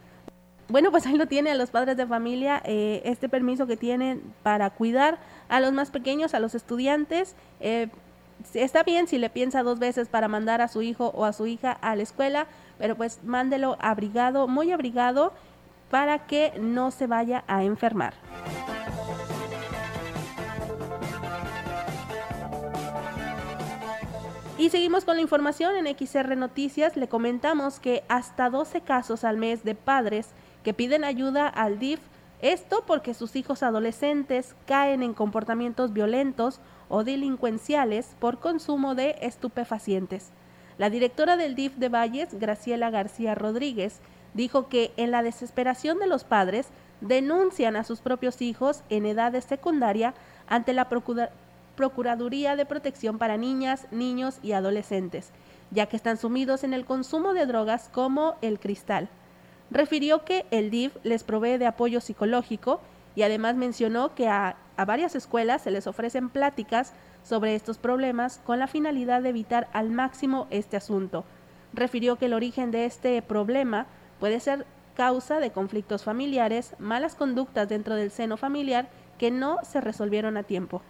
Bueno, 0.68 0.90
pues 0.90 1.06
ahí 1.06 1.16
lo 1.16 1.26
tiene 1.26 1.50
a 1.50 1.54
los 1.54 1.70
padres 1.70 1.96
de 1.96 2.06
familia, 2.06 2.62
eh, 2.64 3.02
este 3.04 3.28
permiso 3.28 3.66
que 3.66 3.76
tienen 3.76 4.22
para 4.42 4.70
cuidar 4.70 5.18
a 5.48 5.60
los 5.60 5.72
más 5.72 5.90
pequeños, 5.90 6.32
a 6.32 6.40
los 6.40 6.54
estudiantes. 6.54 7.36
Eh, 7.60 7.88
está 8.52 8.82
bien 8.82 9.06
si 9.06 9.18
le 9.18 9.30
piensa 9.30 9.62
dos 9.62 9.78
veces 9.78 10.08
para 10.08 10.28
mandar 10.28 10.60
a 10.60 10.68
su 10.68 10.82
hijo 10.82 11.12
o 11.14 11.24
a 11.24 11.32
su 11.32 11.46
hija 11.46 11.72
a 11.72 11.96
la 11.96 12.02
escuela, 12.02 12.46
pero 12.78 12.96
pues 12.96 13.20
mándelo 13.24 13.76
abrigado, 13.80 14.48
muy 14.48 14.72
abrigado, 14.72 15.32
para 15.90 16.26
que 16.26 16.52
no 16.60 16.90
se 16.90 17.06
vaya 17.06 17.44
a 17.46 17.62
enfermar. 17.64 18.14
Y 24.56 24.70
seguimos 24.70 25.04
con 25.04 25.16
la 25.16 25.22
información 25.22 25.74
en 25.76 25.94
XR 25.94 26.36
Noticias. 26.36 26.96
Le 26.96 27.08
comentamos 27.08 27.80
que 27.80 28.04
hasta 28.08 28.50
12 28.50 28.80
casos 28.82 29.24
al 29.24 29.36
mes 29.36 29.64
de 29.64 29.74
padres 29.74 30.28
que 30.62 30.72
piden 30.72 31.04
ayuda 31.04 31.48
al 31.48 31.78
DIF, 31.78 32.00
esto 32.40 32.84
porque 32.86 33.14
sus 33.14 33.36
hijos 33.36 33.62
adolescentes 33.62 34.54
caen 34.66 35.02
en 35.02 35.12
comportamientos 35.12 35.92
violentos 35.92 36.60
o 36.94 37.02
delincuenciales 37.02 38.14
por 38.20 38.38
consumo 38.38 38.94
de 38.94 39.16
estupefacientes. 39.20 40.30
La 40.78 40.90
directora 40.90 41.36
del 41.36 41.56
DIF 41.56 41.74
de 41.74 41.88
Valles, 41.88 42.38
Graciela 42.38 42.88
García 42.90 43.34
Rodríguez, 43.34 43.98
dijo 44.32 44.68
que 44.68 44.92
en 44.96 45.10
la 45.10 45.24
desesperación 45.24 45.98
de 45.98 46.06
los 46.06 46.22
padres 46.22 46.68
denuncian 47.00 47.74
a 47.74 47.82
sus 47.82 48.00
propios 48.00 48.40
hijos 48.40 48.84
en 48.90 49.06
edad 49.06 49.32
de 49.32 49.40
secundaria 49.40 50.14
ante 50.46 50.72
la 50.72 50.88
Procuraduría 51.74 52.54
de 52.54 52.64
Protección 52.64 53.18
para 53.18 53.36
Niñas, 53.38 53.88
Niños 53.90 54.38
y 54.44 54.52
Adolescentes, 54.52 55.32
ya 55.72 55.86
que 55.86 55.96
están 55.96 56.16
sumidos 56.16 56.62
en 56.62 56.74
el 56.74 56.84
consumo 56.84 57.34
de 57.34 57.46
drogas 57.46 57.90
como 57.92 58.36
el 58.40 58.60
cristal. 58.60 59.08
Refirió 59.72 60.24
que 60.24 60.46
el 60.52 60.70
DIF 60.70 60.94
les 61.02 61.24
provee 61.24 61.58
de 61.58 61.66
apoyo 61.66 62.00
psicológico 62.00 62.80
y 63.16 63.22
además 63.22 63.56
mencionó 63.56 64.14
que 64.14 64.28
a, 64.28 64.56
a 64.76 64.84
varias 64.84 65.14
escuelas 65.14 65.62
se 65.62 65.70
les 65.70 65.86
ofrecen 65.86 66.28
pláticas 66.28 66.92
sobre 67.22 67.54
estos 67.54 67.78
problemas 67.78 68.40
con 68.44 68.58
la 68.58 68.66
finalidad 68.66 69.22
de 69.22 69.30
evitar 69.30 69.68
al 69.72 69.90
máximo 69.90 70.46
este 70.50 70.76
asunto. 70.76 71.24
Refirió 71.72 72.16
que 72.16 72.26
el 72.26 72.34
origen 72.34 72.70
de 72.70 72.84
este 72.84 73.20
problema 73.22 73.86
puede 74.20 74.40
ser 74.40 74.66
causa 74.94 75.40
de 75.40 75.50
conflictos 75.50 76.04
familiares, 76.04 76.74
malas 76.78 77.14
conductas 77.14 77.68
dentro 77.68 77.94
del 77.94 78.10
seno 78.10 78.36
familiar 78.36 78.88
que 79.18 79.30
no 79.30 79.58
se 79.62 79.80
resolvieron 79.80 80.36
a 80.36 80.42
tiempo. 80.42 80.82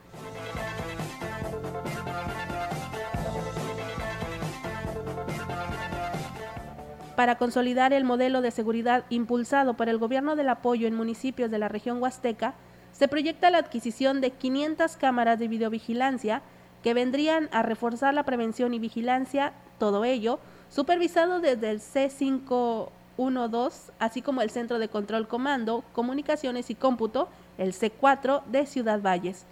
Para 7.16 7.36
consolidar 7.36 7.92
el 7.92 8.02
modelo 8.02 8.42
de 8.42 8.50
seguridad 8.50 9.04
impulsado 9.08 9.74
por 9.74 9.88
el 9.88 9.98
gobierno 9.98 10.34
del 10.34 10.48
apoyo 10.48 10.88
en 10.88 10.96
municipios 10.96 11.50
de 11.50 11.58
la 11.58 11.68
región 11.68 12.02
huasteca, 12.02 12.54
se 12.94 13.08
proyecta 13.08 13.50
la 13.50 13.58
adquisición 13.58 14.22
de 14.22 14.30
500 14.30 14.96
cámaras 14.96 15.38
de 15.38 15.48
videovigilancia 15.48 16.40
que 16.82 16.94
vendrían 16.94 17.50
a 17.52 17.62
reforzar 17.62 18.14
la 18.14 18.22
prevención 18.22 18.72
y 18.72 18.78
vigilancia, 18.78 19.52
todo 19.78 20.04
ello 20.04 20.38
supervisado 20.70 21.40
desde 21.40 21.70
el 21.70 21.80
C512, 21.80 23.90
así 23.98 24.22
como 24.22 24.42
el 24.42 24.50
Centro 24.50 24.78
de 24.78 24.88
Control 24.88 25.28
Comando, 25.28 25.84
Comunicaciones 25.92 26.70
y 26.70 26.74
Cómputo, 26.74 27.28
el 27.58 27.72
C4 27.72 28.44
de 28.46 28.66
Ciudad 28.66 29.00
Valles. 29.00 29.44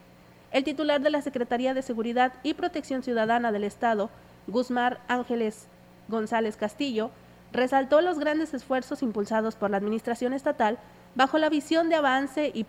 El 0.51 0.65
titular 0.65 1.01
de 1.01 1.11
la 1.11 1.23
Secretaría 1.23 1.75
de 1.75 1.83
Seguridad 1.83 2.33
y 2.43 2.55
Protección 2.55 3.03
Ciudadana 3.03 3.53
del 3.53 3.65
Estado, 3.65 4.11
Guzmán 4.47 4.99
Ángeles 5.09 5.67
González 6.09 6.57
Castillo, 6.57 7.11
resaltó 7.53 8.01
los 8.01 8.19
grandes 8.19 8.55
esfuerzos 8.55 9.03
impulsados 9.03 9.57
por 9.57 9.71
la 9.71 9.77
Administración 9.77 10.33
Estatal 10.33 10.79
bajo 11.15 11.39
la 11.39 11.49
visión 11.49 11.89
de 11.89 11.97
avance 11.97 12.51
y 12.55 12.65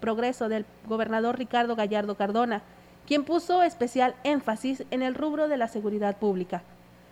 progreso 0.00 0.48
del 0.48 0.66
gobernador 0.86 1.38
Ricardo 1.38 1.76
Gallardo 1.76 2.16
Cardona, 2.16 2.62
quien 3.06 3.24
puso 3.24 3.62
especial 3.62 4.14
énfasis 4.24 4.84
en 4.90 5.02
el 5.02 5.14
rubro 5.14 5.48
de 5.48 5.56
la 5.56 5.68
seguridad 5.68 6.16
pública. 6.16 6.62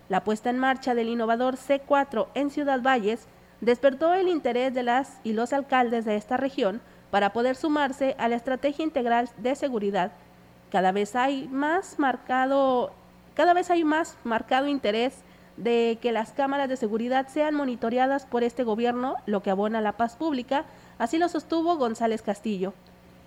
La 0.09 0.25
puesta 0.25 0.51
en 0.51 0.59
marcha 0.59 0.95
del 0.95 1.09
innovador 1.09 1.57
C4 1.57 2.29
en 2.35 2.51
Ciudad 2.51 2.81
Valles 2.83 3.27
despertó 3.61 4.15
el 4.15 4.29
interés 4.29 4.75
de 4.75 4.83
las 4.83 5.19
y 5.25 5.33
los 5.33 5.53
alcaldes 5.53 6.05
de 6.05 6.17
esta 6.17 6.37
región 6.37 6.81
para 7.11 7.33
poder 7.33 7.57
sumarse 7.57 8.15
a 8.19 8.29
la 8.29 8.37
estrategia 8.37 8.85
integral 8.85 9.31
de 9.39 9.55
seguridad. 9.55 10.13
Cada 10.71 10.93
vez 10.93 11.17
hay 11.17 11.49
más 11.49 11.99
marcado, 11.99 12.93
cada 13.35 13.55
vez 13.55 13.71
hay 13.71 13.85
más 13.85 14.19
marcado 14.25 14.67
interés 14.67 15.15
de 15.57 15.99
que 16.01 16.13
las 16.13 16.33
cámaras 16.33 16.69
de 16.69 16.77
seguridad 16.77 17.29
sean 17.29 17.55
monitoreadas 17.55 18.27
por 18.27 18.43
este 18.43 18.65
gobierno, 18.65 19.17
lo 19.27 19.43
que 19.43 19.51
abona 19.51 19.81
la 19.81 19.97
paz 19.97 20.17
pública, 20.17 20.65
así 20.99 21.19
lo 21.19 21.29
sostuvo 21.29 21.77
González 21.77 22.23
Castillo. 22.23 22.75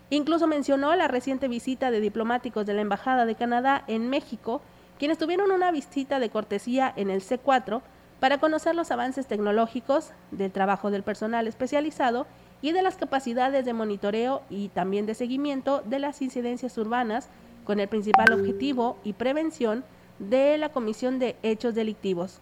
Incluso 0.09 0.47
mencionó 0.47 0.95
la 0.95 1.07
reciente 1.07 1.47
visita 1.47 1.91
de 1.91 1.99
diplomáticos 1.99 2.65
de 2.65 2.73
la 2.73 2.81
Embajada 2.81 3.25
de 3.25 3.35
Canadá 3.35 3.83
en 3.87 4.09
México, 4.09 4.61
quienes 4.97 5.17
tuvieron 5.17 5.51
una 5.51 5.71
visita 5.71 6.19
de 6.19 6.29
cortesía 6.29 6.91
en 6.95 7.09
el 7.09 7.21
C4 7.21 7.81
para 8.19 8.37
conocer 8.37 8.75
los 8.75 8.91
avances 8.91 9.27
tecnológicos 9.27 10.11
del 10.31 10.51
trabajo 10.51 10.91
del 10.91 11.03
personal 11.03 11.47
especializado 11.47 12.27
y 12.61 12.73
de 12.73 12.81
las 12.81 12.97
capacidades 12.97 13.63
de 13.65 13.73
monitoreo 13.73 14.41
y 14.49 14.69
también 14.69 15.05
de 15.05 15.15
seguimiento 15.15 15.81
de 15.85 15.99
las 15.99 16.21
incidencias 16.21 16.77
urbanas 16.77 17.29
con 17.63 17.79
el 17.79 17.87
principal 17.87 18.33
objetivo 18.33 18.97
y 19.03 19.13
prevención 19.13 19.85
de 20.19 20.57
la 20.57 20.69
Comisión 20.69 21.17
de 21.17 21.35
Hechos 21.43 21.73
Delictivos. 21.73 22.39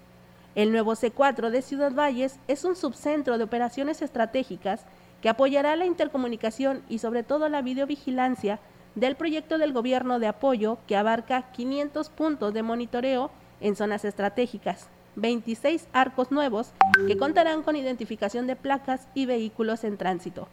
El 0.55 0.71
nuevo 0.71 0.93
C4 0.93 1.51
de 1.51 1.61
Ciudad 1.61 1.93
Valles 1.93 2.39
es 2.47 2.63
un 2.65 2.75
subcentro 2.75 3.37
de 3.37 3.43
operaciones 3.43 4.01
estratégicas 4.01 4.85
que 5.21 5.29
apoyará 5.29 5.75
la 5.75 5.85
intercomunicación 5.85 6.81
y 6.89 6.99
sobre 6.99 7.23
todo 7.23 7.47
la 7.49 7.61
videovigilancia 7.61 8.59
del 8.95 9.15
proyecto 9.15 9.59
del 9.59 9.73
gobierno 9.73 10.19
de 10.19 10.27
apoyo 10.27 10.79
que 10.87 10.97
abarca 10.97 11.51
500 11.51 12.09
puntos 12.09 12.53
de 12.53 12.63
monitoreo 12.63 13.29
en 13.61 13.75
zonas 13.75 14.05
estratégicas, 14.05 14.89
26 15.15 15.87
arcos 15.93 16.31
nuevos 16.31 16.71
que 17.07 17.17
contarán 17.17 17.61
con 17.61 17.75
identificación 17.75 18.47
de 18.47 18.55
placas 18.55 19.07
y 19.13 19.27
vehículos 19.27 19.83
en 19.83 19.97
tránsito. 19.97 20.47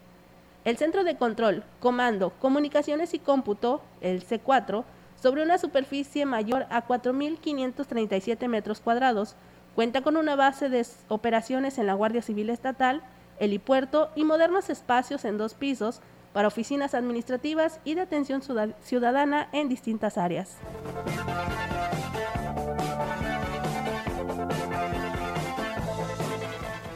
El 0.64 0.76
Centro 0.78 1.04
de 1.04 1.16
Control, 1.16 1.62
Comando, 1.80 2.30
Comunicaciones 2.38 3.12
y 3.12 3.18
Cómputo, 3.18 3.82
el 4.00 4.26
C4, 4.26 4.84
sobre 5.24 5.42
una 5.42 5.56
superficie 5.56 6.26
mayor 6.26 6.66
a 6.68 6.86
4.537 6.86 8.46
metros 8.46 8.82
cuadrados. 8.82 9.36
Cuenta 9.74 10.02
con 10.02 10.18
una 10.18 10.36
base 10.36 10.68
de 10.68 10.86
operaciones 11.08 11.78
en 11.78 11.86
la 11.86 11.94
Guardia 11.94 12.20
Civil 12.20 12.50
Estatal, 12.50 13.00
helipuerto 13.38 14.10
y 14.16 14.24
modernos 14.24 14.68
espacios 14.68 15.24
en 15.24 15.38
dos 15.38 15.54
pisos 15.54 16.02
para 16.34 16.48
oficinas 16.48 16.92
administrativas 16.92 17.80
y 17.84 17.94
de 17.94 18.02
atención 18.02 18.42
ciudadana 18.82 19.48
en 19.52 19.70
distintas 19.70 20.18
áreas. 20.18 20.58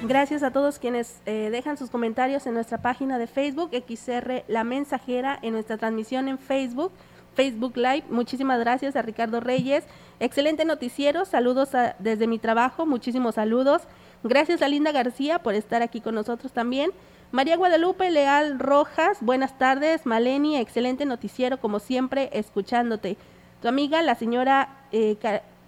Gracias 0.02 0.42
a 0.42 0.50
todos 0.50 0.78
quienes 0.78 1.22
eh, 1.24 1.48
dejan 1.50 1.78
sus 1.78 1.88
comentarios 1.88 2.46
en 2.46 2.52
nuestra 2.52 2.82
página 2.82 3.16
de 3.16 3.26
Facebook, 3.26 3.70
XR 3.72 4.44
La 4.48 4.64
Mensajera, 4.64 5.38
en 5.40 5.54
nuestra 5.54 5.78
transmisión 5.78 6.28
en 6.28 6.38
Facebook. 6.38 6.92
Facebook 7.38 7.76
Live. 7.76 8.02
Muchísimas 8.10 8.58
gracias 8.58 8.96
a 8.96 9.02
Ricardo 9.02 9.38
Reyes. 9.38 9.84
Excelente 10.18 10.64
noticiero. 10.64 11.24
Saludos 11.24 11.68
desde 12.00 12.26
mi 12.26 12.40
trabajo. 12.40 12.84
Muchísimos 12.84 13.36
saludos. 13.36 13.82
Gracias 14.24 14.60
a 14.60 14.66
Linda 14.66 14.90
García 14.90 15.38
por 15.38 15.54
estar 15.54 15.80
aquí 15.80 16.00
con 16.00 16.16
nosotros 16.16 16.50
también. 16.50 16.90
María 17.30 17.56
Guadalupe 17.56 18.10
Leal 18.10 18.58
Rojas, 18.58 19.18
buenas 19.20 19.56
tardes. 19.56 20.04
Maleni, 20.04 20.56
excelente 20.56 21.06
noticiero, 21.06 21.60
como 21.60 21.78
siempre, 21.78 22.28
escuchándote. 22.32 23.16
Tu 23.62 23.68
amiga, 23.68 24.02
la 24.02 24.16
señora, 24.16 24.70
eh, 24.90 25.16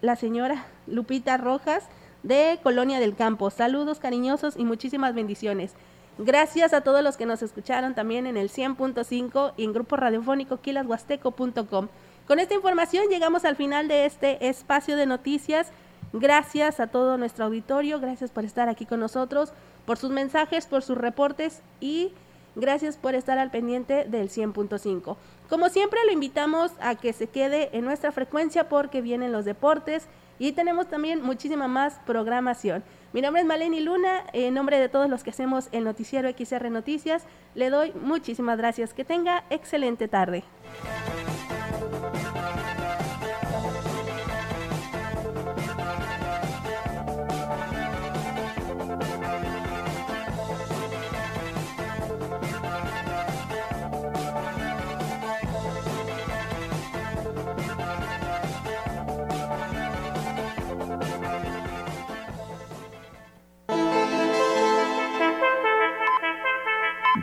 la 0.00 0.16
señora 0.16 0.66
Lupita 0.88 1.36
Rojas 1.36 1.84
de 2.24 2.58
Colonia 2.64 2.98
del 2.98 3.14
Campo. 3.14 3.48
Saludos 3.50 4.00
cariñosos 4.00 4.56
y 4.56 4.64
muchísimas 4.64 5.14
bendiciones. 5.14 5.76
Gracias 6.22 6.74
a 6.74 6.82
todos 6.82 7.02
los 7.02 7.16
que 7.16 7.24
nos 7.24 7.40
escucharon 7.40 7.94
también 7.94 8.26
en 8.26 8.36
el 8.36 8.50
100.5 8.50 9.54
y 9.56 9.64
en 9.64 9.72
grupo 9.72 9.96
radiofónico 9.96 10.60
quilashuasteco.com. 10.60 11.88
Con 12.28 12.38
esta 12.38 12.52
información 12.52 13.06
llegamos 13.08 13.46
al 13.46 13.56
final 13.56 13.88
de 13.88 14.04
este 14.04 14.46
espacio 14.46 14.96
de 14.96 15.06
noticias. 15.06 15.68
Gracias 16.12 16.78
a 16.78 16.88
todo 16.88 17.16
nuestro 17.16 17.46
auditorio, 17.46 18.00
gracias 18.00 18.30
por 18.30 18.44
estar 18.44 18.68
aquí 18.68 18.84
con 18.84 19.00
nosotros, 19.00 19.54
por 19.86 19.96
sus 19.96 20.10
mensajes, 20.10 20.66
por 20.66 20.82
sus 20.82 20.98
reportes 20.98 21.62
y 21.80 22.12
gracias 22.54 22.98
por 22.98 23.14
estar 23.14 23.38
al 23.38 23.50
pendiente 23.50 24.04
del 24.04 24.28
100.5. 24.28 25.16
Como 25.48 25.70
siempre, 25.70 26.00
lo 26.04 26.12
invitamos 26.12 26.72
a 26.82 26.96
que 26.96 27.14
se 27.14 27.28
quede 27.28 27.70
en 27.72 27.86
nuestra 27.86 28.12
frecuencia 28.12 28.68
porque 28.68 29.00
vienen 29.00 29.32
los 29.32 29.46
deportes 29.46 30.06
y 30.40 30.52
tenemos 30.52 30.88
también 30.88 31.22
muchísima 31.22 31.68
más 31.68 32.00
programación. 32.06 32.82
Mi 33.12 33.20
nombre 33.20 33.42
es 33.42 33.46
Maleni 33.46 33.80
Luna, 33.80 34.24
en 34.32 34.54
nombre 34.54 34.80
de 34.80 34.88
todos 34.88 35.08
los 35.10 35.22
que 35.22 35.30
hacemos 35.30 35.68
el 35.70 35.84
noticiero 35.84 36.30
XR 36.30 36.70
Noticias, 36.70 37.24
le 37.54 37.68
doy 37.68 37.92
muchísimas 37.92 38.56
gracias. 38.56 38.94
Que 38.94 39.04
tenga 39.04 39.44
excelente 39.50 40.08
tarde. 40.08 40.42